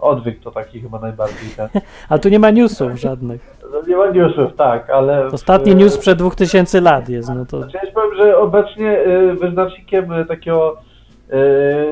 odwyk 0.00 0.40
to 0.40 0.50
taki 0.50 0.80
chyba 0.80 0.98
najbardziej 0.98 1.50
ten. 1.56 1.68
A 2.08 2.18
tu 2.18 2.28
nie 2.28 2.38
ma 2.38 2.50
newsów 2.50 2.92
żadnych. 3.00 3.55
No, 3.72 3.82
nie 3.88 3.96
ma 3.96 4.10
newsów, 4.10 4.56
tak, 4.56 4.90
ale... 4.90 5.26
Ostatni 5.26 5.72
e, 5.72 5.74
news 5.74 5.92
sprzed 5.94 6.18
2000 6.18 6.80
lat 6.80 7.08
jest, 7.08 7.28
no 7.28 7.46
to... 7.46 7.62
Znaczy, 7.62 7.78
ja 7.84 7.92
powiem, 7.92 8.16
że 8.16 8.38
obecnie 8.38 8.98
y, 8.98 9.34
wyznacznikiem 9.34 10.12
y, 10.12 10.26
takiego 10.26 10.76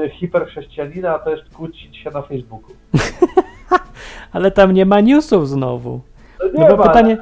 y, 0.05 0.11
hiperchrześcijanina 0.11 1.19
to 1.19 1.31
jest 1.31 1.43
kłócić 1.55 1.97
się 1.97 2.11
na 2.11 2.23
Facebooku. 2.23 2.75
Ale 4.33 4.51
tam 4.51 4.73
nie 4.73 4.87
ma 4.87 5.01
newsów 5.01 5.49
znowu. 5.49 6.01
No, 6.41 6.49
No 6.55 6.67
bo 6.69 6.77
ma, 6.77 6.83
pytanie, 6.83 7.17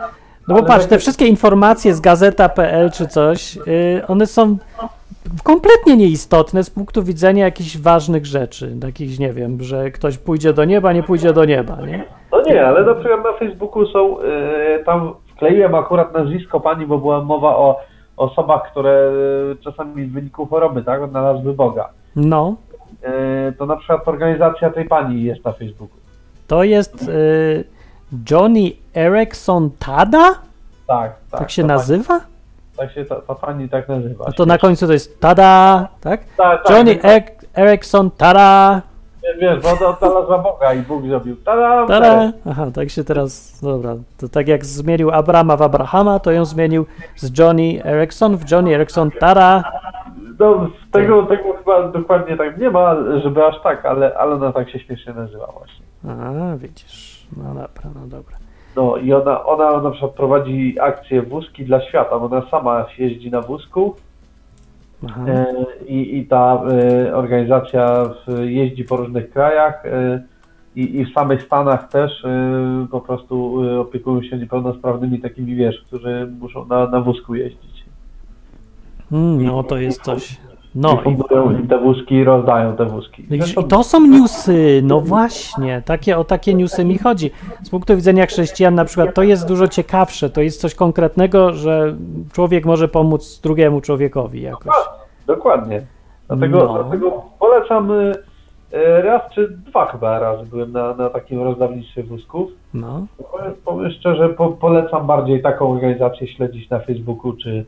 no 0.49 0.55
bo 0.55 0.63
patrz, 0.63 0.87
te 0.87 0.99
wszystkie 0.99 1.27
informacje 1.27 1.95
z 1.95 2.01
gazeta.pl 2.01 2.91
czy 2.91 3.07
coś, 3.07 3.57
yy, 3.57 3.63
one 4.09 4.27
są 4.27 4.57
kompletnie 5.45 5.97
nieistotne 5.97 6.65
z 6.65 6.71
punktu 6.71 7.03
widzenia 7.03 7.45
jakichś 7.45 7.79
ważnych 7.79 8.27
rzeczy, 8.27 8.77
takich, 8.81 9.19
nie 9.19 9.33
wiem, 9.33 9.63
że 9.63 9.91
ktoś 9.91 10.19
pójdzie 10.19 10.53
do 10.53 10.65
nieba, 10.65 10.93
nie 10.93 11.03
pójdzie 11.03 11.33
do 11.33 11.45
nieba, 11.45 11.77
nie? 11.87 12.05
No 12.33 12.43
nie, 12.43 12.67
ale 12.67 12.85
na 12.85 12.95
przykład 12.95 13.25
na 13.25 13.33
Facebooku 13.33 13.87
są, 13.87 14.21
y, 14.21 14.85
tam 14.85 15.15
wkleiłem 15.35 15.75
akurat 15.75 16.15
nazwisko 16.15 16.61
pani, 16.61 16.87
bo 16.87 16.99
była 16.99 17.25
mowa 17.25 17.57
o 17.57 17.81
osobach, 18.17 18.71
które 18.71 19.13
y, 19.53 19.57
czasami 19.65 20.05
w 20.05 20.13
wyniku 20.13 20.47
choroby, 20.47 20.83
tak, 20.83 21.03
odnalazły 21.03 21.55
Boga. 21.55 21.89
No, 22.17 22.57
Y, 23.49 23.53
to 23.53 23.67
na 23.67 23.77
przykład 23.77 24.09
organizacja 24.09 24.71
tej 24.71 24.85
pani 24.85 25.23
jest 25.23 25.45
na 25.45 25.53
Facebooku. 25.53 25.97
to 26.47 26.65
jest 26.65 27.09
yy, 27.09 27.65
Johnny 28.31 28.73
Erickson 28.97 29.71
Tada? 29.79 30.35
Tak, 30.87 31.13
tak. 31.31 31.41
Tak 31.41 31.51
się 31.51 31.63
ta 31.63 31.69
nazywa? 31.69 32.21
Pani, 32.21 32.23
tak 32.77 32.93
się 32.93 33.05
ta, 33.05 33.21
ta 33.21 33.35
pani 33.35 33.69
tak 33.69 33.89
nazywa. 33.89 34.25
A 34.29 34.33
to 34.33 34.47
na 34.47 34.59
końcu 34.59 34.87
to 34.87 34.93
jest 34.93 35.21
Tada, 35.21 35.89
tak? 36.01 36.21
Tak, 36.37 36.63
tak, 36.63 36.77
Johnny 36.77 36.97
tak. 36.97 37.05
Eric- 37.13 37.47
Erickson 37.57 38.11
Tada, 38.11 38.83
Wiesz, 39.41 39.61
bo 39.63 39.69
ona 39.71 39.87
odnalazła 39.87 40.39
Boga 40.39 40.75
i 40.75 40.79
Bóg 40.83 41.07
zrobił 41.07 41.37
tada, 41.37 41.87
Tada. 41.87 42.33
Aha, 42.51 42.67
tak 42.75 42.91
się 42.91 43.05
teraz, 43.05 43.61
dobra, 43.63 43.95
to 44.19 44.29
tak 44.29 44.49
jak 44.49 44.65
zmienił 44.65 45.11
Abrama 45.11 45.57
w 45.57 45.63
Abrahama, 45.63 46.19
to 46.19 46.31
ją 46.31 46.45
zmienił 46.45 46.87
z 47.17 47.39
Johnny 47.39 47.85
Erickson 47.85 48.37
w 48.37 48.51
Johnny 48.51 48.75
Erickson 48.75 49.11
Tada. 49.21 49.73
No, 50.39 50.69
tego, 50.93 51.23
tego 51.23 51.53
chyba 51.59 51.89
dokładnie 51.89 52.37
tak 52.37 52.59
nie 52.59 52.71
ma, 52.71 52.97
żeby 53.23 53.47
aż 53.47 53.63
tak, 53.63 53.87
ale, 53.87 54.15
ale 54.19 54.35
ona 54.35 54.53
tak 54.53 54.71
się 54.71 54.79
śmiesznie 54.79 55.13
nazywa 55.13 55.47
właśnie. 55.47 55.85
A, 56.09 56.57
widzisz. 56.57 57.12
No 57.37 57.45
dobra, 57.45 57.91
no 57.95 58.07
dobra. 58.07 58.37
No 58.77 58.97
i 58.97 59.13
ona, 59.13 59.45
ona 59.45 59.83
na 59.83 59.91
przykład 59.91 60.13
prowadzi 60.13 60.77
akcję 60.81 61.23
Wózki 61.23 61.65
dla 61.65 61.81
Świata, 61.81 62.19
bo 62.19 62.25
ona 62.25 62.51
sama 62.51 62.87
jeździ 62.99 63.31
na 63.31 63.41
wózku 63.41 63.95
e, 65.27 65.47
i, 65.87 66.19
i 66.19 66.27
ta 66.27 66.63
e, 66.71 67.17
organizacja 67.17 68.05
w, 68.05 68.41
jeździ 68.45 68.85
po 68.85 68.97
różnych 68.97 69.31
krajach 69.31 69.87
e, 69.87 70.23
i, 70.77 71.01
i 71.01 71.05
w 71.05 71.13
samych 71.13 71.43
Stanach 71.43 71.89
też 71.89 72.27
po 72.91 73.01
prostu 73.01 73.63
opiekują 73.81 74.23
się 74.23 74.39
niepełnosprawnymi 74.39 75.21
takimi, 75.21 75.55
wiesz, 75.55 75.83
którzy 75.87 76.33
muszą 76.41 76.67
na, 76.67 76.87
na 76.87 77.01
wózku 77.01 77.35
jeździć. 77.35 77.85
Mm, 79.13 79.45
no 79.47 79.63
to 79.63 79.77
jest 79.77 80.03
coś. 80.03 80.41
No 80.75 80.99
I 81.07 81.11
i, 81.65 81.69
te 81.69 81.79
wózki 81.79 82.15
i 82.15 82.25
rozdają 82.25 82.77
te 82.77 82.85
wózki. 82.87 83.23
widzisz, 83.31 83.57
i 83.59 83.65
to 83.65 83.83
są 83.85 84.01
newsy, 84.07 84.81
no 84.85 85.01
właśnie, 85.01 85.83
takie 85.85 86.19
o 86.19 86.25
takie 86.25 86.55
newsy 86.55 86.85
mi 86.85 86.99
chodzi. 86.99 87.31
Z 87.63 87.71
punktu 87.71 87.97
widzenia 87.97 88.27
chrześcijan 88.27 88.75
na 88.75 88.85
przykład 88.85 89.15
to 89.15 89.23
jest 89.23 89.49
dużo 89.49 89.69
ciekawsze, 89.69 90.31
to 90.31 90.41
jest 90.41 90.61
coś 90.61 90.75
konkretnego, 90.75 91.53
że 91.53 91.97
człowiek 92.33 92.65
może 92.65 92.89
pomóc 92.89 93.41
drugiemu 93.43 93.81
człowiekowi 93.81 94.43
jakoś. 94.43 94.75
Dokładnie. 95.27 95.83
Dlatego, 96.29 96.59
No. 96.59 96.75
dlatego 96.85 97.23
polecam 97.39 97.91
y, 97.91 98.13
y, 98.75 99.03
raz 99.03 99.23
czy 99.35 99.49
dwa 99.49 99.87
chyba 99.87 100.19
razy 100.19 100.47
byłem 100.51 100.73
na, 100.73 100.95
na 100.95 101.11
takim 101.11 101.43
rozdawnictwie 101.43 102.03
wózków. 102.03 102.51
No, 102.75 103.07
Powiem, 103.33 103.53
powiem 103.65 103.91
szczerze, 103.91 104.29
po, 104.29 104.49
polecam 104.49 105.07
bardziej 105.07 105.43
taką 105.43 105.73
organizację 105.73 106.29
śledzić 106.29 106.71
na 106.71 106.79
Facebooku, 106.79 107.33
czy, 107.33 107.65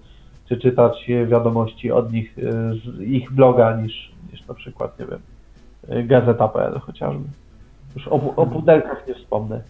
czy 0.48 0.56
czytać 0.56 1.10
e, 1.10 1.26
wiadomości 1.26 1.92
od 1.92 2.12
nich, 2.12 2.38
y, 2.38 2.42
z 2.84 3.00
ich 3.00 3.32
bloga, 3.32 3.76
niż, 3.76 4.12
niż 4.32 4.46
na 4.46 4.54
przykład, 4.54 4.98
nie 4.98 5.06
wiem, 5.06 5.20
y, 5.98 6.04
gazeta.pl 6.04 6.80
chociażby. 6.80 7.24
Już 7.96 8.08
o, 8.08 8.34
o 8.36 8.46
pudelkach 8.46 9.08
nie 9.08 9.14
wspomnę. 9.14 9.62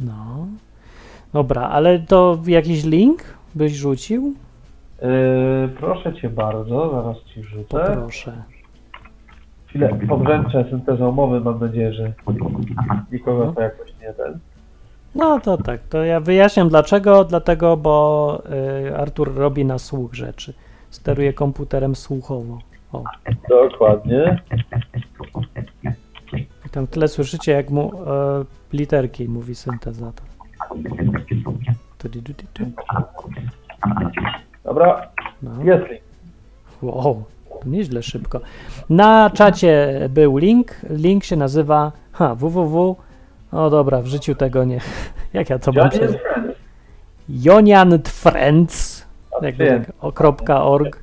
no. 0.00 0.46
Dobra, 1.32 1.62
ale 1.62 1.98
to 1.98 2.38
jakiś 2.46 2.84
link 2.84 3.22
byś 3.54 3.72
rzucił? 3.72 4.34
Y, 5.02 5.68
proszę 5.68 6.14
cię 6.14 6.30
bardzo, 6.30 6.90
zaraz 6.90 7.24
ci 7.24 7.40
wrzucę. 7.40 7.64
Poproszę. 7.68 8.42
Chwilę 9.66 9.98
podręczę 10.08 10.64
syntezą 10.70 11.12
mowy, 11.12 11.40
mam 11.40 11.60
nadzieję, 11.60 11.92
że 11.92 12.12
nikogo 13.12 13.52
to 13.52 13.60
jakoś 13.60 13.88
nie 14.00 14.12
ten. 14.12 14.38
No 15.14 15.40
to 15.40 15.56
tak, 15.56 15.80
to 15.90 16.04
ja 16.04 16.20
wyjaśniam 16.20 16.68
dlaczego. 16.68 17.24
Dlatego, 17.24 17.76
bo 17.76 18.42
y, 18.88 18.96
Artur 18.96 19.34
robi 19.34 19.64
na 19.64 19.78
słuch 19.78 20.14
rzeczy. 20.14 20.54
Steruje 20.90 21.32
komputerem 21.32 21.94
słuchowo. 21.96 22.58
O, 22.92 23.04
Dokładnie. 23.48 24.42
i 26.66 26.70
tam 26.70 26.86
tyle 26.86 27.08
słyszycie, 27.08 27.52
jak 27.52 27.70
mu 27.70 27.92
e, 28.06 28.44
literki 28.72 29.28
mówi 29.28 29.54
syntezator. 29.54 30.26
Dobra, 34.64 35.08
No. 35.42 35.50
jest 35.64 35.90
link. 35.90 36.02
Wow, 36.82 37.24
to 37.62 37.68
nieźle 37.68 38.02
szybko. 38.02 38.40
Na 38.90 39.30
czacie 39.30 40.00
był 40.10 40.36
link. 40.36 40.76
Link 40.90 41.24
się 41.24 41.36
nazywa 41.36 41.92
ha, 42.12 42.34
www. 42.34 42.96
O 43.52 43.70
dobra, 43.70 44.02
w 44.02 44.06
życiu 44.06 44.34
tego 44.34 44.64
nie. 44.64 44.80
Jak 45.32 45.50
ja 45.50 45.58
to 45.58 45.72
mam 45.72 45.90
Friends. 45.90 46.16
Jonian 47.28 47.98
Friends. 48.06 49.06
Tak, 49.40 49.54
o, 50.00 50.12
kropka 50.12 50.64
org. 50.64 51.02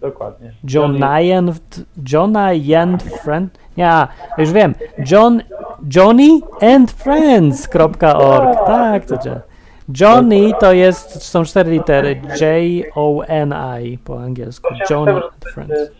Dokładnie. 0.00 0.52
John 0.64 1.02
and 1.02 1.80
John 2.12 2.36
and 2.36 3.02
Friend. 3.02 3.58
Nie, 3.76 3.88
a, 3.88 4.08
już 4.38 4.52
wiem. 4.52 4.74
John, 5.10 5.42
Johnny 5.96 6.40
and 6.60 6.90
Friends.org. 6.90 8.58
Tak, 8.66 9.06
to 9.06 9.18
działa. 9.18 9.40
Johnny 10.00 10.52
to 10.60 10.72
jest, 10.72 11.22
są 11.22 11.44
cztery 11.44 11.70
litery. 11.70 12.20
J-O-N-I 12.40 13.98
po 13.98 14.22
angielsku. 14.22 14.68
Johnny 14.90 15.12
and 15.12 15.44
Friends. 15.54 15.90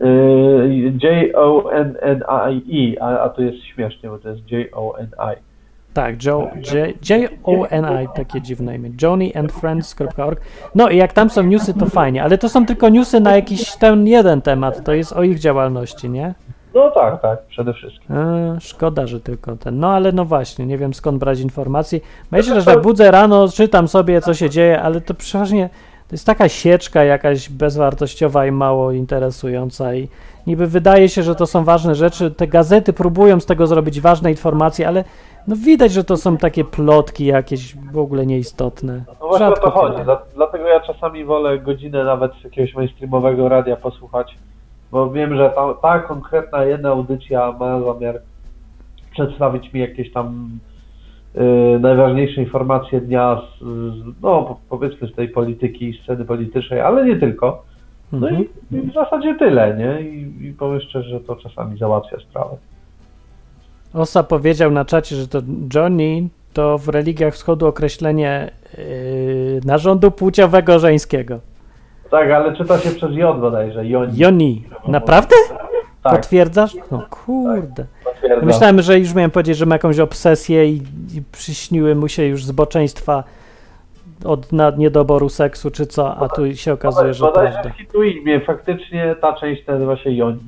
Y, 0.00 0.92
J-O-N-N-I-E, 1.02 3.02
a, 3.02 3.20
a 3.20 3.28
tu 3.28 3.42
jest 3.42 3.64
śmiesznie, 3.64 4.08
bo 4.08 4.18
to 4.18 4.28
jest 4.28 4.50
J-O-N-I. 4.50 5.36
Tak, 5.94 6.14
J-O-N-I, 7.10 8.08
takie 8.14 8.40
dziwne 8.40 8.76
imię. 8.76 8.90
johnnyandfriends.org. 9.02 10.40
No 10.74 10.88
i 10.88 10.96
jak 10.96 11.12
tam 11.12 11.30
są 11.30 11.42
newsy, 11.42 11.74
to 11.74 11.86
fajnie, 11.86 12.22
ale 12.22 12.38
to 12.38 12.48
są 12.48 12.66
tylko 12.66 12.88
newsy 12.88 13.20
na 13.20 13.36
jakiś 13.36 13.76
ten 13.76 14.06
jeden 14.06 14.42
temat, 14.42 14.84
to 14.84 14.92
jest 14.92 15.12
o 15.12 15.22
ich 15.22 15.38
działalności, 15.38 16.10
nie? 16.10 16.34
No 16.74 16.90
tak, 16.90 17.22
tak, 17.22 17.46
przede 17.46 17.74
wszystkim. 17.74 18.16
E, 18.16 18.56
szkoda, 18.60 19.06
że 19.06 19.20
tylko 19.20 19.56
ten. 19.56 19.78
No 19.78 19.92
ale 19.92 20.12
no 20.12 20.24
właśnie, 20.24 20.66
nie 20.66 20.78
wiem 20.78 20.94
skąd 20.94 21.18
brać 21.18 21.40
informacji. 21.40 22.02
Ja 22.32 22.42
się 22.42 22.54
też 22.54 22.64
budzę 22.82 23.10
rano, 23.10 23.48
czytam 23.48 23.88
sobie, 23.88 24.20
co 24.20 24.34
się 24.34 24.50
dzieje, 24.50 24.82
ale 24.82 25.00
to 25.00 25.14
przeważnie 25.14 25.70
to 26.08 26.14
jest 26.14 26.26
taka 26.26 26.48
sieczka 26.48 27.04
jakaś 27.04 27.48
bezwartościowa 27.48 28.46
i 28.46 28.50
mało 28.50 28.92
interesująca 28.92 29.94
i 29.94 30.08
niby 30.46 30.66
wydaje 30.66 31.08
się, 31.08 31.22
że 31.22 31.34
to 31.34 31.46
są 31.46 31.64
ważne 31.64 31.94
rzeczy. 31.94 32.30
Te 32.30 32.46
gazety 32.46 32.92
próbują 32.92 33.40
z 33.40 33.46
tego 33.46 33.66
zrobić 33.66 34.00
ważne 34.00 34.30
informacje, 34.30 34.88
ale 34.88 35.04
no 35.48 35.56
widać, 35.56 35.92
że 35.92 36.04
to 36.04 36.16
są 36.16 36.36
takie 36.36 36.64
plotki 36.64 37.26
jakieś 37.26 37.76
w 37.76 37.98
ogóle 37.98 38.26
nieistotne. 38.26 39.04
No 39.20 39.28
właśnie 39.28 39.46
o 39.46 39.50
to 39.50 39.54
Rzadko 39.54 39.70
chodzi. 39.70 40.04
Dla, 40.04 40.22
dlatego 40.34 40.66
ja 40.66 40.80
czasami 40.80 41.24
wolę 41.24 41.58
godzinę 41.58 42.04
nawet 42.04 42.32
z 42.40 42.44
jakiegoś 42.44 42.74
mainstreamowego 42.74 43.48
radia 43.48 43.76
posłuchać, 43.76 44.38
bo 44.92 45.10
wiem, 45.10 45.36
że 45.36 45.50
ta, 45.50 45.74
ta 45.74 45.98
konkretna 45.98 46.64
jedna 46.64 46.88
audycja 46.88 47.52
ma 47.52 47.80
zamiar 47.80 48.20
przedstawić 49.10 49.72
mi 49.72 49.80
jakieś 49.80 50.12
tam 50.12 50.50
najważniejsze 51.80 52.40
informacje 52.40 53.00
dnia, 53.00 53.40
z, 53.60 53.64
no 54.22 54.42
po- 54.42 54.56
powiedzmy 54.68 55.08
z 55.08 55.14
tej 55.14 55.28
polityki, 55.28 55.98
sceny 56.02 56.24
politycznej, 56.24 56.80
ale 56.80 57.04
nie 57.04 57.16
tylko. 57.16 57.62
No 58.12 58.28
Mhm. 58.28 58.44
i, 58.72 58.76
i 58.76 58.80
w 58.90 58.94
zasadzie 58.94 59.34
tyle, 59.38 59.76
nie? 59.76 60.08
I, 60.10 60.46
I 60.46 60.52
powiem 60.52 60.80
szczerze, 60.80 61.08
że 61.08 61.20
to 61.20 61.36
czasami 61.36 61.78
załatwia 61.78 62.16
sprawę. 62.20 62.56
Osa 63.94 64.22
powiedział 64.22 64.70
na 64.70 64.84
czacie, 64.84 65.16
że 65.16 65.28
to 65.28 65.38
Johnny 65.74 66.28
to 66.52 66.78
w 66.78 66.88
religiach 66.88 67.34
wschodu 67.34 67.66
określenie 67.66 68.50
yy, 68.78 68.84
narządu 69.64 70.10
płciowego 70.10 70.78
żeńskiego. 70.78 71.38
Tak, 72.10 72.30
ale 72.30 72.56
czyta 72.56 72.78
się 72.78 72.90
przez 72.90 73.12
J 73.14 73.40
bodajże, 73.40 73.86
Joni. 73.86 74.18
Joni. 74.18 74.64
Naprawdę? 74.88 75.34
Tak, 76.10 76.20
Potwierdzasz? 76.20 76.76
No 76.90 77.06
kurde. 77.10 77.86
potwierdzam. 78.04 78.40
Ja 78.40 78.46
myślałem, 78.46 78.82
że 78.82 78.98
już 78.98 79.14
miałem 79.14 79.30
powiedzieć, 79.30 79.56
że 79.56 79.66
ma 79.66 79.74
jakąś 79.74 79.98
obsesję 79.98 80.66
i, 80.68 80.76
i 81.14 81.22
przyśniły 81.32 81.94
mu 81.94 82.08
się 82.08 82.24
już 82.24 82.44
zboczeństwa 82.44 83.24
od 84.24 84.52
niedoboru 84.78 85.28
seksu 85.28 85.70
czy 85.70 85.86
co, 85.86 86.16
a 86.16 86.28
tu 86.28 86.54
się 86.54 86.72
okazuje, 86.72 87.14
że 87.14 87.24
Bodajże 87.24 87.52
prawda. 87.52 87.70
w 87.70 87.76
faktycznie 88.46 89.16
ta 89.20 89.32
część 89.32 89.66
nazywa 89.66 89.96
się 89.96 90.10
Joni. 90.10 90.40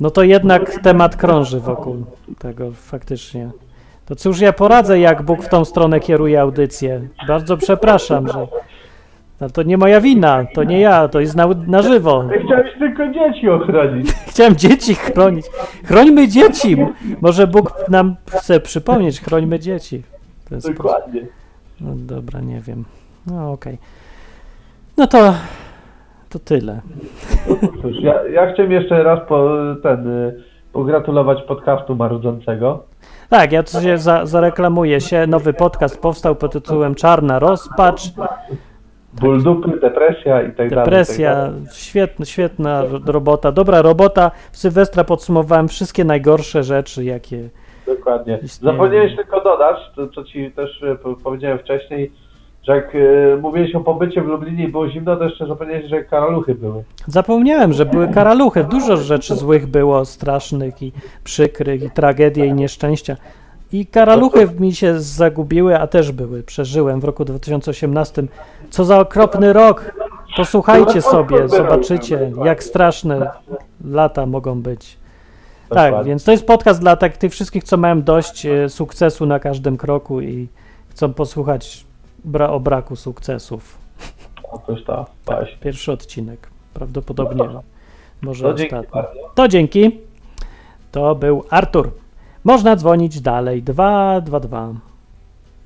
No 0.00 0.10
to 0.10 0.22
jednak 0.22 0.80
temat 0.82 1.16
krąży 1.16 1.60
wokół 1.60 1.96
tego 2.38 2.70
faktycznie. 2.72 3.50
To 4.06 4.16
cóż 4.16 4.40
ja 4.40 4.52
poradzę, 4.52 4.98
jak 4.98 5.22
Bóg 5.22 5.42
w 5.42 5.48
tą 5.48 5.64
stronę 5.64 6.00
kieruje 6.00 6.40
audycję. 6.40 7.08
Bardzo 7.28 7.56
przepraszam, 7.56 8.28
że... 8.28 8.46
No 9.40 9.50
to 9.50 9.62
nie 9.62 9.78
moja 9.78 10.00
wina, 10.00 10.44
to 10.54 10.64
nie 10.64 10.80
ja, 10.80 11.08
to 11.08 11.20
jest 11.20 11.36
na, 11.36 11.48
na 11.66 11.82
żywo. 11.82 12.24
Chciałeś 12.46 12.78
tylko 12.78 13.08
dzieci 13.08 13.48
ochronić. 13.48 14.12
Chciałem 14.30 14.56
dzieci 14.56 14.94
chronić. 14.94 15.46
Chrońmy 15.84 16.28
dzieci! 16.28 16.76
Może 17.20 17.46
Bóg 17.46 17.88
nam 17.88 18.16
chce 18.30 18.60
przypomnieć, 18.60 19.20
chrońmy 19.20 19.58
dzieci. 19.58 20.02
Ten 20.48 20.60
sposób. 20.60 20.76
Dokładnie. 20.76 21.26
No 21.80 21.90
dobra, 21.96 22.40
nie 22.40 22.60
wiem. 22.60 22.84
No 23.26 23.52
okej. 23.52 23.78
No 24.96 25.06
to... 25.06 25.34
To 26.32 26.38
tyle. 26.38 26.80
Cóż, 27.82 27.96
ja, 28.00 28.28
ja 28.28 28.52
chciałem 28.52 28.72
jeszcze 28.72 29.02
raz 29.02 29.20
po, 29.28 29.48
ten, 29.82 30.08
y, 30.08 30.42
pogratulować 30.72 31.42
podcastu 31.42 31.96
marudzącego. 31.96 32.84
Tak, 33.28 33.52
ja 33.52 33.62
tu 33.62 33.80
się 33.80 33.98
za, 33.98 34.26
zareklamuję 34.26 35.00
się. 35.00 35.26
Nowy 35.26 35.52
podcast 35.52 36.02
powstał 36.02 36.36
pod 36.36 36.52
tytułem 36.52 36.94
Czarna 36.94 37.38
Rozpacz. 37.38 38.02
Ból 39.20 39.42
dupy, 39.42 39.80
depresja 39.80 40.42
i 40.42 40.46
tak 40.46 40.56
dalej. 40.56 40.70
tak 40.70 40.84
Depresja, 40.84 41.34
dalej. 41.34 41.60
świetna, 41.72 42.24
świetna 42.24 42.82
ro- 42.84 43.00
robota, 43.06 43.52
dobra 43.52 43.82
robota. 43.82 44.30
W 44.52 44.56
Sylwestra 44.56 45.04
podsumowałem 45.04 45.68
wszystkie 45.68 46.04
najgorsze 46.04 46.62
rzeczy, 46.62 47.04
jakie... 47.04 47.48
Dokładnie. 47.86 48.38
Istnieje. 48.42 48.72
Zapomniałeś 48.76 49.16
tylko 49.16 49.40
dodać, 49.40 49.76
to 49.96 50.08
co 50.08 50.24
ci 50.24 50.50
też 50.50 50.84
po- 51.02 51.14
powiedziałem 51.16 51.58
wcześniej, 51.58 52.12
że 52.62 52.76
jak 52.76 52.94
y, 52.94 53.38
mówiłeś 53.42 53.74
o 53.74 53.80
pobycie 53.80 54.22
w 54.22 54.26
Lublinie 54.26 54.64
i 54.64 54.68
było 54.68 54.88
zimno, 54.90 55.16
to 55.16 55.24
jeszcze 55.24 55.46
zapomniałeś, 55.46 55.90
że 55.90 56.04
karaluchy 56.04 56.54
były. 56.54 56.84
Zapomniałem, 57.06 57.72
że 57.72 57.86
były 57.86 58.08
karaluchy. 58.08 58.64
Dużo 58.64 58.96
rzeczy 58.96 59.34
złych 59.34 59.66
było, 59.66 60.04
strasznych 60.04 60.82
i 60.82 60.92
przykrych, 61.24 61.82
i 61.82 61.90
tragedie, 61.90 62.46
i 62.46 62.52
nieszczęścia. 62.54 63.16
I 63.72 63.86
karaluchy 63.86 64.48
mi 64.58 64.74
się 64.74 65.00
zagubiły, 65.00 65.78
a 65.78 65.86
też 65.86 66.12
były. 66.12 66.42
Przeżyłem 66.42 67.00
w 67.00 67.04
roku 67.04 67.24
2018. 67.24 68.22
Co 68.70 68.84
za 68.84 69.00
okropny 69.00 69.52
rok! 69.52 69.92
Posłuchajcie 70.36 71.02
sobie, 71.02 71.48
zobaczycie, 71.48 72.32
jak 72.44 72.62
straszne 72.62 73.30
lata 73.84 74.26
mogą 74.26 74.62
być. 74.62 74.96
Tak, 75.68 76.04
więc 76.04 76.24
to 76.24 76.32
jest 76.32 76.46
podcast 76.46 76.80
dla 76.80 76.96
tak, 76.96 77.16
tych 77.16 77.32
wszystkich, 77.32 77.64
co 77.64 77.76
mają 77.76 78.02
dość 78.02 78.46
e, 78.46 78.68
sukcesu 78.68 79.26
na 79.26 79.38
każdym 79.40 79.76
kroku 79.76 80.20
i 80.20 80.48
chcą 80.88 81.12
posłuchać 81.12 81.84
bra 82.24 82.48
o 82.48 82.60
braku 82.60 82.96
sukcesów. 82.96 83.78
Otóż 84.52 84.84
to, 84.84 85.06
Tak, 85.24 85.46
pierwszy 85.60 85.92
odcinek. 85.92 86.48
Prawdopodobnie 86.74 87.48
może 88.22 88.44
To 88.44 88.50
ostatni. 88.50 89.02
To 89.34 89.48
dzięki. 89.48 89.98
To 90.92 91.14
był 91.14 91.44
Artur. 91.50 92.01
Można 92.44 92.76
dzwonić 92.76 93.20
dalej. 93.20 93.62
222. 93.62 94.74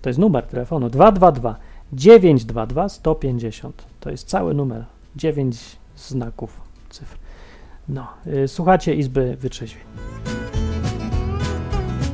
To 0.03 0.11
jest 0.11 0.19
numer 0.19 0.47
telefonu. 0.47 0.91
222 0.91 1.57
922 1.93 2.89
150. 2.89 3.87
To 4.01 4.11
jest 4.11 4.29
cały 4.29 4.55
numer. 4.55 4.85
9 5.17 5.57
znaków, 5.97 6.61
cyfr. 6.91 7.17
No, 7.89 8.07
y, 8.27 8.49
słuchacie 8.49 8.95
Izby 8.95 9.37
Wytrzeźwień. 9.37 9.85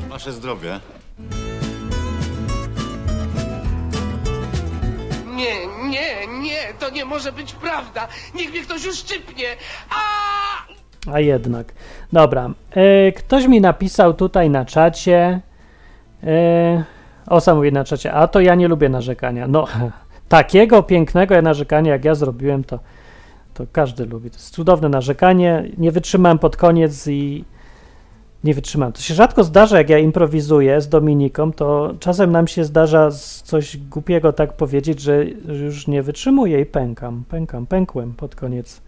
Wasze 0.09 0.33
zdrowie. 0.33 0.81
Nie, 5.35 5.67
Nie, 5.91 6.27
nie, 6.41 6.75
to 6.79 6.91
nie 6.91 7.05
może 7.05 7.33
być 7.33 7.53
prawda. 7.53 8.09
Niech 8.35 8.51
mnie 8.51 8.63
ktoś 8.63 8.87
uszczypnie. 8.87 9.47
A! 9.91 10.42
A 11.07 11.21
jednak. 11.21 11.73
Dobra. 12.13 12.51
E, 12.71 13.13
ktoś 13.13 13.47
mi 13.47 13.61
napisał 13.61 14.15
tutaj 14.15 14.51
na 14.51 14.65
czacie. 14.65 15.41
E, 16.25 16.85
Osa 17.27 17.55
mówi 17.55 17.73
na 17.73 17.85
czacie, 17.85 18.13
a 18.13 18.29
to 18.29 18.41
ja 18.41 18.55
nie 18.55 18.69
lubię 18.69 18.89
narzekania. 18.89 19.47
No, 19.49 19.67
takiego 20.29 20.83
pięknego 20.83 21.43
narzekania, 21.43 21.93
jak 21.93 22.05
ja 22.05 22.15
zrobiłem, 22.15 22.65
to, 22.65 22.79
to 23.55 23.65
każdy 23.73 24.07
lubi. 24.07 24.31
To 24.31 24.37
jest 24.37 24.55
cudowne 24.55 24.89
narzekanie. 24.89 25.65
Nie 25.79 25.93
wytrzymałem 25.93 26.39
pod 26.39 26.57
koniec 26.57 27.07
i 27.09 27.45
nie 28.45 28.55
wytrzymałem. 28.55 28.93
To 28.93 29.01
się 29.01 29.15
rzadko 29.15 29.45
zdarza, 29.45 29.79
jak 29.79 29.91
ja 29.91 29.99
improwizuję 29.99 30.81
z 30.81 30.89
Dominiką, 30.89 31.53
to 31.53 31.95
czasem 32.01 32.33
nam 32.33 32.47
się 32.47 32.65
zdarza 32.65 33.11
coś 33.45 33.77
głupiego 33.77 34.33
tak 34.33 34.53
powiedzieć, 34.53 35.01
że 35.01 35.25
już 35.65 35.87
nie 35.87 36.03
wytrzymuję 36.03 36.61
i 36.61 36.67
pękam, 36.67 37.25
pękam, 37.29 37.67
pękłem 37.67 38.15
pod 38.15 38.35
koniec. 38.35 38.83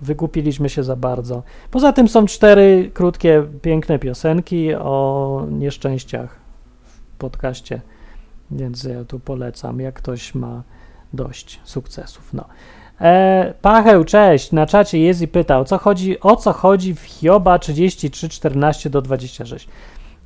Wygłupiliśmy 0.00 0.68
się 0.68 0.84
za 0.84 0.96
bardzo. 0.96 1.42
Poza 1.70 1.92
tym 1.92 2.08
są 2.08 2.26
cztery 2.26 2.90
krótkie, 2.94 3.44
piękne 3.62 3.98
piosenki 3.98 4.74
o 4.74 5.46
nieszczęściach 5.50 6.36
w 6.82 7.18
podcaście, 7.18 7.80
więc 8.50 8.84
ja 8.84 9.04
tu 9.04 9.20
polecam, 9.20 9.80
jak 9.80 9.94
ktoś 9.94 10.34
ma 10.34 10.62
dość 11.12 11.60
sukcesów. 11.64 12.34
No. 12.34 12.44
E, 13.00 13.54
Pacheł, 13.62 14.04
cześć, 14.04 14.52
na 14.52 14.66
czacie 14.66 14.98
jest 14.98 15.22
i 15.22 15.28
pyta, 15.28 15.58
o 15.58 15.64
co 15.64 15.78
chodzi, 15.78 16.20
o 16.20 16.36
co 16.36 16.52
chodzi 16.52 16.94
w 16.94 17.00
Hioba 17.00 17.58
33, 17.58 18.28
14 18.28 18.90
do 18.90 19.02
26. 19.02 19.68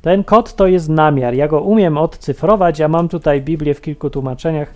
Ten 0.02 0.24
kod 0.24 0.56
to 0.56 0.66
jest 0.66 0.88
namiar, 0.88 1.34
ja 1.34 1.48
go 1.48 1.60
umiem 1.60 1.98
odcyfrować, 1.98 2.78
ja 2.78 2.88
mam 2.88 3.08
tutaj 3.08 3.42
Biblię 3.42 3.74
w 3.74 3.80
kilku 3.80 4.10
tłumaczeniach, 4.10 4.74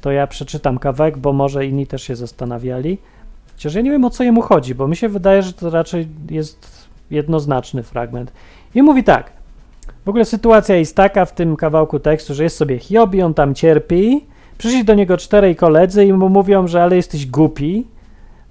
to 0.00 0.10
ja 0.10 0.26
przeczytam 0.26 0.78
kawałek, 0.78 1.18
bo 1.18 1.32
może 1.32 1.66
inni 1.66 1.86
też 1.86 2.02
się 2.02 2.16
zastanawiali. 2.16 2.98
Chociaż 3.60 3.74
ja 3.74 3.80
nie 3.80 3.90
wiem 3.90 4.04
o 4.04 4.10
co 4.10 4.24
jemu 4.24 4.42
chodzi, 4.42 4.74
bo 4.74 4.88
mi 4.88 4.96
się 4.96 5.08
wydaje, 5.08 5.42
że 5.42 5.52
to 5.52 5.70
raczej 5.70 6.08
jest 6.30 6.88
jednoznaczny 7.10 7.82
fragment. 7.82 8.32
I 8.74 8.82
mówi 8.82 9.04
tak. 9.04 9.32
W 10.04 10.08
ogóle 10.08 10.24
sytuacja 10.24 10.76
jest 10.76 10.96
taka 10.96 11.24
w 11.24 11.34
tym 11.34 11.56
kawałku 11.56 11.98
tekstu, 11.98 12.34
że 12.34 12.44
jest 12.44 12.56
sobie 12.56 12.78
Hiob 12.78 13.14
i 13.14 13.22
on 13.22 13.34
tam 13.34 13.54
cierpi. 13.54 14.24
Przyszli 14.58 14.84
do 14.84 14.94
niego 14.94 15.16
czterej 15.16 15.56
koledzy 15.56 16.04
i 16.04 16.12
mu 16.12 16.28
mówią, 16.28 16.68
że 16.68 16.82
ale 16.82 16.96
jesteś 16.96 17.26
głupi, 17.26 17.86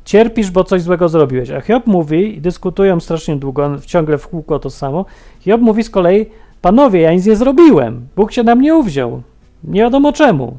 cierpisz, 0.06 0.52
bo 0.52 0.64
coś 0.64 0.82
złego 0.82 1.10
zrobiłeś. 1.10 1.50
A 1.52 1.62
Hiob 1.62 1.88
mówi, 1.88 2.38
i 2.38 2.42
dyskutują 2.42 3.00
strasznie 3.00 3.36
długo, 3.36 3.72
ciągle 3.86 4.18
w 4.18 4.28
kółko 4.28 4.60
to 4.60 4.70
samo. 4.70 5.06
Hiob 5.40 5.62
mówi 5.62 5.84
z 5.84 5.90
kolei, 5.90 6.26
panowie, 6.62 7.02
ja 7.02 7.14
nic 7.14 7.26
nie 7.26 7.36
zrobiłem, 7.36 8.08
Bóg 8.16 8.32
się 8.32 8.44
na 8.44 8.56
mnie 8.56 8.76
uwziął, 8.76 9.22
nie 9.64 9.82
wiadomo 9.82 10.14
czemu. 10.14 10.58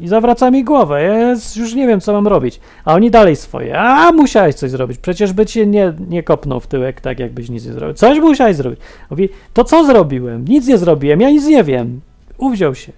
I 0.00 0.08
zawraca 0.08 0.50
mi 0.50 0.64
głowę, 0.64 1.02
ja 1.02 1.30
już 1.56 1.74
nie 1.74 1.86
wiem, 1.86 2.00
co 2.00 2.12
mam 2.12 2.26
robić. 2.26 2.60
A 2.84 2.94
oni 2.94 3.10
dalej 3.10 3.36
swoje. 3.36 3.78
A, 3.78 4.12
musiałeś 4.12 4.54
coś 4.54 4.70
zrobić. 4.70 4.98
Przecież 4.98 5.32
by 5.32 5.46
cię 5.46 5.66
nie, 5.66 5.92
nie 6.08 6.22
kopnął 6.22 6.60
w 6.60 6.66
tyłek, 6.66 7.00
tak 7.00 7.18
jakbyś 7.18 7.48
nic 7.48 7.66
nie 7.66 7.72
zrobił. 7.72 7.94
Coś 7.94 8.18
musiałeś 8.18 8.56
zrobić. 8.56 8.80
Mówi, 9.10 9.28
to 9.54 9.64
co 9.64 9.84
zrobiłem? 9.84 10.44
Nic 10.48 10.66
nie 10.66 10.78
zrobiłem, 10.78 11.20
ja 11.20 11.30
nic 11.30 11.46
nie 11.46 11.64
wiem. 11.64 12.00
Uwziął 12.38 12.74
się. 12.74 12.92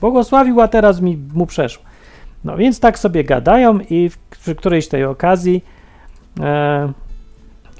Błogosławił, 0.00 0.60
a 0.60 0.68
teraz 0.68 1.00
mi 1.00 1.18
mu 1.34 1.46
przeszło. 1.46 1.84
No 2.44 2.56
więc 2.56 2.80
tak 2.80 2.98
sobie 2.98 3.24
gadają 3.24 3.78
i 3.90 4.08
w, 4.08 4.18
przy 4.18 4.54
którejś 4.54 4.88
tej 4.88 5.04
okazji 5.04 5.64
e, 6.40 6.92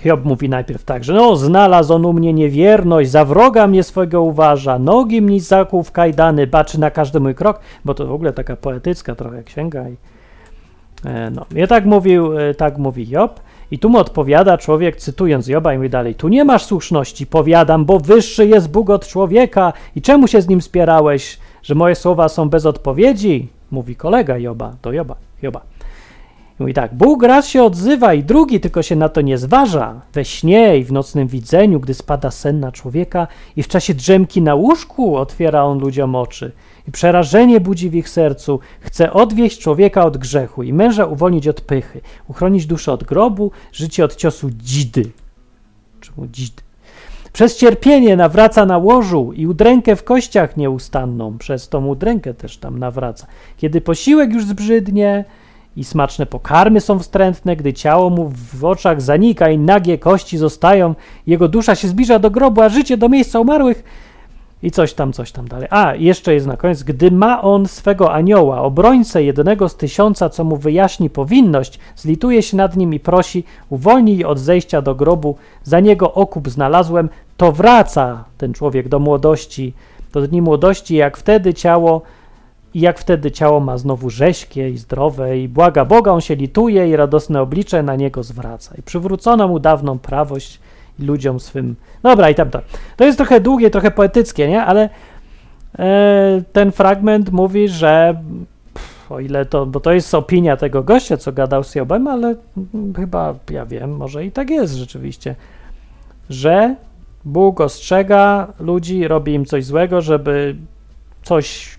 Hiob 0.02 0.24
mówi 0.24 0.48
najpierw 0.48 0.84
tak, 0.84 1.04
że 1.04 1.12
no, 1.12 1.36
znalazł 1.36 1.94
on 1.94 2.04
u 2.04 2.12
mnie 2.12 2.32
niewierność, 2.32 3.10
za 3.10 3.24
wroga 3.24 3.66
mnie 3.66 3.82
swego 3.82 4.22
uważa, 4.22 4.78
nogi 4.78 5.22
mi 5.22 5.40
zakuł 5.40 5.82
w 5.82 5.92
kajdany, 5.92 6.46
baczy 6.46 6.80
na 6.80 6.90
każdy 6.90 7.20
mój 7.20 7.34
krok, 7.34 7.60
bo 7.84 7.94
to 7.94 8.06
w 8.06 8.12
ogóle 8.12 8.32
taka 8.32 8.56
poetycka 8.56 9.14
trochę 9.14 9.42
księga. 9.42 9.88
I, 9.88 9.96
e, 11.04 11.30
no, 11.30 11.46
ja 11.54 11.66
tak 11.66 11.84
mówił, 11.84 12.38
e, 12.38 12.54
tak 12.54 12.78
mówi 12.78 13.08
Job. 13.08 13.40
I 13.70 13.78
tu 13.78 13.90
mu 13.90 13.98
odpowiada 13.98 14.58
człowiek, 14.58 14.96
cytując 14.96 15.48
Joba 15.48 15.74
i 15.74 15.76
mówi 15.76 15.90
dalej, 15.90 16.14
tu 16.14 16.28
nie 16.28 16.44
masz 16.44 16.64
słuszności, 16.64 17.26
powiadam, 17.26 17.84
bo 17.84 17.98
wyższy 17.98 18.46
jest 18.46 18.70
Bóg 18.70 18.90
od 18.90 19.06
człowieka 19.06 19.72
i 19.96 20.02
czemu 20.02 20.28
się 20.28 20.42
z 20.42 20.48
nim 20.48 20.62
spierałeś, 20.62 21.38
że 21.62 21.74
moje 21.74 21.94
słowa 21.94 22.28
są 22.28 22.48
bez 22.48 22.66
odpowiedzi? 22.66 23.48
Mówi 23.70 23.96
kolega 23.96 24.38
Joba, 24.38 24.72
do 24.82 24.92
Joba, 24.92 25.14
Joba. 25.42 25.71
Mówi 26.62 26.74
tak, 26.74 26.94
Bóg 26.94 27.22
raz 27.22 27.48
się 27.48 27.62
odzywa 27.62 28.14
i 28.14 28.24
drugi 28.24 28.60
tylko 28.60 28.82
się 28.82 28.96
na 28.96 29.08
to 29.08 29.20
nie 29.20 29.38
zważa. 29.38 30.00
We 30.12 30.24
śnie 30.24 30.78
i 30.78 30.84
w 30.84 30.92
nocnym 30.92 31.28
widzeniu, 31.28 31.80
gdy 31.80 31.94
spada 31.94 32.30
sen 32.30 32.60
na 32.60 32.72
człowieka 32.72 33.26
i 33.56 33.62
w 33.62 33.68
czasie 33.68 33.94
drzemki 33.94 34.42
na 34.42 34.54
łóżku 34.54 35.16
otwiera 35.16 35.64
on 35.64 35.78
ludziom 35.78 36.14
oczy. 36.14 36.52
I 36.88 36.92
przerażenie 36.92 37.60
budzi 37.60 37.90
w 37.90 37.94
ich 37.94 38.08
sercu. 38.08 38.60
Chce 38.80 39.12
odwieść 39.12 39.58
człowieka 39.58 40.04
od 40.04 40.16
grzechu 40.16 40.62
i 40.62 40.72
męża 40.72 41.06
uwolnić 41.06 41.48
od 41.48 41.60
pychy, 41.60 42.00
uchronić 42.28 42.66
duszę 42.66 42.92
od 42.92 43.04
grobu, 43.04 43.50
życie 43.72 44.04
od 44.04 44.16
ciosu 44.16 44.50
dzidy. 44.50 45.10
Czemu 46.00 46.26
dzidy? 46.26 46.62
Przez 47.32 47.56
cierpienie 47.56 48.16
nawraca 48.16 48.66
na 48.66 48.78
łożu 48.78 49.32
i 49.32 49.46
udrękę 49.46 49.96
w 49.96 50.04
kościach 50.04 50.56
nieustanną. 50.56 51.38
Przez 51.38 51.68
tą 51.68 51.86
udrękę 51.86 52.34
też 52.34 52.56
tam 52.56 52.78
nawraca. 52.78 53.26
Kiedy 53.56 53.80
posiłek 53.80 54.32
już 54.32 54.44
zbrzydnie 54.44 55.24
i 55.76 55.84
smaczne 55.84 56.26
pokarmy 56.26 56.80
są 56.80 56.98
wstrętne, 56.98 57.56
gdy 57.56 57.72
ciało 57.72 58.10
mu 58.10 58.32
w 58.54 58.64
oczach 58.64 59.02
zanika 59.02 59.50
i 59.50 59.58
nagie 59.58 59.98
kości 59.98 60.38
zostają, 60.38 60.94
jego 61.26 61.48
dusza 61.48 61.74
się 61.74 61.88
zbliża 61.88 62.18
do 62.18 62.30
grobu, 62.30 62.60
a 62.60 62.68
życie 62.68 62.96
do 62.96 63.08
miejsca 63.08 63.40
umarłych. 63.40 63.84
I 64.62 64.70
coś 64.70 64.94
tam, 64.94 65.12
coś 65.12 65.32
tam 65.32 65.48
dalej. 65.48 65.68
A, 65.70 65.94
jeszcze 65.94 66.34
jest 66.34 66.46
na 66.46 66.56
koniec. 66.56 66.82
Gdy 66.82 67.10
ma 67.10 67.42
on 67.42 67.68
swego 67.68 68.12
anioła, 68.12 68.62
obrońcę 68.62 69.22
jednego 69.24 69.68
z 69.68 69.76
tysiąca, 69.76 70.28
co 70.28 70.44
mu 70.44 70.56
wyjaśni 70.56 71.10
powinność, 71.10 71.78
zlituje 71.96 72.42
się 72.42 72.56
nad 72.56 72.76
nim 72.76 72.94
i 72.94 73.00
prosi, 73.00 73.44
uwolnij 73.70 74.24
od 74.24 74.38
zejścia 74.38 74.82
do 74.82 74.94
grobu, 74.94 75.36
za 75.62 75.80
niego 75.80 76.14
okup 76.14 76.48
znalazłem, 76.48 77.08
to 77.36 77.52
wraca 77.52 78.24
ten 78.38 78.52
człowiek 78.52 78.88
do 78.88 78.98
młodości, 78.98 79.72
do 80.12 80.22
dni 80.22 80.42
młodości, 80.42 80.94
jak 80.94 81.16
wtedy 81.16 81.54
ciało 81.54 82.02
i 82.74 82.80
jak 82.80 82.98
wtedy 82.98 83.30
ciało 83.30 83.60
ma 83.60 83.78
znowu 83.78 84.10
rześkie 84.10 84.70
i 84.70 84.78
zdrowe 84.78 85.38
i 85.38 85.48
błaga 85.48 85.84
Boga, 85.84 86.12
on 86.12 86.20
się 86.20 86.34
lituje 86.34 86.88
i 86.88 86.96
radosne 86.96 87.42
oblicze 87.42 87.82
na 87.82 87.96
niego 87.96 88.22
zwraca. 88.22 88.74
I 88.78 88.82
przywrócono 88.82 89.48
mu 89.48 89.58
dawną 89.58 89.98
prawość 89.98 90.60
i 90.98 91.04
ludziom 91.04 91.40
swym. 91.40 91.76
Dobra, 92.02 92.30
i 92.30 92.34
tam 92.34 92.50
to. 92.50 92.60
Jest 93.00 93.18
trochę 93.18 93.40
długie, 93.40 93.70
trochę 93.70 93.90
poetyckie, 93.90 94.48
nie? 94.48 94.64
Ale 94.64 94.88
e, 95.78 96.42
ten 96.52 96.72
fragment 96.72 97.32
mówi, 97.32 97.68
że 97.68 98.22
o 99.10 99.20
ile 99.20 99.46
to, 99.46 99.66
bo 99.66 99.80
to 99.80 99.92
jest 99.92 100.14
opinia 100.14 100.56
tego 100.56 100.82
gościa, 100.82 101.16
co 101.16 101.32
gadał 101.32 101.64
z 101.64 101.74
Jobem, 101.74 102.08
ale 102.08 102.34
mm, 102.74 102.94
chyba 102.94 103.34
ja 103.50 103.66
wiem, 103.66 103.96
może 103.96 104.24
i 104.24 104.32
tak 104.32 104.50
jest 104.50 104.74
rzeczywiście, 104.74 105.34
że 106.30 106.76
Bóg 107.24 107.60
ostrzega 107.60 108.52
ludzi, 108.60 109.08
robi 109.08 109.34
im 109.34 109.44
coś 109.44 109.64
złego, 109.64 110.00
żeby 110.00 110.56
coś 111.22 111.78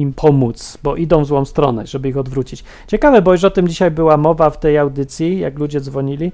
im 0.00 0.12
pomóc, 0.12 0.78
bo 0.82 0.96
idą 0.96 1.22
w 1.24 1.26
złą 1.26 1.44
stronę, 1.44 1.86
żeby 1.86 2.08
ich 2.08 2.16
odwrócić. 2.16 2.64
Ciekawe, 2.86 3.22
bo 3.22 3.32
już 3.32 3.44
o 3.44 3.50
tym 3.50 3.68
dzisiaj 3.68 3.90
była 3.90 4.16
mowa 4.16 4.50
w 4.50 4.60
tej 4.60 4.78
audycji, 4.78 5.38
jak 5.38 5.58
ludzie 5.58 5.80
dzwonili, 5.80 6.32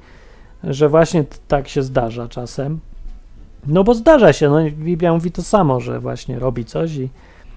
że 0.64 0.88
właśnie 0.88 1.24
tak 1.48 1.68
się 1.68 1.82
zdarza 1.82 2.28
czasem. 2.28 2.80
No 3.66 3.84
bo 3.84 3.94
zdarza 3.94 4.32
się, 4.32 4.50
no 4.50 4.58
Biblia 4.70 5.12
mówi 5.12 5.32
to 5.32 5.42
samo, 5.42 5.80
że 5.80 6.00
właśnie 6.00 6.38
robi 6.38 6.64
coś 6.64 6.96
i 6.96 7.08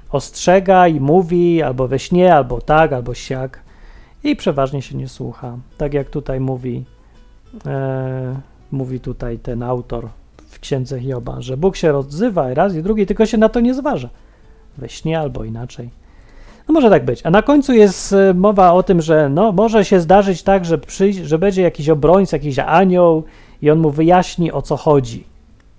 ostrzega 0.10 0.88
i 0.88 1.00
mówi 1.00 1.62
albo 1.62 1.88
we 1.88 2.00
śnie, 2.00 2.36
albo 2.36 2.62
tak, 2.62 2.94
albo 2.94 3.14
siak 3.14 3.60
i 4.24 4.36
przeważnie 4.36 4.82
się 4.82 4.98
nie 4.98 5.08
słucha. 5.08 5.58
Tak 5.78 5.94
jak 5.94 6.10
tutaj 6.10 6.40
mówi 6.40 6.86
e, 7.66 8.42
mówi 8.72 9.00
tutaj 9.00 9.40
ten 9.40 9.64
autor 9.64 10.10
w 10.48 10.60
księdze 10.60 11.00
Hioba, 11.00 11.42
że 11.42 11.58
Bóg 11.58 11.76
się 11.76 11.96
odzywa 11.96 12.54
raz 12.54 12.76
i 12.76 12.84
drugi, 12.84 13.06
tylko 13.06 13.26
się 13.26 13.38
na 13.38 13.50
to 13.50 13.60
nie 13.60 13.74
zważa. 13.74 14.10
We 14.78 14.90
śnie 14.90 15.20
albo 15.20 15.44
inaczej. 15.44 15.90
No 16.68 16.74
może 16.74 16.90
tak 16.90 17.06
być. 17.06 17.22
A 17.24 17.30
na 17.30 17.42
końcu 17.42 17.74
jest 17.74 18.14
e, 18.14 18.34
mowa 18.34 18.74
o 18.74 18.84
tym, 18.84 19.02
że 19.02 19.30
no, 19.30 19.52
może 19.52 19.86
się 19.86 20.00
zdarzyć 20.00 20.44
tak, 20.44 20.66
że, 20.66 20.80
że 21.24 21.40
będzie 21.40 21.62
jakiś 21.62 21.90
obrońca, 21.90 22.38
jakiś 22.38 22.60
anioł 22.60 23.24
i 23.62 23.72
on 23.72 23.80
mu 23.80 23.92
wyjaśni 23.92 24.52
o 24.52 24.62
co 24.62 24.78
chodzi. 24.78 25.24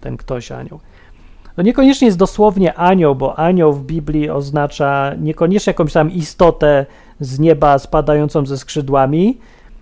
Ten 0.00 0.16
ktoś 0.16 0.52
anioł. 0.52 0.80
To 1.56 1.62
niekoniecznie 1.62 2.06
jest 2.06 2.18
dosłownie 2.18 2.74
anioł, 2.74 3.14
bo 3.14 3.38
anioł 3.38 3.72
w 3.72 3.84
Biblii 3.84 4.30
oznacza 4.30 5.12
niekoniecznie 5.20 5.70
jakąś 5.70 5.92
tam 5.92 6.10
istotę 6.10 6.86
z 7.20 7.38
nieba 7.38 7.78
spadającą 7.78 8.46
ze 8.46 8.58
skrzydłami, 8.58 9.38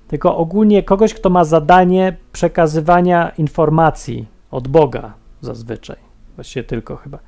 tylko 0.09 0.37
ogólnie 0.37 0.83
kogoś, 0.83 1.15
kto 1.15 1.31
ma 1.31 1.45
zadanie 1.45 2.17
przekazywania 2.33 3.33
informacji 3.39 4.27
od 4.51 4.69
Boga 4.69 5.13
zazwyczaj. 5.41 5.97
Właściwie 6.37 6.65
tylko 6.65 6.97
chyba. 6.97 7.19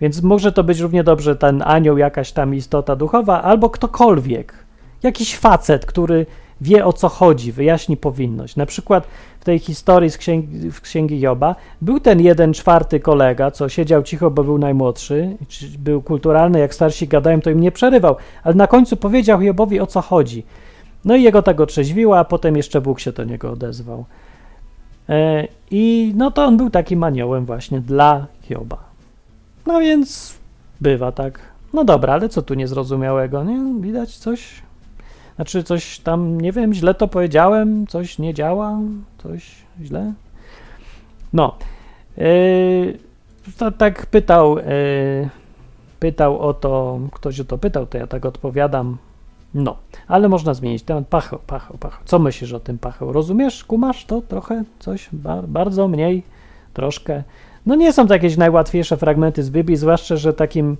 Więc 0.00 0.22
może 0.22 0.52
to 0.52 0.64
być 0.64 0.78
równie 0.78 1.04
dobrze 1.04 1.36
ten 1.36 1.62
anioł, 1.66 1.98
jakaś 1.98 2.32
tam 2.32 2.54
istota 2.54 2.96
duchowa, 2.96 3.42
albo 3.42 3.70
ktokolwiek. 3.70 4.54
Jakiś 5.02 5.36
facet, 5.36 5.86
który 5.86 6.26
wie 6.60 6.86
o 6.86 6.92
co 6.92 7.08
chodzi, 7.08 7.52
wyjaśni 7.52 7.96
powinność. 7.96 8.56
Na 8.56 8.66
przykład 8.66 9.06
w 9.40 9.44
tej 9.44 9.58
historii 9.58 10.10
z 10.10 10.18
księgi, 10.18 10.70
w 10.70 10.80
księgi 10.80 11.20
Joba 11.20 11.54
był 11.80 12.00
ten 12.00 12.20
jeden 12.20 12.52
czwarty 12.52 13.00
kolega, 13.00 13.50
co 13.50 13.68
siedział 13.68 14.02
cicho, 14.02 14.30
bo 14.30 14.44
był 14.44 14.58
najmłodszy, 14.58 15.36
był 15.78 16.02
kulturalny, 16.02 16.58
jak 16.58 16.74
starsi 16.74 17.08
gadają, 17.08 17.40
to 17.40 17.50
im 17.50 17.60
nie 17.60 17.72
przerywał, 17.72 18.16
ale 18.42 18.54
na 18.54 18.66
końcu 18.66 18.96
powiedział 18.96 19.42
Jobowi 19.42 19.80
o 19.80 19.86
co 19.86 20.00
chodzi. 20.00 20.44
No 21.04 21.16
i 21.16 21.22
jego 21.22 21.42
tego 21.42 21.66
trzeźwiło, 21.66 22.18
a 22.18 22.24
potem 22.24 22.56
jeszcze 22.56 22.80
Bóg 22.80 23.00
się 23.00 23.12
do 23.12 23.24
niego 23.24 23.50
odezwał. 23.52 24.04
E, 25.08 25.48
I 25.70 26.12
no 26.16 26.30
to 26.30 26.44
on 26.44 26.56
był 26.56 26.70
takim 26.70 27.04
aniołem 27.04 27.44
właśnie 27.46 27.80
dla 27.80 28.26
Hioba. 28.42 28.89
No 29.70 29.80
więc 29.80 30.38
bywa 30.80 31.12
tak. 31.12 31.40
No 31.72 31.84
dobra, 31.84 32.12
ale 32.12 32.28
co 32.28 32.42
tu 32.42 32.54
niezrozumiałego, 32.54 33.44
nie? 33.44 33.82
Widać 33.82 34.16
coś? 34.16 34.62
Znaczy 35.36 35.62
coś 35.62 35.98
tam, 35.98 36.40
nie 36.40 36.52
wiem, 36.52 36.74
źle 36.74 36.94
to 36.94 37.08
powiedziałem, 37.08 37.86
coś 37.86 38.18
nie 38.18 38.34
działa, 38.34 38.78
coś 39.18 39.54
źle? 39.82 40.12
No. 41.32 41.54
Yy, 42.16 42.98
to 43.58 43.70
tak 43.70 44.06
pytał, 44.06 44.58
yy, 44.58 44.64
pytał 46.00 46.40
o 46.40 46.54
to, 46.54 47.00
ktoś 47.12 47.40
o 47.40 47.44
to 47.44 47.58
pytał, 47.58 47.86
to 47.86 47.98
ja 47.98 48.06
tak 48.06 48.26
odpowiadam. 48.26 48.96
No, 49.54 49.76
ale 50.08 50.28
można 50.28 50.54
zmienić 50.54 50.82
temat. 50.82 51.08
Pacheł, 51.08 51.38
pacheł, 51.46 51.76
pacheł. 51.78 52.00
Co 52.04 52.18
myślisz 52.18 52.52
o 52.52 52.60
tym 52.60 52.78
pacheł? 52.78 53.12
Rozumiesz, 53.12 53.64
kumasz 53.64 54.04
to 54.04 54.22
trochę? 54.22 54.64
Coś? 54.78 55.08
Ba 55.12 55.42
bardzo 55.42 55.88
mniej? 55.88 56.22
Troszkę? 56.74 57.22
No 57.70 57.76
nie 57.76 57.92
są 57.92 58.06
to 58.06 58.14
jakieś 58.14 58.36
najłatwiejsze 58.36 58.96
fragmenty 58.96 59.42
z 59.42 59.50
Biblii, 59.50 59.76
zwłaszcza, 59.76 60.16
że 60.16 60.32
takim 60.32 60.76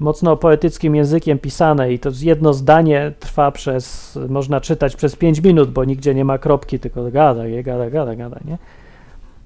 mocno 0.00 0.36
poetyckim 0.36 0.94
językiem 0.94 1.38
pisane 1.38 1.92
i 1.92 1.98
to 1.98 2.10
jedno 2.20 2.52
zdanie 2.52 3.12
trwa 3.20 3.50
przez, 3.50 4.18
można 4.28 4.60
czytać 4.60 4.96
przez 4.96 5.16
5 5.16 5.40
minut, 5.40 5.70
bo 5.70 5.84
nigdzie 5.84 6.14
nie 6.14 6.24
ma 6.24 6.38
kropki, 6.38 6.78
tylko 6.78 7.10
gada, 7.10 7.42
gada, 7.62 7.90
gada, 7.90 8.16
gada, 8.16 8.40
nie? 8.44 8.58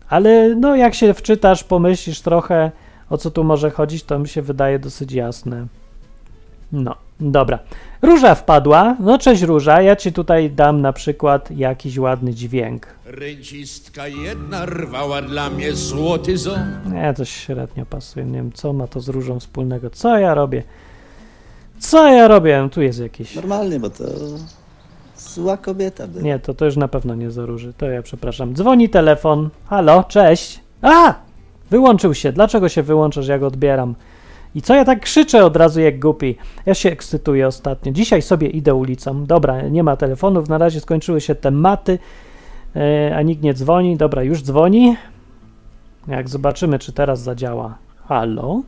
Ale 0.09 0.55
no 0.55 0.77
jak 0.77 0.95
się 0.95 1.15
wczytasz, 1.15 1.65
pomyślisz 1.65 2.21
trochę, 2.21 2.71
o 3.11 3.19
co 3.19 3.31
tu 3.31 3.45
może 3.45 3.71
chodzić, 3.71 4.05
to 4.05 4.19
mi 4.19 4.29
się 4.29 4.43
wydaje 4.43 4.79
dosyć 4.79 5.13
jasne. 5.13 5.67
No, 6.73 6.95
dobra. 7.21 7.59
Róża 8.03 8.35
wpadła. 8.35 8.97
No 9.01 9.19
cześć 9.19 9.43
Róża, 9.43 9.83
ja 9.83 9.97
ci 9.97 10.13
tutaj 10.13 10.51
dam 10.51 10.81
na 10.81 10.93
przykład 10.93 11.51
jakiś 11.51 11.99
ładny 11.99 12.35
dźwięk. 12.35 12.87
Rencistka 13.05 14.09
jedna 14.09 14.67
rwała 14.67 15.23
dla 15.23 15.51
mnie 15.51 15.73
złoty 15.73 16.39
ząb. 16.39 16.87
Nie, 16.93 17.15
to 17.17 17.25
średnio 17.25 17.87
pasuje. 17.87 18.27
Nie 18.27 18.33
wiem, 18.39 18.53
co 18.53 18.73
ma 18.73 18.87
to 18.87 19.01
z 19.01 19.09
Różą 19.09 19.41
wspólnego. 19.41 19.91
Co 19.91 20.19
ja 20.19 20.35
robię? 20.35 20.63
Co 21.79 22.07
ja 22.13 22.29
robię? 22.29 22.69
Tu 22.73 22.83
jest 22.83 23.01
jakiś... 23.01 23.35
Normalnie, 23.35 23.81
bo 23.81 23.91
to 23.91 24.05
zła 25.19 25.57
kobieta 25.57 26.07
była. 26.09 26.25
Nie, 26.25 26.39
to, 26.39 26.55
to 26.55 26.65
już 26.65 26.77
na 26.77 26.89
pewno 26.89 27.15
nie 27.15 27.31
za 27.31 27.47
Róży. 27.47 27.73
To 27.79 27.87
ja 27.87 28.03
przepraszam. 28.03 28.55
Dzwoni 28.55 28.89
telefon. 28.89 29.49
Halo, 29.67 30.05
cześć. 30.05 30.61
A! 30.83 31.15
Wyłączył 31.71 32.15
się. 32.15 32.33
Dlaczego 32.33 32.69
się 32.69 32.83
wyłączasz, 32.83 33.29
jak 33.29 33.43
odbieram? 33.43 33.95
I 34.57 34.63
co 34.63 34.75
ja 34.75 34.85
tak 34.85 35.01
krzyczę 35.01 35.45
od 35.45 35.57
razu 35.57 35.81
jak 35.81 35.99
głupi? 35.99 36.37
Ja 36.67 36.75
się 36.75 36.91
ekscytuję 36.91 37.47
ostatnio. 37.47 37.93
Dzisiaj 37.93 38.23
sobie 38.23 38.49
idę 38.49 38.75
ulicą. 38.75 39.25
Dobra, 39.25 39.63
nie 39.63 39.83
ma 39.83 39.97
telefonów, 39.97 40.49
na 40.49 40.59
razie 40.59 40.81
skończyły 40.81 41.21
się 41.21 41.35
tematy, 41.35 41.99
e, 42.77 43.17
a 43.17 43.23
nikt 43.23 43.43
nie 43.43 43.55
dzwoni. 43.55 43.97
Dobra, 43.97 44.23
już 44.23 44.43
dzwoni. 44.43 44.97
Jak 46.09 46.29
zobaczymy, 46.29 46.79
czy 46.79 46.93
teraz 46.93 47.21
zadziała. 47.21 47.79
Halo? 48.09 48.63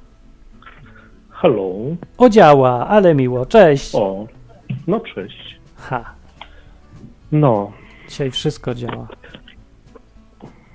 Halo. 1.30 1.74
O, 2.18 2.28
działa, 2.28 2.88
ale 2.88 3.14
miło. 3.14 3.46
Cześć. 3.46 3.94
O, 3.94 4.26
no 4.86 5.00
cześć. 5.00 5.60
Ha, 5.76 6.04
No, 7.32 7.72
dzisiaj 8.08 8.30
wszystko 8.30 8.74
działa. 8.74 9.08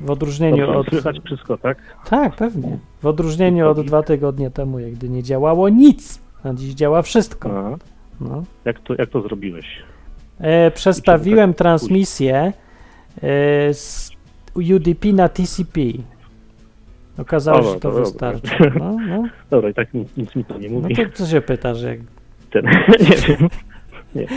W 0.03 0.11
odróżnieniu 0.11 0.57
dobrze, 0.57 0.79
od... 0.79 0.89
słychać 0.89 1.19
wszystko, 1.25 1.57
tak? 1.57 1.77
Tak, 2.09 2.35
pewnie. 2.35 2.77
W 3.01 3.05
odróżnieniu 3.05 3.69
od 3.69 3.85
dwa 3.85 4.03
tygodnie 4.03 4.51
temu, 4.51 4.79
jak 4.79 4.91
gdy 4.91 5.09
nie 5.09 5.23
działało 5.23 5.69
nic, 5.69 6.21
a 6.43 6.53
dziś 6.53 6.73
działa 6.73 7.01
wszystko. 7.01 7.77
No. 8.21 8.43
jak, 8.65 8.79
to, 8.79 8.95
jak 8.97 9.09
to 9.09 9.21
zrobiłeś? 9.21 9.65
E, 10.39 10.71
przestawiłem 10.71 11.49
tak 11.49 11.57
transmisję 11.57 12.53
e, 13.23 13.73
z 13.73 14.11
UDP 14.55 15.13
na 15.13 15.29
TCP. 15.29 15.81
Okazało 17.17 17.63
się, 17.63 17.69
że 17.69 17.73
to 17.73 17.89
dobra. 17.89 17.99
wystarczy. 17.99 18.71
No, 18.79 18.97
no. 19.07 19.23
Dobra, 19.49 19.69
i 19.69 19.73
tak 19.73 19.93
nic, 19.93 20.17
nic 20.17 20.35
mi 20.35 20.45
to 20.45 20.57
nie 20.57 20.69
no 20.69 20.79
mówi. 20.79 20.95
to 20.95 21.01
co 21.13 21.25
się 21.25 21.41
pytasz, 21.41 21.81
jak... 21.81 21.99
Ten, 22.51 22.65
nie 23.09 23.17
wiem. 23.27 23.49
Nie. 24.15 24.27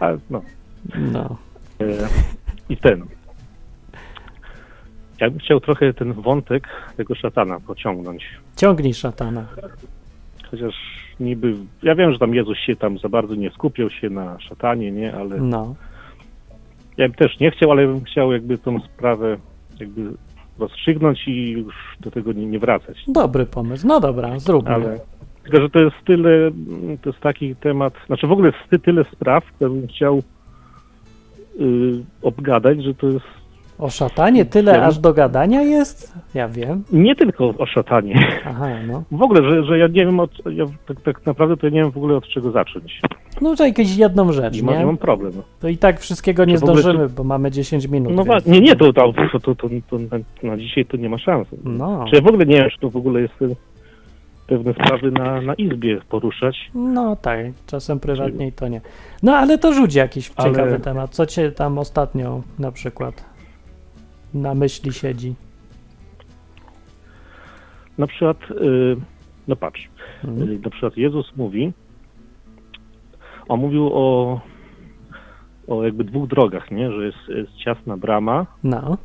A, 0.00 0.10
no. 0.30 0.42
No. 1.12 1.36
E, 1.80 2.08
I 2.68 2.76
ten. 2.76 3.04
Ja 5.20 5.30
bym 5.30 5.38
chciał 5.38 5.60
trochę 5.60 5.94
ten 5.94 6.12
wątek 6.12 6.68
tego 6.96 7.14
szatana 7.14 7.60
pociągnąć. 7.60 8.24
Ciągnij 8.56 8.94
szatana. 8.94 9.46
Chociaż 10.50 10.74
niby, 11.20 11.54
ja 11.82 11.94
wiem, 11.94 12.12
że 12.12 12.18
tam 12.18 12.34
Jezus 12.34 12.58
się 12.58 12.76
tam 12.76 12.98
za 12.98 13.08
bardzo 13.08 13.34
nie 13.34 13.50
skupiał 13.50 13.90
się 13.90 14.10
na 14.10 14.40
szatanie, 14.40 14.92
nie, 14.92 15.14
ale 15.14 15.36
No. 15.40 15.74
ja 16.96 17.08
bym 17.08 17.14
też 17.14 17.40
nie 17.40 17.50
chciał, 17.50 17.70
ale 17.70 17.86
bym 17.86 18.04
chciał 18.04 18.32
jakby 18.32 18.58
tą 18.58 18.80
sprawę 18.80 19.36
jakby 19.80 20.02
rozstrzygnąć 20.58 21.28
i 21.28 21.50
już 21.50 21.74
do 22.00 22.10
tego 22.10 22.32
nie, 22.32 22.46
nie 22.46 22.58
wracać. 22.58 23.04
Dobry 23.08 23.46
pomysł. 23.46 23.86
No 23.86 24.00
dobra, 24.00 24.38
zróbmy. 24.38 24.74
Ale 24.74 25.00
tylko, 25.42 25.60
że 25.60 25.70
to 25.70 25.78
jest 25.78 25.96
tyle, 26.06 26.50
to 27.02 27.10
jest 27.10 27.20
taki 27.22 27.56
temat, 27.56 27.94
znaczy 28.06 28.26
w 28.26 28.32
ogóle 28.32 28.46
jest 28.48 28.70
ty- 28.70 28.78
tyle 28.78 29.04
spraw, 29.12 29.44
które 29.44 29.70
bym 29.70 29.86
chciał 29.88 30.22
y, 31.60 32.04
obgadać, 32.22 32.82
że 32.84 32.94
to 32.94 33.06
jest 33.06 33.24
O 33.78 33.90
szatanie 33.90 34.44
tyle 34.44 34.72
Wiem. 34.72 34.82
aż 34.82 34.98
do 34.98 35.14
gadania 35.14 35.62
jest? 35.62 36.12
Ja 36.34 36.48
wiem. 36.48 36.84
nie 36.92 37.16
tylko 37.16 37.48
o 37.58 37.66
szatanie. 37.66 38.26
Aha, 38.46 38.68
no. 38.86 39.02
W 39.10 39.22
ogóle, 39.22 39.42
że, 39.50 39.64
że 39.64 39.78
ja 39.78 39.86
nie 39.86 40.06
wiem, 40.06 40.20
od, 40.20 40.30
ja 40.52 40.64
tak, 40.88 41.00
tak 41.00 41.26
naprawdę 41.26 41.56
to 41.56 41.66
ja 41.66 41.72
nie 41.72 41.80
wiem 41.82 41.90
w 41.92 41.96
ogóle 41.96 42.16
od 42.16 42.28
czego 42.28 42.50
zacząć. 42.50 43.00
No 43.40 43.56
to 43.56 43.66
jakąś 43.66 43.96
jedną 43.96 44.32
rzecz, 44.32 44.56
I 44.56 44.62
mam, 44.62 44.78
nie? 44.78 44.86
mam 44.86 44.96
problem. 44.96 45.32
To 45.60 45.68
i 45.68 45.76
tak 45.76 46.00
wszystkiego 46.00 46.44
nie 46.44 46.58
zdążymy, 46.58 47.08
bo 47.08 47.24
mamy 47.24 47.50
10 47.50 47.86
minut. 47.88 48.12
No 48.14 48.24
więc- 48.24 48.46
nie, 48.46 48.60
nie, 48.60 48.76
to, 48.76 48.92
to, 48.92 49.12
to, 49.32 49.40
to, 49.40 49.54
to, 49.54 49.68
na, 49.98 50.50
na 50.50 50.56
dzisiaj 50.56 50.84
to 50.86 50.96
nie 50.96 51.08
ma 51.08 51.18
szans. 51.18 51.48
No. 51.64 52.04
Czy 52.10 52.16
ja 52.16 52.22
w 52.22 52.26
ogóle 52.26 52.46
nie 52.46 52.56
wiem, 52.56 52.70
czy 52.70 52.78
to 52.80 52.90
w 52.90 52.96
ogóle 52.96 53.20
jest 53.20 53.42
y, 53.42 53.56
pewne 54.46 54.72
sprawy 54.72 55.10
na, 55.10 55.40
na 55.40 55.54
izbie 55.54 56.00
poruszać. 56.08 56.70
No 56.74 57.16
tak, 57.16 57.38
czasem 57.66 58.00
prywatniej 58.00 58.52
to 58.52 58.68
nie. 58.68 58.80
No 59.22 59.36
ale 59.36 59.58
to 59.58 59.72
rzuć 59.72 59.94
jakiś 59.94 60.32
Ale- 60.36 60.50
ciekawy 60.50 60.78
temat. 60.80 61.10
Co 61.10 61.26
cię 61.26 61.52
tam 61.52 61.78
ostatnio 61.78 62.42
na 62.58 62.72
przykład 62.72 63.24
na 64.34 64.54
myśli 64.54 64.92
siedzi? 64.92 65.34
Na 67.98 68.06
przykład, 68.06 68.36
y, 68.50 68.96
no 69.48 69.56
patrz, 69.56 69.88
Mhm. 70.24 70.50
y, 70.50 70.58
na 70.64 70.70
przykład 70.70 70.96
Jezus 70.96 71.32
mówi, 71.36 71.72
on 73.48 73.60
mówił 73.60 73.90
o, 73.92 74.40
o 75.68 75.84
jakby 75.84 76.04
dwóch 76.04 76.28
drogach, 76.28 76.70
nie? 76.70 76.92
Że 76.92 77.06
jest, 77.06 77.18
jest 77.28 77.52
ciasna 77.64 77.96
brama 77.96 78.46
No, 78.64 78.98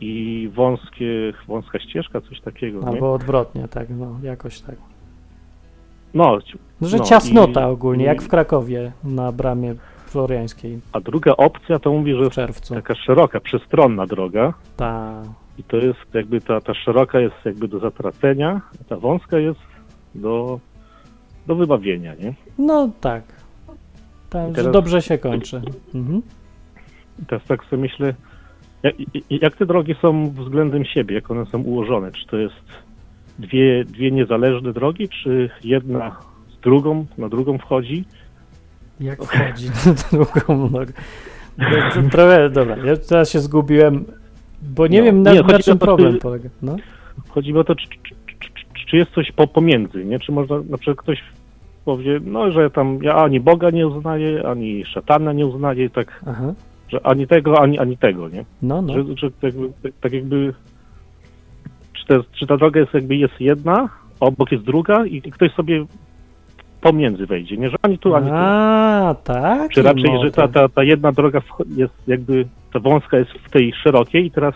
i 0.00 0.50
wąskie, 0.54 1.32
wąska 1.48 1.78
ścieżka, 1.78 2.20
coś 2.20 2.40
takiego, 2.40 2.80
nie? 2.80 2.86
albo 2.86 3.12
odwrotnie, 3.12 3.68
tak, 3.68 3.88
no, 3.90 4.18
jakoś 4.22 4.60
tak. 4.60 4.76
No, 6.14 6.38
No, 6.80 6.88
że 6.88 6.96
no, 6.96 7.04
ciasnota 7.04 7.60
i- 7.60 7.64
ogólnie, 7.72 8.04
i- 8.04 8.06
jak 8.06 8.22
w 8.22 8.28
Krakowie 8.28 8.92
na 9.04 9.32
bramie 9.32 9.74
floriańskiej 10.10 10.80
A 10.92 11.00
druga 11.00 11.32
opcja 11.36 11.78
to 11.78 11.92
mówi, 11.92 12.14
że 12.24 12.30
czerwcu. 12.30 12.74
taka 12.74 12.94
szeroka, 12.94 13.40
przestronna 13.40 14.06
droga 14.06 14.54
Ta, 14.76 15.22
i 15.58 15.64
to 15.64 15.76
jest 15.76 16.14
jakby 16.14 16.40
ta, 16.40 16.60
ta 16.60 16.74
szeroka 16.74 17.20
jest 17.20 17.36
jakby 17.44 17.68
do 17.68 17.78
zatracenia, 17.78 18.60
a 18.80 18.84
ta 18.84 18.96
wąska 18.96 19.38
jest 19.38 19.60
do, 20.14 20.60
do 21.46 21.54
wybawienia, 21.54 22.14
nie? 22.14 22.34
no 22.58 22.90
tak. 23.00 23.22
Że 24.32 24.52
teraz- 24.54 24.72
dobrze 24.72 25.02
się 25.02 25.18
kończy. 25.18 25.62
Mhm. 25.94 26.22
Teraz 27.26 27.44
tak 27.44 27.64
sobie 27.64 27.82
myślę, 27.82 28.14
jak, 28.82 28.94
jak 29.30 29.56
te 29.56 29.66
drogi 29.66 29.94
są 30.02 30.30
względem 30.30 30.84
siebie, 30.84 31.14
jak 31.14 31.30
one 31.30 31.46
są 31.46 31.62
ułożone? 31.62 32.12
Czy 32.12 32.26
to 32.26 32.36
jest 32.36 32.54
dwie, 33.38 33.84
dwie 33.84 34.10
niezależne 34.10 34.72
drogi, 34.72 35.08
czy 35.08 35.50
jedna 35.64 36.16
z 36.58 36.60
drugą, 36.60 37.06
na 37.18 37.28
drugą 37.28 37.58
wchodzi? 37.58 38.04
Jak 39.00 39.22
wchodzi 39.24 39.68
na 39.68 39.92
drugą 40.12 40.68
nogę. 40.70 40.92
No, 41.58 41.66
to 41.94 42.02
trochę, 42.10 42.50
dobra, 42.50 42.76
ja 42.76 42.96
teraz 42.96 43.30
się 43.30 43.40
zgubiłem, 43.40 44.04
bo 44.62 44.86
nie 44.86 44.98
No, 44.98 45.04
wiem 45.04 45.22
na, 45.22 45.32
nie, 45.32 45.42
na 45.42 45.58
czym 45.58 45.78
to, 45.78 45.86
problem 45.86 46.12
czy- 46.14 46.18
polega. 46.20 46.48
No. 46.62 46.76
Chodzi 47.28 47.56
o 47.56 47.64
to, 47.64 47.74
czy, 47.74 47.88
czy, 47.88 48.14
czy, 48.74 48.86
czy, 48.86 48.96
jest 48.96 49.10
coś 49.10 49.32
po, 49.32 49.46
pomiędzy, 49.46 50.04
nie? 50.04 50.18
Czy 50.18 50.32
można, 50.32 50.56
na 50.70 50.78
przykład 50.78 50.96
ktoś 50.96 51.18
powie, 51.84 52.20
no, 52.24 52.52
że 52.52 52.70
tam 52.70 52.98
ja 53.02 53.14
ani 53.14 53.40
Boga 53.40 53.70
nie 53.70 53.88
uznaję, 53.88 54.46
ani 54.46 54.84
szatana 54.84 55.32
nie 55.32 55.46
uznaję, 55.46 55.90
tak, 55.90 56.20
Aha, 56.26 56.54
że 56.88 57.06
ani 57.06 57.26
tego, 57.26 57.60
ani, 57.60 57.78
ani 57.78 57.96
tego, 57.98 58.28
nie? 58.28 58.44
no, 58.62 58.82
no. 58.82 58.92
Że, 58.94 59.04
że 59.16 59.30
tak, 59.30 59.42
jakby, 59.42 59.72
tak, 59.82 59.92
tak 60.00 60.12
jakby, 60.12 60.54
czy, 61.92 62.06
te, 62.06 62.20
czy 62.32 62.46
ta 62.46 62.56
droga 62.56 62.80
jest 62.80 62.94
jakby 62.94 63.16
jest 63.16 63.40
jedna, 63.40 63.88
obok 64.20 64.52
jest 64.52 64.64
druga 64.64 65.06
i 65.06 65.22
ktoś 65.22 65.52
sobie 65.52 65.84
pomiędzy 66.80 67.26
wejdzie, 67.26 67.56
nie 67.56 67.70
że 67.70 67.76
ani 67.82 67.98
tu, 67.98 68.14
ani 68.14 68.28
tu. 68.28 68.34
A, 68.36 69.14
tak? 69.24 69.70
Czy 69.70 69.82
raczej, 69.82 70.10
że 70.24 70.30
ta, 70.30 70.48
ta, 70.48 70.68
ta 70.68 70.82
jedna 70.82 71.12
droga 71.12 71.40
jest 71.76 71.94
jakby, 72.06 72.46
ta 72.72 72.80
wąska 72.80 73.18
jest 73.18 73.30
w 73.30 73.50
tej 73.50 73.72
szerokiej 73.72 74.26
i 74.26 74.30
teraz 74.30 74.54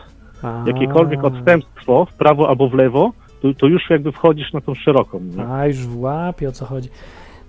jakiekolwiek 0.66 1.24
odstępstwo 1.24 2.04
w 2.04 2.14
prawo 2.14 2.48
albo 2.48 2.68
w 2.68 2.74
lewo, 2.74 3.12
to, 3.42 3.54
to 3.54 3.66
już 3.66 3.90
jakby 3.90 4.12
wchodzisz 4.12 4.52
na 4.52 4.60
tą 4.60 4.74
szeroką. 4.74 5.20
Nie? 5.36 5.46
A, 5.46 5.66
już 5.66 5.76
w 5.76 6.00
łapie 6.00 6.48
o 6.48 6.52
co 6.52 6.64
chodzi. 6.64 6.88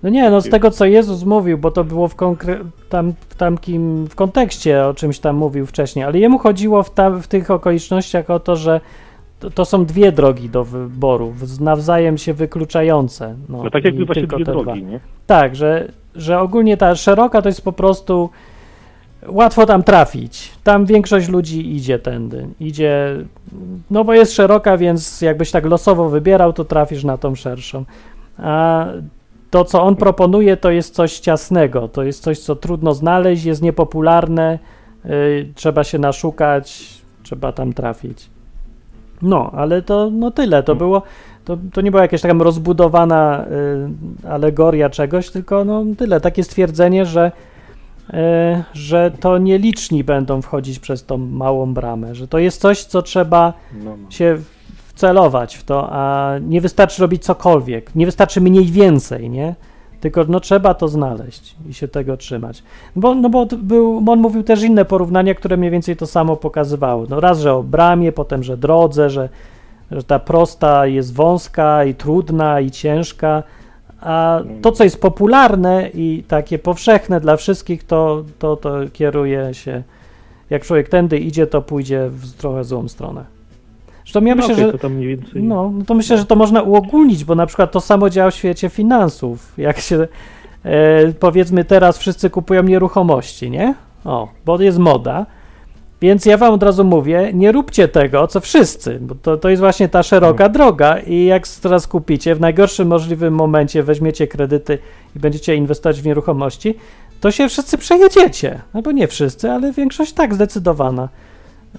No 0.02 0.08
nie, 0.08 0.30
no 0.30 0.40
z 0.40 0.48
tego 0.48 0.70
co 0.70 0.84
Jezus 0.84 1.24
mówił, 1.24 1.58
bo 1.58 1.70
to 1.70 1.84
było 1.84 2.08
w, 2.08 2.16
tam, 2.88 3.12
tamkim, 3.38 4.06
w 4.06 4.14
kontekście 4.14 4.86
o 4.86 4.94
czymś 4.94 5.18
tam 5.18 5.36
mówił 5.36 5.66
wcześniej, 5.66 6.04
ale 6.04 6.18
jemu 6.18 6.38
chodziło 6.38 6.82
w, 6.82 6.90
tam, 6.90 7.22
w 7.22 7.28
tych 7.28 7.50
okolicznościach 7.50 8.30
o 8.30 8.40
to, 8.40 8.56
że 8.56 8.80
to, 9.40 9.50
to 9.50 9.64
są 9.64 9.84
dwie 9.84 10.12
drogi 10.12 10.48
do 10.50 10.64
wyboru, 10.64 11.34
nawzajem 11.60 12.18
się 12.18 12.34
wykluczające. 12.34 13.34
No, 13.48 13.62
No 13.64 13.70
tak 13.70 13.84
jakby 13.84 14.04
właśnie 14.04 14.26
dwie 14.26 14.44
drogi, 14.44 14.64
dwa. 14.64 14.90
nie? 14.90 15.00
Tak, 15.26 15.56
że, 15.56 15.88
że 16.14 16.40
ogólnie 16.40 16.76
ta 16.76 16.94
szeroka 16.94 17.42
to 17.42 17.48
jest 17.48 17.62
po 17.62 17.72
prostu 17.72 18.30
łatwo 19.28 19.66
tam 19.66 19.82
trafić. 19.82 20.52
Tam 20.64 20.86
większość 20.86 21.28
ludzi 21.28 21.76
idzie 21.76 21.98
tędy. 21.98 22.46
Idzie, 22.60 23.16
no 23.90 24.04
bo 24.04 24.12
jest 24.14 24.32
szeroka, 24.32 24.76
więc 24.76 25.20
jakbyś 25.20 25.50
tak 25.50 25.66
losowo 25.66 26.08
wybierał, 26.08 26.52
to 26.52 26.64
trafisz 26.64 27.04
na 27.04 27.18
tą 27.18 27.34
szerszą. 27.34 27.84
A 28.38 28.86
to, 29.50 29.64
co 29.64 29.82
on 29.82 29.96
proponuje, 29.96 30.56
to 30.56 30.70
jest 30.70 30.94
coś 30.94 31.18
ciasnego. 31.18 31.88
To 31.88 32.02
jest 32.02 32.22
coś, 32.22 32.38
co 32.38 32.56
trudno 32.56 32.94
znaleźć, 32.94 33.44
jest 33.44 33.62
niepopularne, 33.62 34.58
yy, 35.04 35.10
trzeba 35.54 35.84
się 35.84 35.98
naszukać, 35.98 36.94
trzeba 37.22 37.52
tam 37.52 37.72
trafić. 37.72 38.30
No, 39.22 39.50
ale 39.54 39.82
to 39.82 40.10
no 40.12 40.30
tyle. 40.30 40.62
To 40.62 40.74
było, 40.74 41.02
to, 41.44 41.58
to 41.72 41.80
nie 41.80 41.90
była 41.90 42.02
jakaś 42.02 42.20
taka 42.20 42.34
rozbudowana 42.34 43.44
y, 44.24 44.28
alegoria 44.28 44.90
czegoś, 44.90 45.30
tylko 45.30 45.64
no 45.64 45.84
tyle. 45.98 46.20
Takie 46.20 46.44
stwierdzenie, 46.44 47.06
że, 47.06 47.32
y, 48.10 48.14
że 48.72 49.10
to 49.20 49.38
nieliczni 49.38 50.04
będą 50.04 50.42
wchodzić 50.42 50.78
przez 50.78 51.04
tą 51.04 51.18
małą 51.18 51.74
bramę, 51.74 52.14
że 52.14 52.28
to 52.28 52.38
jest 52.38 52.60
coś, 52.60 52.84
co 52.84 53.02
trzeba 53.02 53.52
No, 53.84 53.96
no. 53.96 54.10
się 54.10 54.38
wcelować 54.88 55.56
w 55.56 55.64
to, 55.64 55.88
a 55.90 56.32
nie 56.40 56.60
wystarczy 56.60 57.02
robić 57.02 57.24
cokolwiek, 57.24 57.94
nie 57.94 58.06
wystarczy 58.06 58.40
mniej 58.40 58.64
więcej, 58.64 59.30
nie? 59.30 59.54
Tylko 60.06 60.24
no 60.28 60.40
trzeba 60.40 60.74
to 60.74 60.88
znaleźć 60.88 61.54
i 61.68 61.74
się 61.74 61.88
tego 61.88 62.16
trzymać. 62.16 62.62
Bo, 62.96 63.14
no 63.14 63.28
bo 63.28 63.46
był, 63.46 64.02
on 64.08 64.18
mówił 64.18 64.42
też 64.42 64.62
inne 64.62 64.84
porównania, 64.84 65.34
które 65.34 65.56
mniej 65.56 65.70
więcej 65.70 65.96
to 65.96 66.06
samo 66.06 66.36
pokazywały. 66.36 67.06
No 67.10 67.20
raz, 67.20 67.40
że 67.40 67.54
o 67.54 67.62
bramie, 67.62 68.12
potem, 68.12 68.42
że 68.42 68.56
drodze, 68.56 69.10
że, 69.10 69.28
że 69.90 70.02
ta 70.02 70.18
prosta 70.18 70.86
jest 70.86 71.14
wąska 71.14 71.84
i 71.84 71.94
trudna 71.94 72.60
i 72.60 72.70
ciężka, 72.70 73.42
a 74.00 74.40
to, 74.62 74.72
co 74.72 74.84
jest 74.84 75.00
popularne 75.00 75.88
i 75.94 76.24
takie 76.28 76.58
powszechne 76.58 77.20
dla 77.20 77.36
wszystkich, 77.36 77.84
to, 77.84 78.24
to, 78.38 78.56
to 78.56 78.74
kieruje 78.92 79.54
się, 79.54 79.82
jak 80.50 80.64
człowiek 80.64 80.88
tędy 80.88 81.18
idzie, 81.18 81.46
to 81.46 81.62
pójdzie 81.62 82.08
w 82.10 82.32
trochę 82.32 82.64
złą 82.64 82.88
stronę. 82.88 83.35
Zresztą 84.06 84.24
ja 84.24 84.34
no 84.34 84.42
myślę, 84.42 84.54
okej, 84.54 84.72
że 84.72 84.78
to 84.78 84.90
więcej... 84.90 85.42
no, 85.42 85.72
no 85.78 85.84
to 85.84 85.94
myślę, 85.94 86.18
że 86.18 86.24
to 86.24 86.36
można 86.36 86.62
uogólnić, 86.62 87.24
bo 87.24 87.34
na 87.34 87.46
przykład 87.46 87.72
to 87.72 87.80
samo 87.80 88.10
działa 88.10 88.30
w 88.30 88.34
świecie 88.34 88.68
finansów. 88.68 89.52
Jak 89.58 89.78
się 89.78 90.08
e, 90.64 91.12
powiedzmy 91.12 91.64
teraz 91.64 91.98
wszyscy 91.98 92.30
kupują 92.30 92.62
nieruchomości, 92.62 93.50
nie? 93.50 93.74
O, 94.04 94.28
bo 94.44 94.60
jest 94.60 94.78
moda. 94.78 95.26
Więc 96.00 96.26
ja 96.26 96.36
wam 96.36 96.54
od 96.54 96.62
razu 96.62 96.84
mówię, 96.84 97.30
nie 97.34 97.52
róbcie 97.52 97.88
tego, 97.88 98.26
co 98.26 98.40
wszyscy, 98.40 98.98
bo 99.00 99.14
to, 99.14 99.36
to 99.36 99.48
jest 99.48 99.60
właśnie 99.60 99.88
ta 99.88 100.02
szeroka 100.02 100.48
droga 100.48 100.98
i 100.98 101.24
jak 101.24 101.48
teraz 101.48 101.86
kupicie, 101.86 102.34
w 102.34 102.40
najgorszym 102.40 102.88
możliwym 102.88 103.34
momencie 103.34 103.82
weźmiecie 103.82 104.26
kredyty 104.26 104.78
i 105.16 105.18
będziecie 105.18 105.56
inwestować 105.56 106.00
w 106.00 106.06
nieruchomości, 106.06 106.74
to 107.20 107.30
się 107.30 107.48
wszyscy 107.48 107.78
przejedziecie. 107.78 108.60
Albo 108.72 108.92
nie 108.92 109.08
wszyscy, 109.08 109.50
ale 109.50 109.72
większość 109.72 110.12
tak, 110.12 110.34
zdecydowana. 110.34 111.08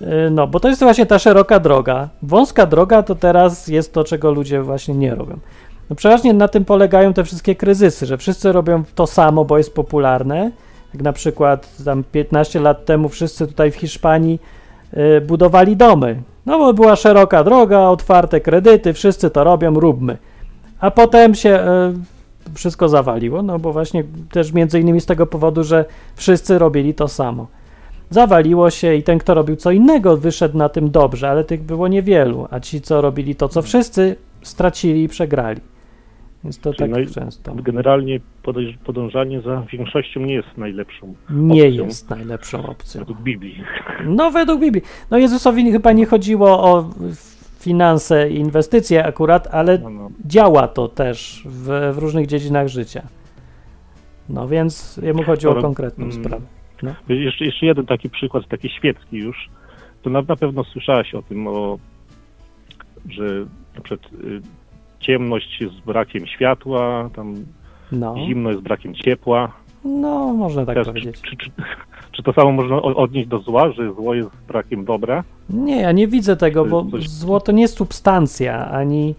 Yy, 0.02 0.30
No, 0.32 0.48
bo 0.48 0.60
to 0.60 0.70
jest 0.70 0.82
właśnie 0.82 1.06
ta 1.06 1.20
szeroka 1.20 1.60
droga. 1.60 2.10
Wąska 2.22 2.66
droga 2.66 3.04
to 3.04 3.16
teraz 3.16 3.68
jest 3.68 3.94
to, 3.94 4.04
czego 4.04 4.32
ludzie 4.32 4.62
właśnie 4.62 4.94
nie 4.94 5.16
robią. 5.16 5.38
No 5.90 5.96
przeważnie 5.96 6.34
na 6.34 6.48
tym 6.48 6.66
polegają 6.66 7.14
te 7.14 7.24
wszystkie 7.24 7.56
kryzysy, 7.56 8.06
że 8.06 8.18
wszyscy 8.18 8.52
robią 8.52 8.84
to 8.96 9.08
samo, 9.08 9.46
bo 9.46 9.58
jest 9.58 9.74
popularne. 9.74 10.52
Jak 10.94 11.04
na 11.04 11.14
przykład 11.14 11.84
tam 11.86 12.04
15 12.12 12.60
lat 12.60 12.86
temu 12.86 13.10
wszyscy 13.10 13.48
tutaj 13.48 13.72
w 13.72 13.76
Hiszpanii 13.76 14.40
y, 14.94 15.22
budowali 15.22 15.78
domy. 15.78 16.22
No 16.46 16.60
bo 16.60 16.74
była 16.74 16.96
szeroka 16.96 17.44
droga, 17.44 17.80
otwarte 17.80 18.42
kredyty, 18.42 18.94
wszyscy 18.94 19.30
to 19.30 19.44
robią, 19.44 19.74
róbmy. 19.80 20.18
A 20.80 20.92
potem 20.92 21.36
się 21.36 21.60
y, 22.50 22.54
wszystko 22.56 22.90
zawaliło, 22.90 23.42
no 23.42 23.60
bo 23.60 23.74
właśnie 23.74 24.04
też 24.32 24.54
między 24.54 24.80
innymi 24.80 25.02
z 25.02 25.06
tego 25.06 25.26
powodu, 25.26 25.64
że 25.64 25.86
wszyscy 26.16 26.60
robili 26.60 26.94
to 26.94 27.08
samo 27.08 27.48
zawaliło 28.10 28.70
się 28.70 28.96
i 28.96 29.04
ten, 29.04 29.20
kto 29.20 29.34
robił 29.34 29.56
co 29.56 29.72
innego, 29.72 30.18
wyszedł 30.18 30.58
na 30.58 30.70
tym 30.70 30.92
dobrze, 30.92 31.30
ale 31.30 31.44
tych 31.44 31.64
było 31.64 31.88
niewielu, 31.88 32.48
a 32.52 32.60
ci, 32.60 32.82
co 32.82 33.02
robili 33.02 33.36
to, 33.36 33.50
co 33.50 33.62
wszyscy, 33.62 34.16
stracili 34.42 35.04
i 35.04 35.08
przegrali. 35.08 35.62
Więc 36.44 36.60
to 36.60 36.74
Czyli 36.74 36.92
tak 36.92 37.02
naj- 37.02 37.14
często. 37.14 37.56
Generalnie 37.56 38.20
podążanie 38.86 39.42
za 39.42 39.64
większością 39.72 40.20
nie 40.20 40.34
jest 40.34 40.58
najlepszą 40.58 41.14
Nie 41.30 41.64
opcją 41.64 41.86
jest 41.86 42.10
najlepszą 42.10 42.66
opcją. 42.66 43.00
według 43.02 43.22
Biblii. 43.22 43.64
No, 44.06 44.32
według 44.32 44.62
Biblii. 44.62 44.84
No, 45.12 45.18
Jezusowi 45.18 45.72
chyba 45.72 45.92
nie 45.92 46.06
chodziło 46.06 46.64
o 46.64 46.90
finanse 47.60 48.30
i 48.30 48.36
inwestycje 48.36 49.06
akurat, 49.06 49.48
ale 49.52 49.78
No, 49.78 49.90
no. 49.90 50.10
działa 50.26 50.68
to 50.68 50.88
też 50.88 51.44
w, 51.46 51.92
w 51.96 51.98
różnych 51.98 52.28
dziedzinach 52.28 52.68
życia. 52.68 53.02
No, 54.30 54.48
więc 54.48 55.00
jemu 55.04 55.24
chodziło 55.24 55.58
o 55.58 55.62
konkretną 55.62 56.06
mm. 56.06 56.16
sprawę. 56.24 56.46
Jeszcze, 57.10 57.46
jeszcze 57.46 57.66
jeden 57.66 57.86
taki 57.86 58.10
przykład, 58.10 58.48
taki 58.48 58.70
świecki 58.70 59.18
już. 59.18 59.50
To 60.02 60.10
na, 60.10 60.22
na 60.22 60.36
pewno 60.36 60.64
słyszałaś 60.64 61.16
o 61.16 61.22
tym, 61.22 61.48
o, 61.48 61.78
że 63.10 63.46
przykład 63.84 64.14
y, 64.14 64.42
ciemność 65.00 65.62
jest 65.62 65.76
brakiem 65.76 66.28
światła, 66.28 67.10
tam 67.16 67.36
No, 67.92 68.16
zimno 68.28 68.50
jest 68.50 68.62
brakiem 68.62 68.96
ciepła. 68.96 69.52
no 69.86 70.34
można 70.34 70.66
tak 70.66 70.76
Teraz, 70.76 70.88
czy, 70.88 70.94
powiedzieć. 70.94 71.22
czy, 71.22 71.38
czy, 71.38 71.52
czy 72.12 72.24
to 72.24 72.34
samo 72.34 72.52
można 72.52 72.82
odnieść 72.82 73.28
do 73.30 73.40
zła, 73.40 73.72
że 73.72 73.94
zło 73.94 74.14
jest 74.14 74.30
brakiem 74.48 74.86
dobra? 74.86 75.24
Nie, 75.50 75.82
ja 75.82 75.92
nie 75.92 76.08
widzę 76.08 76.38
tego, 76.38 76.66
bo 76.66 76.86
coś- 76.86 77.10
zło 77.10 77.40
to 77.40 77.52
nie 77.52 77.62
jest 77.62 77.78
substancja, 77.78 78.70
ani 78.72 79.16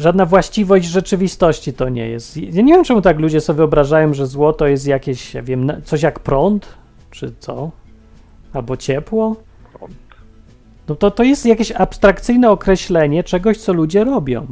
żadna 0.00 0.26
właściwość 0.26 0.86
rzeczywistości 0.86 1.72
to 1.72 1.88
nie 1.88 2.08
jest. 2.08 2.36
Ja 2.36 2.62
nie 2.62 2.72
wiem, 2.74 2.84
czemu 2.84 3.02
tak 3.02 3.18
ludzie 3.18 3.40
sobie 3.40 3.56
wyobrażają, 3.56 4.14
że 4.14 4.26
zło 4.26 4.52
to 4.52 4.66
jest 4.66 4.86
jakieś, 4.86 5.34
ja 5.34 5.42
wiem, 5.42 5.72
coś 5.84 6.02
jak 6.02 6.20
prąd, 6.20 6.66
czy 7.10 7.32
co? 7.38 7.70
Albo 8.52 8.76
ciepło? 8.76 9.36
No 10.88 10.94
to, 10.94 11.10
to 11.10 11.22
jest 11.22 11.46
jakieś 11.46 11.72
abstrakcyjne 11.72 12.50
określenie 12.50 13.24
czegoś, 13.24 13.58
co 13.58 13.72
ludzie 13.72 14.04
robią. 14.04 14.46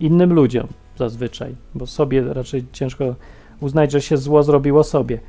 Innym 0.00 0.32
ludziom 0.32 0.66
zazwyczaj, 0.98 1.54
bo 1.74 1.86
sobie 1.86 2.34
raczej 2.34 2.64
ciężko 2.72 3.14
uznać, 3.60 3.92
że 3.92 4.00
się 4.00 4.16
zło 4.16 4.42
zrobiło 4.42 4.84
sobie. 4.84 5.20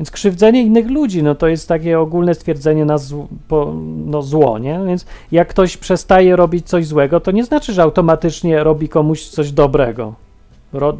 Więc 0.00 0.10
krzywdzenie 0.10 0.62
innych 0.62 0.90
ludzi, 0.90 1.22
no 1.22 1.34
to 1.34 1.48
jest 1.48 1.68
takie 1.68 2.00
ogólne 2.00 2.34
stwierdzenie 2.34 2.84
na 2.84 2.98
zł, 2.98 3.28
po, 3.48 3.74
no 4.06 4.22
zło, 4.22 4.58
nie? 4.58 4.80
Więc 4.86 5.06
jak 5.32 5.48
ktoś 5.48 5.76
przestaje 5.76 6.36
robić 6.36 6.66
coś 6.66 6.86
złego, 6.86 7.20
to 7.20 7.30
nie 7.30 7.44
znaczy, 7.44 7.72
że 7.72 7.82
automatycznie 7.82 8.64
robi 8.64 8.88
komuś 8.88 9.28
coś 9.28 9.52
dobrego. 9.52 10.14
Ro, 10.72 10.96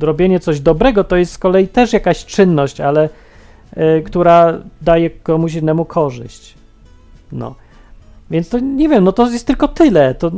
robienie 0.00 0.40
coś 0.40 0.60
dobrego 0.60 1.04
to 1.04 1.16
jest 1.16 1.32
z 1.32 1.38
kolei 1.38 1.68
też 1.68 1.92
jakaś 1.92 2.24
czynność, 2.24 2.80
ale 2.80 3.08
y, 3.76 4.02
która 4.02 4.58
daje 4.82 5.10
komuś 5.10 5.54
innemu 5.54 5.84
korzyść. 5.84 6.54
No. 7.32 7.54
Więc 8.30 8.48
to 8.48 8.58
nie 8.58 8.88
wiem, 8.88 9.04
no 9.04 9.12
to 9.12 9.30
jest 9.30 9.46
tylko 9.46 9.68
tyle. 9.68 10.14
To, 10.14 10.30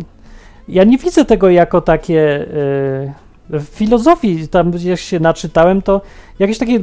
ja 0.69 0.85
nie 0.85 0.99
widzę 0.99 1.25
tego 1.25 1.51
jako 1.51 1.81
takie. 1.81 2.41
y, 2.41 3.26
w 3.51 3.63
filozofii, 3.63 4.49
tam 4.49 4.73
jak 4.85 4.99
się 4.99 5.21
naczytałem, 5.21 5.83
to 5.83 6.01
jakieś 6.39 6.59
takie 6.59 6.79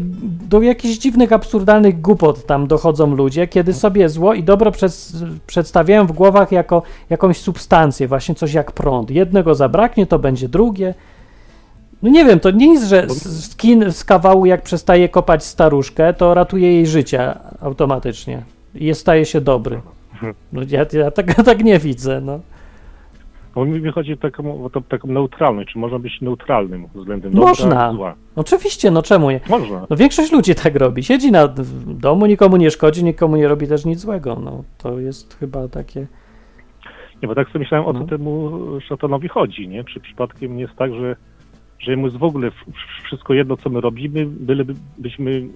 do 0.49 0.61
jakichś 0.61 0.97
dziwnych, 0.97 1.33
absurdalnych 1.33 2.01
głupot 2.01 2.45
tam 2.45 2.67
dochodzą 2.67 3.15
ludzie, 3.15 3.47
kiedy 3.47 3.73
sobie 3.73 4.09
zło 4.09 4.33
i 4.33 4.43
dobro 4.43 4.71
przez, 4.71 5.23
przedstawiają 5.47 6.07
w 6.07 6.11
głowach 6.11 6.51
jako 6.51 6.81
jakąś 7.09 7.37
substancję, 7.37 8.07
właśnie 8.07 8.35
coś 8.35 8.53
jak 8.53 8.71
prąd. 8.71 9.11
Jednego 9.11 9.55
zabraknie, 9.55 10.05
to 10.05 10.19
będzie 10.19 10.49
drugie. 10.49 10.93
No 12.03 12.09
nie 12.09 12.25
wiem, 12.25 12.39
to 12.39 12.51
nie 12.51 12.73
jest, 12.73 12.87
że 12.87 13.07
skin 13.41 13.91
z 13.91 14.03
kawału 14.03 14.45
jak 14.45 14.61
przestaje 14.61 15.09
kopać 15.09 15.43
staruszkę, 15.43 16.13
to 16.13 16.33
ratuje 16.33 16.73
jej 16.73 16.87
życie 16.87 17.33
automatycznie 17.61 18.43
i 18.75 18.95
staje 18.95 19.25
się 19.25 19.41
dobry. 19.41 19.81
No 20.53 20.61
ja, 20.69 20.85
ja 20.93 21.11
tak, 21.11 21.35
tak 21.45 21.63
nie 21.63 21.79
widzę, 21.79 22.21
no. 22.21 22.39
Bo 23.55 23.65
mi 23.65 23.79
wychodzi 23.79 24.13
o 24.13 24.17
taką, 24.17 24.63
o 24.65 24.69
taką 24.81 25.07
neutralność, 25.07 25.73
czy 25.73 25.79
można 25.79 25.99
być 25.99 26.21
neutralnym 26.21 26.87
względem 26.95 27.31
dobra 27.33 27.47
Można. 27.49 27.91
i 27.91 27.95
zła. 27.95 28.15
Oczywiście, 28.35 28.91
no 28.91 29.01
czemu 29.01 29.31
nie? 29.31 29.39
Można. 29.49 29.87
No 29.89 29.95
większość 29.95 30.31
ludzi 30.31 30.55
tak 30.55 30.75
robi. 30.75 31.03
Siedzi 31.03 31.31
na 31.31 31.47
w 31.47 31.93
domu, 31.93 32.25
nikomu 32.25 32.57
nie 32.57 32.71
szkodzi, 32.71 33.03
nikomu 33.03 33.35
nie 33.35 33.47
robi 33.47 33.67
też 33.67 33.85
nic 33.85 33.99
złego. 33.99 34.35
No 34.43 34.63
to 34.77 34.99
jest 34.99 35.37
chyba 35.39 35.67
takie. 35.67 36.07
Nie, 37.21 37.27
bo 37.27 37.35
tak 37.35 37.47
sobie 37.47 37.59
myślałem, 37.59 37.87
o 37.87 37.93
co 37.93 37.99
No. 37.99 38.05
temu 38.05 38.51
szatanowi 38.89 39.27
chodzi, 39.27 39.67
nie? 39.67 39.83
Czy 39.83 39.99
przypadkiem 39.99 40.55
nie 40.55 40.61
jest 40.61 40.75
tak, 40.75 40.93
że, 40.93 41.15
że 41.79 41.91
jemu 41.91 42.05
jest 42.05 42.17
w 42.17 42.23
ogóle 42.23 42.51
wszystko 43.03 43.33
jedno, 43.33 43.57
co 43.57 43.69
my 43.69 43.81
robimy, 43.81 44.25
bylebyśmy 44.25 45.47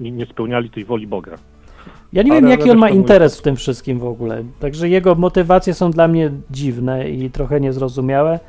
nie 0.00 0.26
spełniali 0.26 0.70
tej 0.70 0.84
woli 0.84 1.06
Boga. 1.06 1.34
Ja 2.14 2.22
nie 2.22 2.32
wiem, 2.32 2.48
jaki 2.48 2.70
on 2.70 2.78
ma 2.78 2.90
interes 2.90 3.38
w 3.38 3.42
tym 3.42 3.56
wszystkim 3.56 3.98
w 3.98 4.04
ogóle. 4.04 4.42
Także 4.60 4.88
jego 4.88 5.14
motywacje 5.14 5.74
są 5.74 5.90
dla 5.90 6.08
mnie 6.08 6.30
dziwne 6.50 7.10
i 7.10 7.30
trochę 7.30 7.60
niezrozumiałe. 7.60 8.40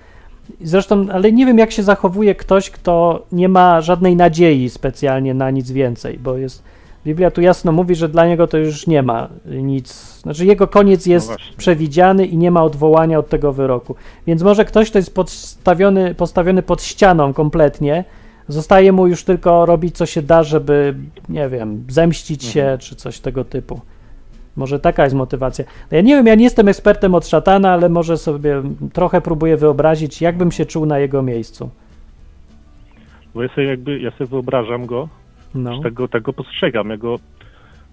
Zresztą, 0.62 1.06
ale 1.12 1.32
nie 1.32 1.46
wiem, 1.46 1.58
jak 1.58 1.72
się 1.72 1.84
zachowuje 1.84 2.36
ktoś, 2.36 2.70
kto 2.70 3.26
nie 3.32 3.50
ma 3.50 3.82
żadnej 3.82 4.16
nadziei 4.16 4.70
specjalnie 4.70 5.34
na 5.34 5.52
nic 5.52 5.72
więcej, 5.72 6.20
bo 6.20 6.38
jest. 6.38 6.64
Biblia 7.06 7.32
tu 7.32 7.42
jasno 7.42 7.72
mówi, 7.72 7.96
że 7.96 8.10
dla 8.10 8.28
niego 8.28 8.48
to 8.48 8.58
już 8.58 8.88
nie 8.88 9.04
ma 9.04 9.30
nic. 9.46 9.94
Znaczy, 10.22 10.46
jego 10.46 10.68
koniec 10.68 11.06
jest 11.06 11.28
właśnie. 11.28 11.58
przewidziany 11.58 12.26
i 12.26 12.38
nie 12.38 12.52
ma 12.52 12.64
odwołania 12.64 13.20
od 13.20 13.30
tego 13.30 13.54
wyroku. 13.54 13.96
Więc 14.28 14.44
może 14.44 14.66
ktoś, 14.66 14.90
kto 14.90 15.00
jest 15.00 15.16
podstawiony, 15.16 16.16
postawiony 16.16 16.62
pod 16.62 16.84
ścianą 16.84 17.34
kompletnie, 17.34 18.04
zostaje 18.48 18.92
mu 18.92 19.08
już 19.08 19.24
tylko 19.24 19.66
robić, 19.66 19.98
co 19.98 20.06
się 20.06 20.22
da, 20.22 20.44
żeby, 20.44 20.96
nie 21.30 21.50
wiem, 21.50 21.84
zemścić 21.90 22.44
się, 22.44 22.78
czy 22.80 22.96
coś 22.96 23.20
tego 23.20 23.44
typu. 23.46 23.82
Może 24.56 24.80
taka 24.80 25.04
jest 25.04 25.16
motywacja. 25.16 25.66
Ja 25.92 26.02
nie 26.02 26.16
wiem, 26.16 26.28
ja 26.28 26.36
nie 26.36 26.44
jestem 26.44 26.68
ekspertem 26.68 27.16
od 27.16 27.28
szatana, 27.28 27.72
ale 27.72 27.90
może 27.90 28.18
sobie 28.18 28.62
trochę 28.94 29.22
próbuję 29.22 29.58
wyobrazić, 29.58 30.22
jakbym 30.22 30.52
się 30.52 30.66
czuł 30.66 30.86
na 30.86 31.00
jego 31.00 31.22
miejscu. 31.22 31.70
Bo 33.34 33.44
ja 33.44 33.50
sobie 33.50 33.68
jakby, 33.68 34.00
ja 34.00 34.12
sobie 34.12 34.26
wyobrażam 34.26 34.86
go, 34.86 35.10
No. 35.56 35.82
tego, 35.82 36.08
tego 36.08 36.34
postrzegam, 36.34 36.90
jego, 36.90 37.20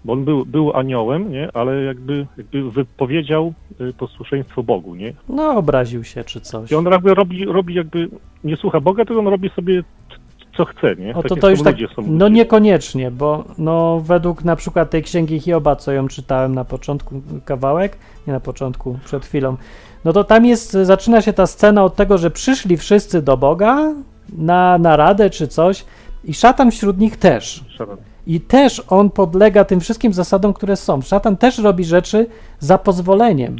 bo 0.05 0.13
on 0.13 0.25
był, 0.25 0.47
był 0.47 0.77
aniołem, 0.77 1.31
nie, 1.33 1.49
ale 1.55 1.83
jakby, 1.83 2.27
jakby 2.37 2.71
wypowiedział 2.71 3.53
y, 3.81 3.93
posłuszeństwo 3.93 4.63
Bogu, 4.63 4.95
nie? 4.95 5.13
no, 5.29 5.51
obraził 5.57 6.05
się, 6.05 6.25
czy 6.25 6.41
coś. 6.41 6.71
I 6.71 6.75
on 6.75 6.85
jakby 6.85 7.15
robi, 7.15 7.45
robi 7.45 7.75
jakby, 7.75 8.09
nie 8.45 8.57
słucha 8.57 8.81
Boga, 8.81 9.05
tylko 9.05 9.21
on 9.21 9.29
robi 9.29 9.51
sobie 9.51 9.83
co 10.57 10.65
chce, 10.65 10.97
nie? 10.97 11.15
O, 11.15 11.23
to, 11.23 11.37
to 11.37 11.51
już 11.51 11.63
tak, 11.63 11.77
no 12.07 12.29
niekoniecznie, 12.29 13.11
bo 13.11 13.45
no 13.59 14.01
według 14.05 14.45
na 14.45 14.57
przykład 14.57 14.91
tej 14.91 15.03
księgi 15.03 15.41
Hioba, 15.41 15.77
co 15.77 15.93
ją 15.93 16.09
czytałem 16.09 16.55
na 16.55 16.65
początku, 16.65 17.23
kawałek, 17.45 17.99
nie 18.27 18.33
na 18.33 18.41
początku, 18.41 18.99
przed 19.05 19.27
chwilą, 19.27 19.57
no 20.05 20.13
to 20.13 20.25
tam 20.25 20.47
jest, 20.47 20.73
zaczyna 20.73 21.23
się 21.23 21.33
ta 21.33 21.47
scena 21.47 21.85
od 21.85 21.97
tego, 21.97 22.19
że 22.19 22.31
przyszli 22.31 22.77
wszyscy 22.77 23.23
do 23.23 23.37
Boga 23.37 23.95
na 24.39 24.79
naradę 24.79 25.31
czy 25.31 25.49
coś 25.49 25.85
i 26.25 26.35
szatan 26.35 26.71
wśród 26.71 26.99
nich 26.99 27.17
też. 27.17 27.65
Szatan. 27.69 27.97
I 28.27 28.41
też 28.41 28.83
on 28.89 29.11
podlega 29.11 29.65
tym 29.65 29.81
wszystkim 29.81 30.13
zasadom, 30.13 30.53
które 30.53 30.77
są. 30.77 31.03
Szatan 31.03 31.37
też 31.37 31.59
robi 31.59 31.85
rzeczy 31.85 32.27
za 32.59 32.79
pozwoleniem. 32.79 33.57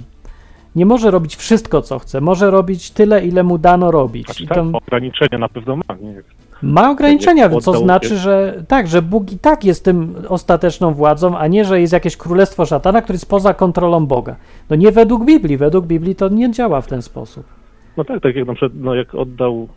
Nie 0.77 0.87
może 0.87 1.11
robić 1.11 1.37
wszystko, 1.37 1.83
co 1.83 1.99
chce. 1.99 2.21
Może 2.21 2.51
robić 2.51 2.91
tyle, 2.91 3.27
ile 3.27 3.43
mu 3.43 3.59
dano 3.59 3.91
robić. 3.91 4.27
Znaczy 4.27 4.43
I 4.45 4.49
tak, 4.49 4.57
to 4.57 4.71
ograniczenia 4.73 5.39
na 5.39 5.49
pewno 5.49 5.77
ma, 5.77 5.95
nie? 6.01 6.23
Ma 6.63 6.91
ograniczenia, 6.91 7.43
Jak 7.43 7.53
co 7.53 7.71
oddał- 7.71 7.83
znaczy, 7.83 8.17
że 8.17 8.63
tak, 8.69 8.89
że 8.89 9.03
Bóg 9.03 9.33
i 9.33 9.39
tak 9.39 9.65
jest 9.65 9.85
tym 9.85 10.15
ostateczną 10.29 10.95
władzą, 10.95 11.39
a 11.39 11.47
nie, 11.47 11.65
że 11.65 11.81
jest 11.81 11.93
jakieś 11.93 12.17
królestwo 12.17 12.67
szatana, 12.67 13.03
które 13.03 13.15
jest 13.15 13.31
poza 13.31 13.55
kontrolą 13.55 14.07
Boga. 14.07 14.37
No 14.71 14.77
nie 14.77 14.93
według 14.93 15.25
Biblii. 15.25 15.57
Według 15.57 15.87
Biblii 15.87 16.15
to 16.15 16.29
nie 16.29 16.51
działa 16.51 16.81
w 16.81 16.87
ten 16.87 17.03
sposób. 17.03 17.45
No 17.97 18.05
tak, 18.05 18.23
tak 18.23 18.37
jak 18.37 18.47
na 18.47 18.55
przykład, 18.55 18.73
no 18.75 18.95
jak 18.95 19.15
oddał, 19.15 19.69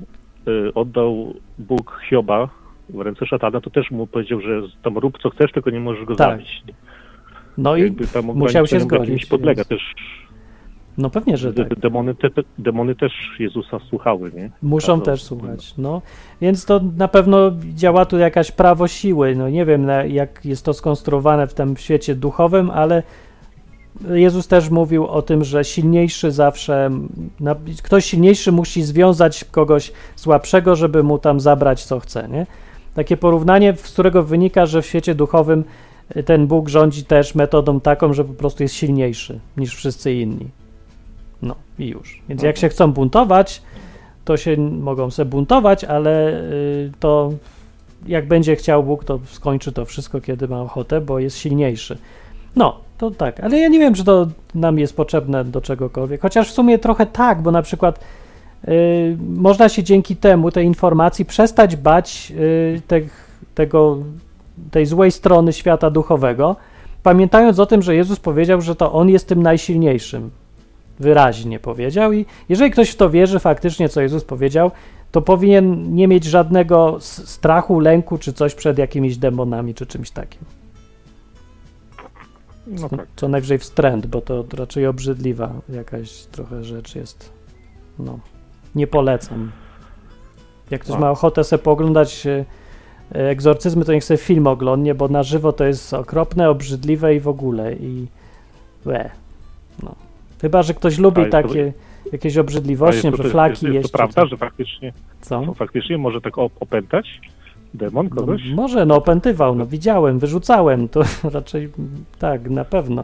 y, 0.48 0.74
oddał 0.74 1.34
Bóg 1.60 2.02
Hioba 2.10 2.50
w 2.90 3.02
ręce 3.02 3.26
szatana, 3.26 3.62
to 3.62 3.70
też 3.70 3.92
mu 3.92 4.08
powiedział, 4.08 4.42
że 4.42 4.62
tam 4.84 4.98
rób 4.98 5.18
co 5.24 5.30
chcesz, 5.30 5.52
tylko 5.52 5.70
nie 5.70 5.80
możesz 5.80 6.06
go 6.06 6.16
Tak. 6.16 6.32
zabić. 6.32 6.64
No 7.58 7.76
i 7.76 7.82
Jakby 7.82 8.04
musiał 8.34 8.68
się 8.68 8.76
ograniczeniom 8.78 8.92
jakimś 8.92 9.06
zgodzić. 9.08 9.26
podlega 9.26 9.64
więc- 9.64 9.68
też. 9.70 9.96
No 10.98 11.10
pewnie, 11.10 11.38
że 11.38 11.54
tak. 11.54 11.80
Demony, 11.80 12.16
te, 12.16 12.30
demony 12.58 12.96
też 12.96 13.12
Jezusa 13.40 13.80
słuchały, 13.90 14.32
nie? 14.36 14.50
Muszą 14.62 15.02
też 15.02 15.24
słuchać, 15.24 15.74
no. 15.78 16.02
Więc 16.42 16.66
to 16.66 16.82
na 16.98 17.08
pewno 17.08 17.52
działa 17.76 18.06
tu 18.06 18.18
jakaś 18.18 18.52
prawo 18.52 18.88
siły. 18.88 19.36
No 19.36 19.50
nie 19.50 19.66
wiem, 19.66 19.88
jak 20.08 20.46
jest 20.46 20.66
to 20.66 20.74
skonstruowane 20.74 21.48
w 21.48 21.54
tym 21.54 21.78
świecie 21.78 22.16
duchowym, 22.16 22.72
ale 22.72 23.04
Jezus 24.10 24.48
też 24.48 24.70
mówił 24.70 25.08
o 25.08 25.22
tym, 25.22 25.44
że 25.44 25.64
silniejszy 25.64 26.32
zawsze, 26.32 26.92
ktoś 27.84 28.06
silniejszy 28.06 28.52
musi 28.52 28.84
związać 28.84 29.44
kogoś 29.44 29.92
słabszego, 30.16 30.76
żeby 30.76 31.04
mu 31.04 31.20
tam 31.20 31.40
zabrać 31.40 31.86
co 31.86 32.00
chce, 32.00 32.28
nie? 32.30 32.46
Takie 32.94 33.18
porównanie, 33.18 33.74
z 33.78 33.94
którego 33.94 34.24
wynika, 34.24 34.66
że 34.66 34.82
w 34.82 34.86
świecie 34.86 35.16
duchowym 35.16 35.64
y, 36.16 36.24
ten 36.24 36.48
Bóg 36.48 36.70
rządzi 36.70 37.06
też 37.06 37.36
metodą 37.36 37.80
taką, 37.80 38.14
że 38.14 38.24
po 38.26 38.34
prostu 38.34 38.64
jest 38.64 38.76
silniejszy 38.76 39.40
niż 39.58 39.76
wszyscy 39.76 40.14
inni. 40.14 40.50
No 41.42 41.56
i 41.80 41.88
już. 41.88 42.22
Więc 42.30 42.44
jak 42.44 42.58
się 42.58 42.70
chcą 42.70 42.94
buntować, 42.94 43.62
to 44.26 44.38
się 44.38 44.58
mogą 44.58 45.12
se 45.12 45.26
buntować, 45.26 45.84
ale 45.84 46.42
y, 46.42 46.92
to 47.00 47.32
jak 48.08 48.28
będzie 48.28 48.56
chciał 48.56 48.84
Bóg, 48.84 49.04
to 49.04 49.20
skończy 49.26 49.72
to 49.72 49.86
wszystko, 49.86 50.22
kiedy 50.22 50.48
ma 50.48 50.62
ochotę, 50.62 51.02
bo 51.02 51.20
jest 51.20 51.38
silniejszy. 51.38 51.98
No, 52.56 52.80
to 52.98 53.12
tak, 53.12 53.40
ale 53.40 53.60
ja 53.60 53.68
nie 53.68 53.80
wiem, 53.80 53.94
czy 53.94 54.04
to 54.04 54.28
nam 54.56 54.80
jest 54.80 54.96
potrzebne 54.96 55.46
do 55.46 55.62
czegokolwiek, 55.62 56.22
chociaż 56.22 56.50
w 56.50 56.54
sumie 56.54 56.80
trochę 56.80 57.06
tak, 57.06 57.42
bo 57.42 57.52
na 57.52 57.62
przykład 57.62 58.00
y, 58.68 59.18
można 59.30 59.70
się 59.70 59.84
dzięki 59.84 60.16
temu, 60.16 60.52
tej 60.52 60.66
informacji, 60.66 61.26
przestać 61.26 61.76
bać 61.76 62.34
y, 62.38 62.82
tych, 62.88 63.38
tego, 63.56 63.98
tej 64.72 64.86
złej 64.86 65.12
strony 65.12 65.54
świata 65.54 65.90
duchowego, 65.90 66.56
pamiętając 67.04 67.60
o 67.60 67.66
tym, 67.66 67.82
że 67.82 67.96
Jezus 67.96 68.20
powiedział, 68.20 68.62
że 68.62 68.76
to 68.76 68.94
On 68.94 69.10
jest 69.10 69.28
tym 69.28 69.44
najsilniejszym. 69.44 70.32
Wyraźnie 71.00 71.60
powiedział 71.60 72.14
i 72.14 72.26
jeżeli 72.50 72.72
ktoś 72.72 72.90
w 72.90 72.96
to 72.96 73.10
wierzy 73.10 73.40
faktycznie, 73.40 73.90
co 73.90 74.02
Jezus 74.02 74.24
powiedział, 74.24 74.72
to 75.12 75.22
powinien 75.22 75.96
nie 75.96 76.08
mieć 76.08 76.24
żadnego 76.24 76.98
strachu, 77.00 77.80
lęku 77.80 78.18
czy 78.18 78.34
coś 78.34 78.56
przed 78.56 78.78
jakimiś 78.78 79.18
demonami 79.18 79.74
czy 79.74 79.86
czymś 79.86 80.12
takim. 80.12 80.42
No 82.68 82.90
tak. 82.90 83.08
Co 83.16 83.28
najwyżej 83.28 83.58
wstręt, 83.58 84.08
bo 84.08 84.22
to 84.22 84.46
raczej 84.58 84.88
obrzydliwa 84.88 85.54
jakaś 85.70 86.24
trochę 86.24 86.64
rzecz 86.64 86.96
jest. 86.96 87.34
No, 88.00 88.20
nie 88.76 88.88
polecam. 88.88 89.52
Jak 90.72 90.82
ktoś 90.82 90.96
A. 90.96 91.00
ma 91.00 91.12
ochotę 91.12 91.44
sobie 91.44 91.64
pooglądać 91.64 92.28
e, 92.28 92.46
egzorcyzmy, 93.12 93.86
to 93.86 93.94
niech 93.94 94.04
sobie 94.04 94.18
film 94.18 94.48
oglądnie, 94.48 94.96
bo 94.96 95.08
na 95.08 95.24
żywo 95.24 95.54
to 95.54 95.66
jest 95.66 95.94
okropne, 95.94 96.50
obrzydliwe 96.50 97.16
i 97.16 97.20
w 97.20 97.28
ogóle. 97.28 97.74
I 97.74 98.08
łe. 98.86 99.10
No. 99.84 99.96
Chyba, 100.46 100.64
że 100.64 100.74
ktoś 100.74 100.98
lubi 101.00 101.18
A 101.22 101.24
jest 101.26 101.32
to- 101.32 101.42
takie 101.42 101.74
jakieś 102.12 102.38
obrzydliwości, 102.38 103.08
jest, 103.08 103.24
flaki 103.24 103.66
jest, 103.66 103.76
jest 103.76 103.92
to 103.92 103.98
prawda, 103.98 104.26
że 104.26 104.38
faktycznie, 104.38 104.94
Co? 105.22 105.54
faktycznie 105.54 105.98
może 105.98 106.22
tak 106.22 106.34
op- 106.34 106.50
opętać 106.60 107.22
demon 107.74 108.08
No, 108.10 108.16
kogoś? 108.16 108.42
może, 108.56 108.86
no 108.86 108.96
opętywał, 108.96 109.56
no 109.56 109.66
widziałem, 109.66 110.20
wyrzucałem, 110.20 110.90
to 110.90 111.02
raczej 111.34 111.70
tak, 112.20 112.50
na 112.50 112.66
pewno. 112.66 113.04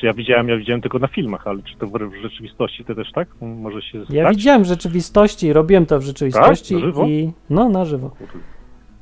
Czy 0.00 0.06
Ja 0.06 0.12
widziałem, 0.12 0.48
ja 0.48 0.56
widziałem 0.56 0.80
tylko 0.80 0.98
na 0.98 1.06
filmach, 1.08 1.46
ale 1.46 1.62
czy 1.62 1.76
to 1.78 1.86
w, 1.86 1.92
rzeczywistości 2.22 2.84
to 2.84 2.94
też 2.94 3.12
tak? 3.12 3.28
Może 3.40 3.82
się 3.82 3.98
Ja 3.98 4.24
stać? 4.24 4.36
widziałem 4.36 4.62
w 4.62 4.66
rzeczywistości, 4.66 5.52
robiłem 5.52 5.86
to 5.86 5.98
w 5.98 6.02
rzeczywistości 6.02 6.74
Tak? 6.74 7.08
I 7.08 7.32
no 7.50 7.68
na 7.68 7.84
żywo. 7.84 8.10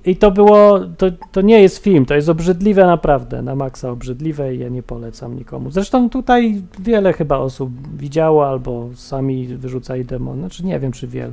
I 0.06 0.16
to 0.16 0.30
było, 0.30 0.80
to, 0.98 1.06
to 1.32 1.40
nie 1.40 1.62
jest 1.62 1.78
film, 1.78 2.06
to 2.06 2.14
jest 2.14 2.28
obrzydliwe 2.28 2.86
naprawdę, 2.86 3.42
na 3.42 3.54
maksa 3.54 3.90
obrzydliwe 3.90 4.54
i 4.54 4.58
ja 4.58 4.68
nie 4.68 4.82
polecam 4.82 5.36
nikomu. 5.36 5.70
Zresztą 5.70 6.10
tutaj 6.10 6.62
wiele 6.78 7.12
chyba 7.12 7.38
osób 7.38 7.96
widziało 7.96 8.48
albo 8.48 8.88
sami 8.94 9.46
wyrzucali 9.46 10.04
demony, 10.04 10.40
znaczy 10.40 10.64
nie 10.64 10.80
wiem 10.80 10.92
czy 10.92 11.06
wielu. 11.06 11.32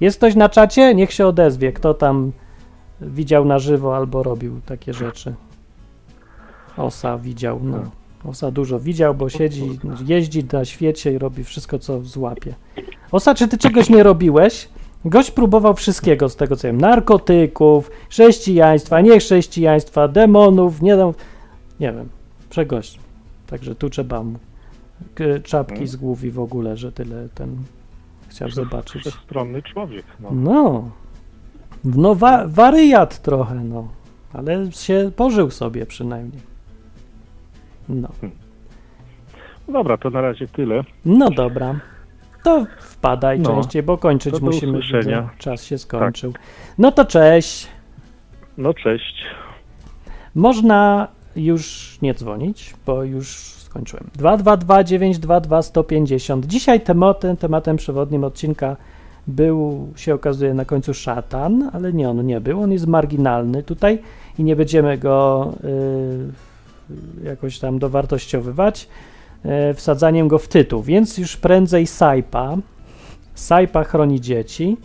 Jest 0.00 0.18
ktoś 0.18 0.34
na 0.34 0.48
czacie? 0.48 0.94
Niech 0.94 1.12
się 1.12 1.26
odezwie, 1.26 1.72
kto 1.72 1.94
tam 1.94 2.32
widział 3.00 3.44
na 3.44 3.58
żywo 3.58 3.96
albo 3.96 4.22
robił 4.22 4.60
takie 4.66 4.94
rzeczy. 4.94 5.34
Osa 6.76 7.18
widział, 7.18 7.60
no. 7.62 7.82
Osa 8.24 8.50
dużo 8.50 8.80
widział, 8.80 9.14
bo 9.14 9.28
siedzi, 9.28 9.78
jeździ 10.06 10.44
na 10.52 10.64
świecie 10.64 11.12
i 11.12 11.18
robi 11.18 11.44
wszystko, 11.44 11.78
co 11.78 12.02
złapie. 12.02 12.54
Osa, 13.12 13.34
czy 13.34 13.48
ty 13.48 13.58
czegoś 13.58 13.90
nie 13.90 14.02
robiłeś? 14.02 14.68
Gość 15.04 15.30
próbował 15.30 15.74
wszystkiego 15.74 16.28
z 16.28 16.36
tego, 16.36 16.56
co 16.56 16.68
wiem, 16.68 16.80
narkotyków, 16.80 17.90
chrześcijaństwa, 18.10 19.00
niechrześcijaństwa, 19.00 20.08
demonów, 20.08 20.82
nie, 20.82 20.96
wiem, 20.96 21.12
nie 21.80 21.92
wiem, 21.92 22.08
przegość. 22.50 22.98
Także 23.46 23.74
tu 23.74 23.90
trzeba 23.90 24.22
mu 24.22 24.38
czapki 25.44 25.86
z 25.86 25.96
głów 25.96 26.24
i 26.24 26.30
w 26.30 26.38
ogóle, 26.40 26.76
że 26.76 26.92
tyle 26.92 27.28
ten 27.34 27.56
chciał 28.28 28.50
zobaczyć. 28.50 29.02
Wszechstronny 29.02 29.62
człowiek. 29.62 30.04
No. 30.20 30.30
No, 30.32 30.90
no 31.84 32.14
wa- 32.14 32.46
wariat 32.48 33.22
trochę, 33.22 33.54
no, 33.54 33.88
ale 34.32 34.72
się 34.72 35.10
pożył 35.16 35.50
sobie 35.50 35.86
przynajmniej. 35.86 36.42
No, 37.88 38.08
No 39.68 39.72
Dobra, 39.72 39.96
to 39.98 40.10
na 40.10 40.20
razie 40.20 40.48
tyle. 40.48 40.84
no 41.04 41.30
dobra. 41.30 41.80
To 42.44 42.66
wpadaj 42.80 43.40
No, 43.40 43.54
częściej, 43.54 43.82
bo 43.82 43.98
kończyć 43.98 44.40
musimy. 44.40 44.78
usłyszenia. 44.78 45.30
Czas 45.38 45.64
się 45.64 45.78
skończył. 45.78 46.32
No 46.78 46.92
to 46.92 47.04
cześć. 47.04 47.68
No 48.58 48.74
cześć. 48.74 49.14
Można 50.34 51.08
już 51.36 51.98
nie 52.02 52.14
dzwonić, 52.14 52.74
bo 52.86 53.04
już 53.04 53.36
skończyłem. 53.38 54.10
222 54.14 54.84
922 54.84 55.62
150. 55.62 56.46
Dzisiaj 56.46 56.80
tematem, 56.80 57.36
tematem 57.36 57.76
przewodnim 57.76 58.24
odcinka 58.24 58.76
był, 59.26 59.88
się 59.96 60.14
okazuje, 60.14 60.54
na 60.54 60.64
końcu 60.64 60.94
szatan, 60.94 61.70
ale 61.72 61.92
nie, 61.92 62.10
on 62.10 62.26
nie 62.26 62.40
był, 62.40 62.62
on 62.62 62.72
jest 62.72 62.86
marginalny 62.86 63.62
tutaj 63.62 63.98
i 64.38 64.44
nie 64.44 64.56
będziemy 64.56 64.98
go 64.98 65.52
y, 67.24 67.24
jakoś 67.24 67.58
tam 67.58 67.78
dowartościowywać 67.78 68.88
wsadzaniem 69.74 70.28
go 70.28 70.38
w 70.38 70.48
tytuł, 70.48 70.82
więc 70.82 71.18
już 71.18 71.36
prędzej 71.36 71.86
Saipa. 71.86 72.56
Saipa 73.34 73.84
chroni 73.84 74.20
dzieci. 74.20 74.76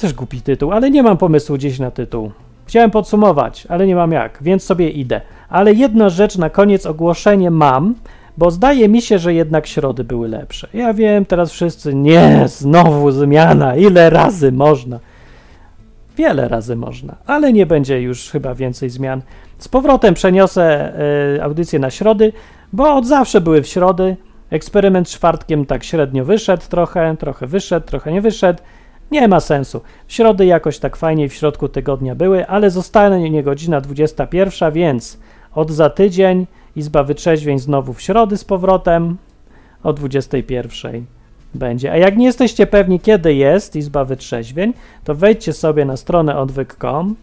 Też 0.00 0.12
głupi 0.12 0.40
tytuł, 0.42 0.72
ale 0.72 0.90
nie 0.90 1.02
mam 1.02 1.16
pomysłu 1.16 1.56
gdzieś 1.56 1.78
na 1.78 1.90
tytuł. 1.90 2.30
Chciałem 2.66 2.90
podsumować, 2.90 3.66
ale 3.68 3.86
nie 3.86 3.96
mam 3.96 4.12
jak, 4.12 4.38
więc 4.42 4.62
sobie 4.62 4.90
idę. 4.90 5.20
Ale 5.48 5.72
jedna 5.72 6.08
rzecz 6.08 6.38
na 6.38 6.50
koniec 6.50 6.86
ogłoszenie 6.86 7.50
mam, 7.50 7.94
bo 8.38 8.50
zdaje 8.50 8.88
mi 8.88 9.02
się, 9.02 9.18
że 9.18 9.34
jednak 9.34 9.66
środy 9.66 10.04
były 10.04 10.28
lepsze. 10.28 10.68
Ja 10.74 10.94
wiem, 10.94 11.24
teraz 11.24 11.50
wszyscy, 11.52 11.94
nie, 11.94 12.42
znowu 12.46 13.10
zmiana, 13.10 13.76
ile 13.76 14.10
razy 14.10 14.52
można. 14.52 15.00
Wiele 16.16 16.48
razy 16.48 16.76
można, 16.76 17.16
ale 17.26 17.52
nie 17.52 17.66
będzie 17.66 18.02
już 18.02 18.30
chyba 18.30 18.54
więcej 18.54 18.90
zmian. 18.90 19.22
Z 19.58 19.68
powrotem 19.68 20.14
przeniosę 20.14 20.92
y, 21.36 21.42
audycję 21.42 21.78
na 21.78 21.90
środy, 21.90 22.32
bo 22.72 22.94
od 22.94 23.06
zawsze 23.06 23.40
były 23.40 23.62
w 23.62 23.66
środy. 23.66 24.16
Eksperyment 24.50 25.08
czwartkiem 25.08 25.66
tak 25.66 25.84
średnio 25.84 26.24
wyszedł 26.24 26.62
trochę, 26.68 27.16
trochę 27.16 27.46
wyszedł, 27.46 27.86
trochę 27.86 28.12
nie 28.12 28.20
wyszedł. 28.20 28.62
Nie 29.10 29.28
ma 29.28 29.40
sensu. 29.40 29.80
W 30.06 30.12
środy 30.12 30.46
jakoś 30.46 30.78
tak 30.78 30.96
fajnie 30.96 31.28
w 31.28 31.34
środku 31.34 31.68
tygodnia 31.68 32.14
były, 32.14 32.46
ale 32.46 32.70
zostanie 32.70 33.42
godzina 33.42 33.80
21, 33.80 34.72
więc 34.72 35.18
od 35.54 35.70
za 35.70 35.90
tydzień 35.90 36.46
Izba 36.76 37.02
Wytrzeźwień 37.02 37.58
znowu 37.58 37.92
w 37.92 38.02
środy 38.02 38.36
z 38.36 38.44
powrotem 38.44 39.16
o 39.82 39.92
21 39.92 41.06
będzie. 41.54 41.92
A 41.92 41.96
jak 41.96 42.16
nie 42.16 42.26
jesteście 42.26 42.66
pewni, 42.66 43.00
kiedy 43.00 43.34
jest 43.34 43.76
Izba 43.76 44.04
Wytrzeźwień, 44.04 44.72
to 45.04 45.14
wejdźcie 45.14 45.52
sobie 45.52 45.84
na 45.84 45.96
stronę 45.96 46.36
odwyk.com. 46.36 47.14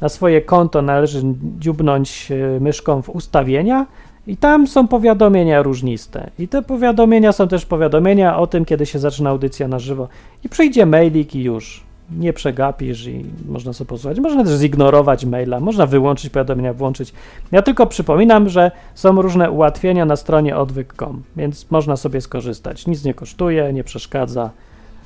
Na 0.00 0.08
swoje 0.08 0.42
konto 0.42 0.82
należy 0.82 1.22
dziubnąć 1.58 2.28
e, 2.32 2.60
myszką 2.60 3.02
w 3.02 3.08
ustawienia 3.08 3.86
i 4.30 4.36
tam 4.36 4.66
są 4.66 4.88
powiadomienia 4.88 5.62
różniste. 5.62 6.30
I 6.38 6.48
te 6.48 6.62
powiadomienia 6.62 7.32
są 7.32 7.48
też 7.48 7.66
powiadomienia 7.66 8.38
o 8.38 8.46
tym, 8.46 8.64
kiedy 8.64 8.86
się 8.86 8.98
zaczyna 8.98 9.30
audycja 9.30 9.68
na 9.68 9.78
żywo. 9.78 10.08
I 10.44 10.48
przyjdzie 10.48 10.86
mailik 10.86 11.34
i 11.34 11.42
już. 11.42 11.82
Nie 12.18 12.32
przegapisz 12.32 13.06
i 13.06 13.24
można 13.48 13.72
sobie 13.72 13.88
posłuchać. 13.88 14.20
Można 14.20 14.44
też 14.44 14.58
zignorować 14.58 15.24
maila, 15.24 15.60
można 15.60 15.86
wyłączyć 15.86 16.30
powiadomienia, 16.30 16.74
włączyć. 16.74 17.12
Ja 17.52 17.62
tylko 17.62 17.86
przypominam, 17.86 18.48
że 18.48 18.70
są 18.94 19.22
różne 19.22 19.50
ułatwienia 19.50 20.04
na 20.04 20.16
stronie 20.16 20.56
odwyk.com, 20.56 21.22
więc 21.36 21.70
można 21.70 21.96
sobie 21.96 22.20
skorzystać. 22.20 22.86
Nic 22.86 23.04
nie 23.04 23.14
kosztuje, 23.14 23.72
nie 23.72 23.84
przeszkadza. 23.84 24.50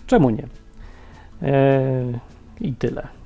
Czemu 0.06 0.30
nie? 0.30 0.46
Eee, 1.42 2.18
I 2.60 2.72
tyle. 2.72 3.23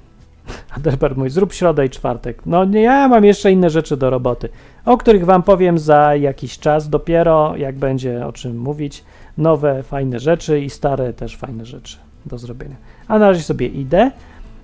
Adelbert 0.77 1.17
mój, 1.17 1.31
zrób 1.31 1.53
środę 1.53 1.87
i 1.87 1.91
czwartek. 1.91 2.43
No 2.47 2.65
nie, 2.65 2.83
ja 2.83 3.09
mam 3.09 3.25
jeszcze 3.25 3.53
inne 3.53 3.71
rzeczy 3.71 3.97
do 3.97 4.11
roboty, 4.11 4.49
o 4.85 4.97
których 4.97 5.25
wam 5.25 5.43
powiem 5.43 5.79
za 5.79 6.17
jakiś 6.17 6.59
czas 6.59 6.89
dopiero, 6.89 7.57
jak 7.57 7.77
będzie 7.77 8.27
o 8.27 8.33
czym 8.33 8.59
mówić. 8.59 9.05
Nowe, 9.39 9.83
fajne 9.83 10.21
rzeczy 10.21 10.61
i 10.61 10.71
stare 10.71 11.13
też 11.13 11.37
fajne 11.37 11.65
rzeczy 11.65 11.97
do 12.27 12.39
zrobienia. 12.39 12.77
A 13.09 13.19
na 13.19 13.29
razie 13.29 13.43
sobie 13.43 13.67
idę. 13.67 14.11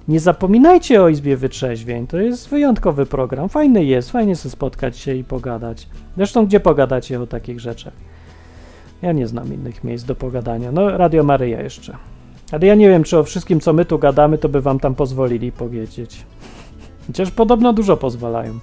Nie 0.09 0.21
zapominajcie 0.21 1.03
o 1.03 1.09
Izbie 1.09 1.37
Wytrzeźwień, 1.37 2.07
to 2.07 2.19
jest 2.19 2.49
wyjątkowy 2.49 3.07
program. 3.07 3.49
Fajny 3.49 3.85
jest, 3.85 4.11
fajnie 4.11 4.37
sobie 4.37 4.53
spotkać 4.53 4.99
się 4.99 5.15
i 5.15 5.25
pogadać. 5.25 5.89
Zresztą 6.17 6.47
gdzie 6.47 6.61
pogadacie 6.61 7.21
o 7.21 7.27
takich 7.27 7.61
rzeczach? 7.61 7.93
Ja 9.03 9.13
nie 9.13 9.27
znam 9.27 9.55
innych 9.55 9.85
miejsc 9.85 10.05
do 10.05 10.15
pogadania. 10.15 10.73
No, 10.73 10.99
Radio 10.99 11.25
Maryja 11.25 11.63
jeszcze. 11.63 11.97
Ale 12.55 12.67
ja 12.67 12.75
nie 12.75 12.89
wiem, 12.89 13.05
czy 13.05 13.19
o 13.19 13.25
wszystkim, 13.25 13.61
co 13.61 13.73
my 13.73 13.85
tu 13.85 13.99
gadamy, 13.99 14.39
to 14.39 14.49
by 14.49 14.61
wam 14.61 14.81
tam 14.81 14.95
pozwolili 14.95 15.53
powiedzieć. 15.53 16.27
Chociaż 17.07 17.31
podobno 17.31 17.73
dużo 17.73 17.97
pozwalają. 17.97 18.59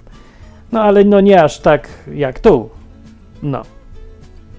No 0.72 0.82
ale 0.82 1.04
no 1.04 1.20
nie 1.20 1.42
aż 1.42 1.58
tak 1.58 1.88
jak 2.14 2.40
tu. 2.40 2.70
No. 3.42 3.62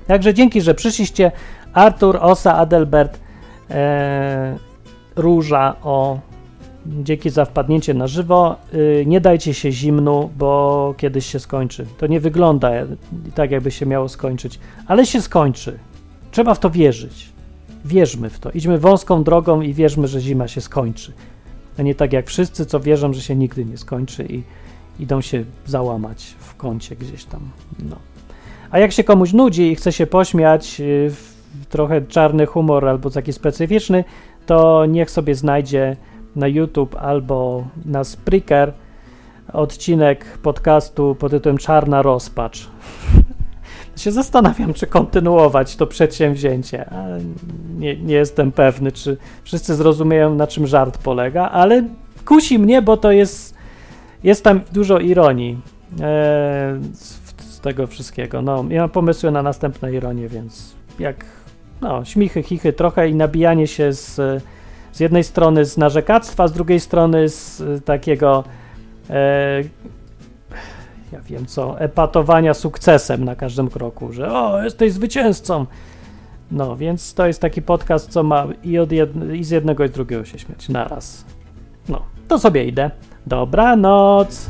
Także 0.07 0.33
dzięki, 0.33 0.61
że 0.61 0.73
przyszliście. 0.73 1.31
Artur, 1.73 2.17
Osa, 2.21 2.57
Adelbert, 2.57 3.19
e, 3.69 4.57
Róża, 5.15 5.75
o. 5.83 6.19
Dzięki 6.85 7.29
za 7.29 7.45
wpadnięcie 7.45 7.93
na 7.93 8.07
żywo. 8.07 8.55
Y, 8.73 9.03
nie 9.07 9.21
dajcie 9.21 9.53
się 9.53 9.71
zimnu, 9.71 10.29
bo 10.37 10.93
kiedyś 10.97 11.25
się 11.25 11.39
skończy. 11.39 11.85
To 11.97 12.07
nie 12.07 12.19
wygląda 12.19 12.71
tak, 13.35 13.51
jakby 13.51 13.71
się 13.71 13.85
miało 13.85 14.09
skończyć, 14.09 14.59
ale 14.87 15.05
się 15.05 15.21
skończy. 15.21 15.79
Trzeba 16.31 16.53
w 16.53 16.59
to 16.59 16.69
wierzyć. 16.69 17.32
Wierzmy 17.85 18.29
w 18.29 18.39
to. 18.39 18.51
Idźmy 18.51 18.77
wąską 18.77 19.23
drogą 19.23 19.61
i 19.61 19.73
wierzmy, 19.73 20.07
że 20.07 20.21
zima 20.21 20.47
się 20.47 20.61
skończy. 20.61 21.13
A 21.79 21.81
nie 21.81 21.95
tak 21.95 22.13
jak 22.13 22.27
wszyscy, 22.27 22.65
co 22.65 22.79
wierzą, 22.79 23.13
że 23.13 23.21
się 23.21 23.35
nigdy 23.35 23.65
nie 23.65 23.77
skończy 23.77 24.25
i 24.29 24.43
idą 24.99 25.21
się 25.21 25.45
załamać 25.65 26.35
w 26.39 26.55
kącie 26.55 26.95
gdzieś 26.95 27.25
tam. 27.25 27.41
No. 27.89 27.95
A 28.71 28.79
jak 28.79 28.91
się 28.91 29.03
komuś 29.03 29.33
nudzi 29.33 29.71
i 29.71 29.75
chce 29.75 29.91
się 29.91 30.07
pośmiać, 30.07 30.81
y, 30.81 31.11
trochę 31.69 32.01
czarny 32.01 32.45
humor 32.45 32.87
albo 32.87 33.09
taki 33.09 33.33
specyficzny, 33.33 34.03
to 34.45 34.85
niech 34.85 35.11
sobie 35.11 35.35
znajdzie 35.35 35.97
na 36.35 36.47
YouTube 36.47 36.95
albo 36.95 37.67
na 37.85 38.03
Spreaker 38.03 38.73
odcinek 39.53 40.37
podcastu 40.37 41.15
pod 41.19 41.31
tytułem 41.31 41.57
Czarna 41.57 42.01
Rozpacz. 42.01 42.67
się 43.95 44.11
zastanawiam, 44.11 44.73
czy 44.73 44.87
kontynuować 44.87 45.75
to 45.75 45.87
przedsięwzięcie. 45.87 46.85
Nie, 47.77 47.97
nie, 47.97 48.15
jestem 48.15 48.51
pewny, 48.51 48.91
czy 48.91 49.17
wszyscy 49.43 49.75
zrozumieją, 49.75 50.35
na 50.35 50.47
czym 50.47 50.67
żart 50.67 50.97
polega, 50.97 51.49
ale 51.49 51.83
kusi 52.25 52.59
mnie, 52.59 52.81
bo 52.81 52.97
to 52.97 53.11
jest, 53.11 53.55
jest 54.23 54.43
tam 54.43 54.61
dużo 54.71 54.99
ironii 54.99 55.57
e, 55.93 56.79
z, 56.93 57.19
z, 57.37 57.59
tego 57.59 57.87
wszystkiego. 57.87 58.41
No, 58.41 58.65
ja 58.69 58.81
mam 58.81 58.89
pomysły 58.89 59.31
na 59.31 59.43
następne 59.43 59.93
ironie, 59.93 60.27
więc 60.27 60.75
jak 60.99 61.25
no, 61.81 62.05
śmichy, 62.05 62.43
chichy 62.43 62.73
trochę 62.73 63.09
i 63.09 63.15
nabijanie 63.15 63.67
się 63.67 63.93
z, 63.93 64.15
z 64.91 64.99
jednej 64.99 65.23
strony 65.23 65.65
z 65.65 65.77
narzekactwa, 65.77 66.47
z 66.47 66.53
drugiej 66.53 66.79
strony 66.79 67.29
z 67.29 67.61
takiego 67.85 68.43
e, 69.09 69.63
ja 71.13 71.21
wiem 71.21 71.45
co, 71.45 71.79
epatowania 71.79 72.53
sukcesem 72.53 73.25
na 73.25 73.35
każdym 73.35 73.69
kroku, 73.69 74.13
że 74.13 74.31
o, 74.33 74.63
jesteś 74.63 74.91
zwycięzcą. 74.93 75.65
No, 76.51 76.75
więc 76.75 77.13
to 77.13 77.27
jest 77.27 77.41
taki 77.41 77.61
podcast, 77.61 78.11
co 78.11 78.23
ma 78.23 78.47
i, 78.63 78.79
od 78.79 78.89
jed- 78.89 79.35
i 79.35 79.43
z 79.43 79.49
jednego 79.49 79.85
i 79.85 79.87
z 79.87 79.91
drugiego 79.91 80.25
się 80.25 80.39
śmiać 80.39 80.69
naraz. 80.69 81.25
No, 81.89 82.01
to 82.27 82.39
sobie 82.39 82.65
idę. 82.65 82.91
Dobranoc! 83.27 84.49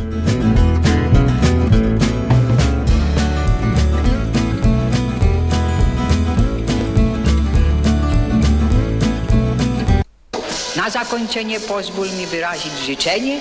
Zakończenie 10.93 11.59
pozwól 11.59 12.07
mi 12.11 12.25
wyrazić 12.25 12.73
życzenie, 12.85 13.39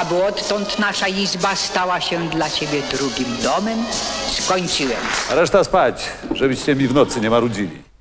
aby 0.00 0.24
odtąd 0.24 0.78
nasza 0.78 1.08
izba 1.08 1.56
stała 1.56 2.00
się 2.00 2.28
dla 2.28 2.50
Ciebie 2.50 2.82
drugim 2.92 3.36
domem. 3.42 3.78
Skończyłem. 4.32 5.00
Reszta 5.30 5.64
spać, 5.64 6.04
żebyście 6.34 6.74
mi 6.74 6.88
w 6.88 6.94
nocy 6.94 7.20
nie 7.20 7.30
marudzili. 7.30 7.93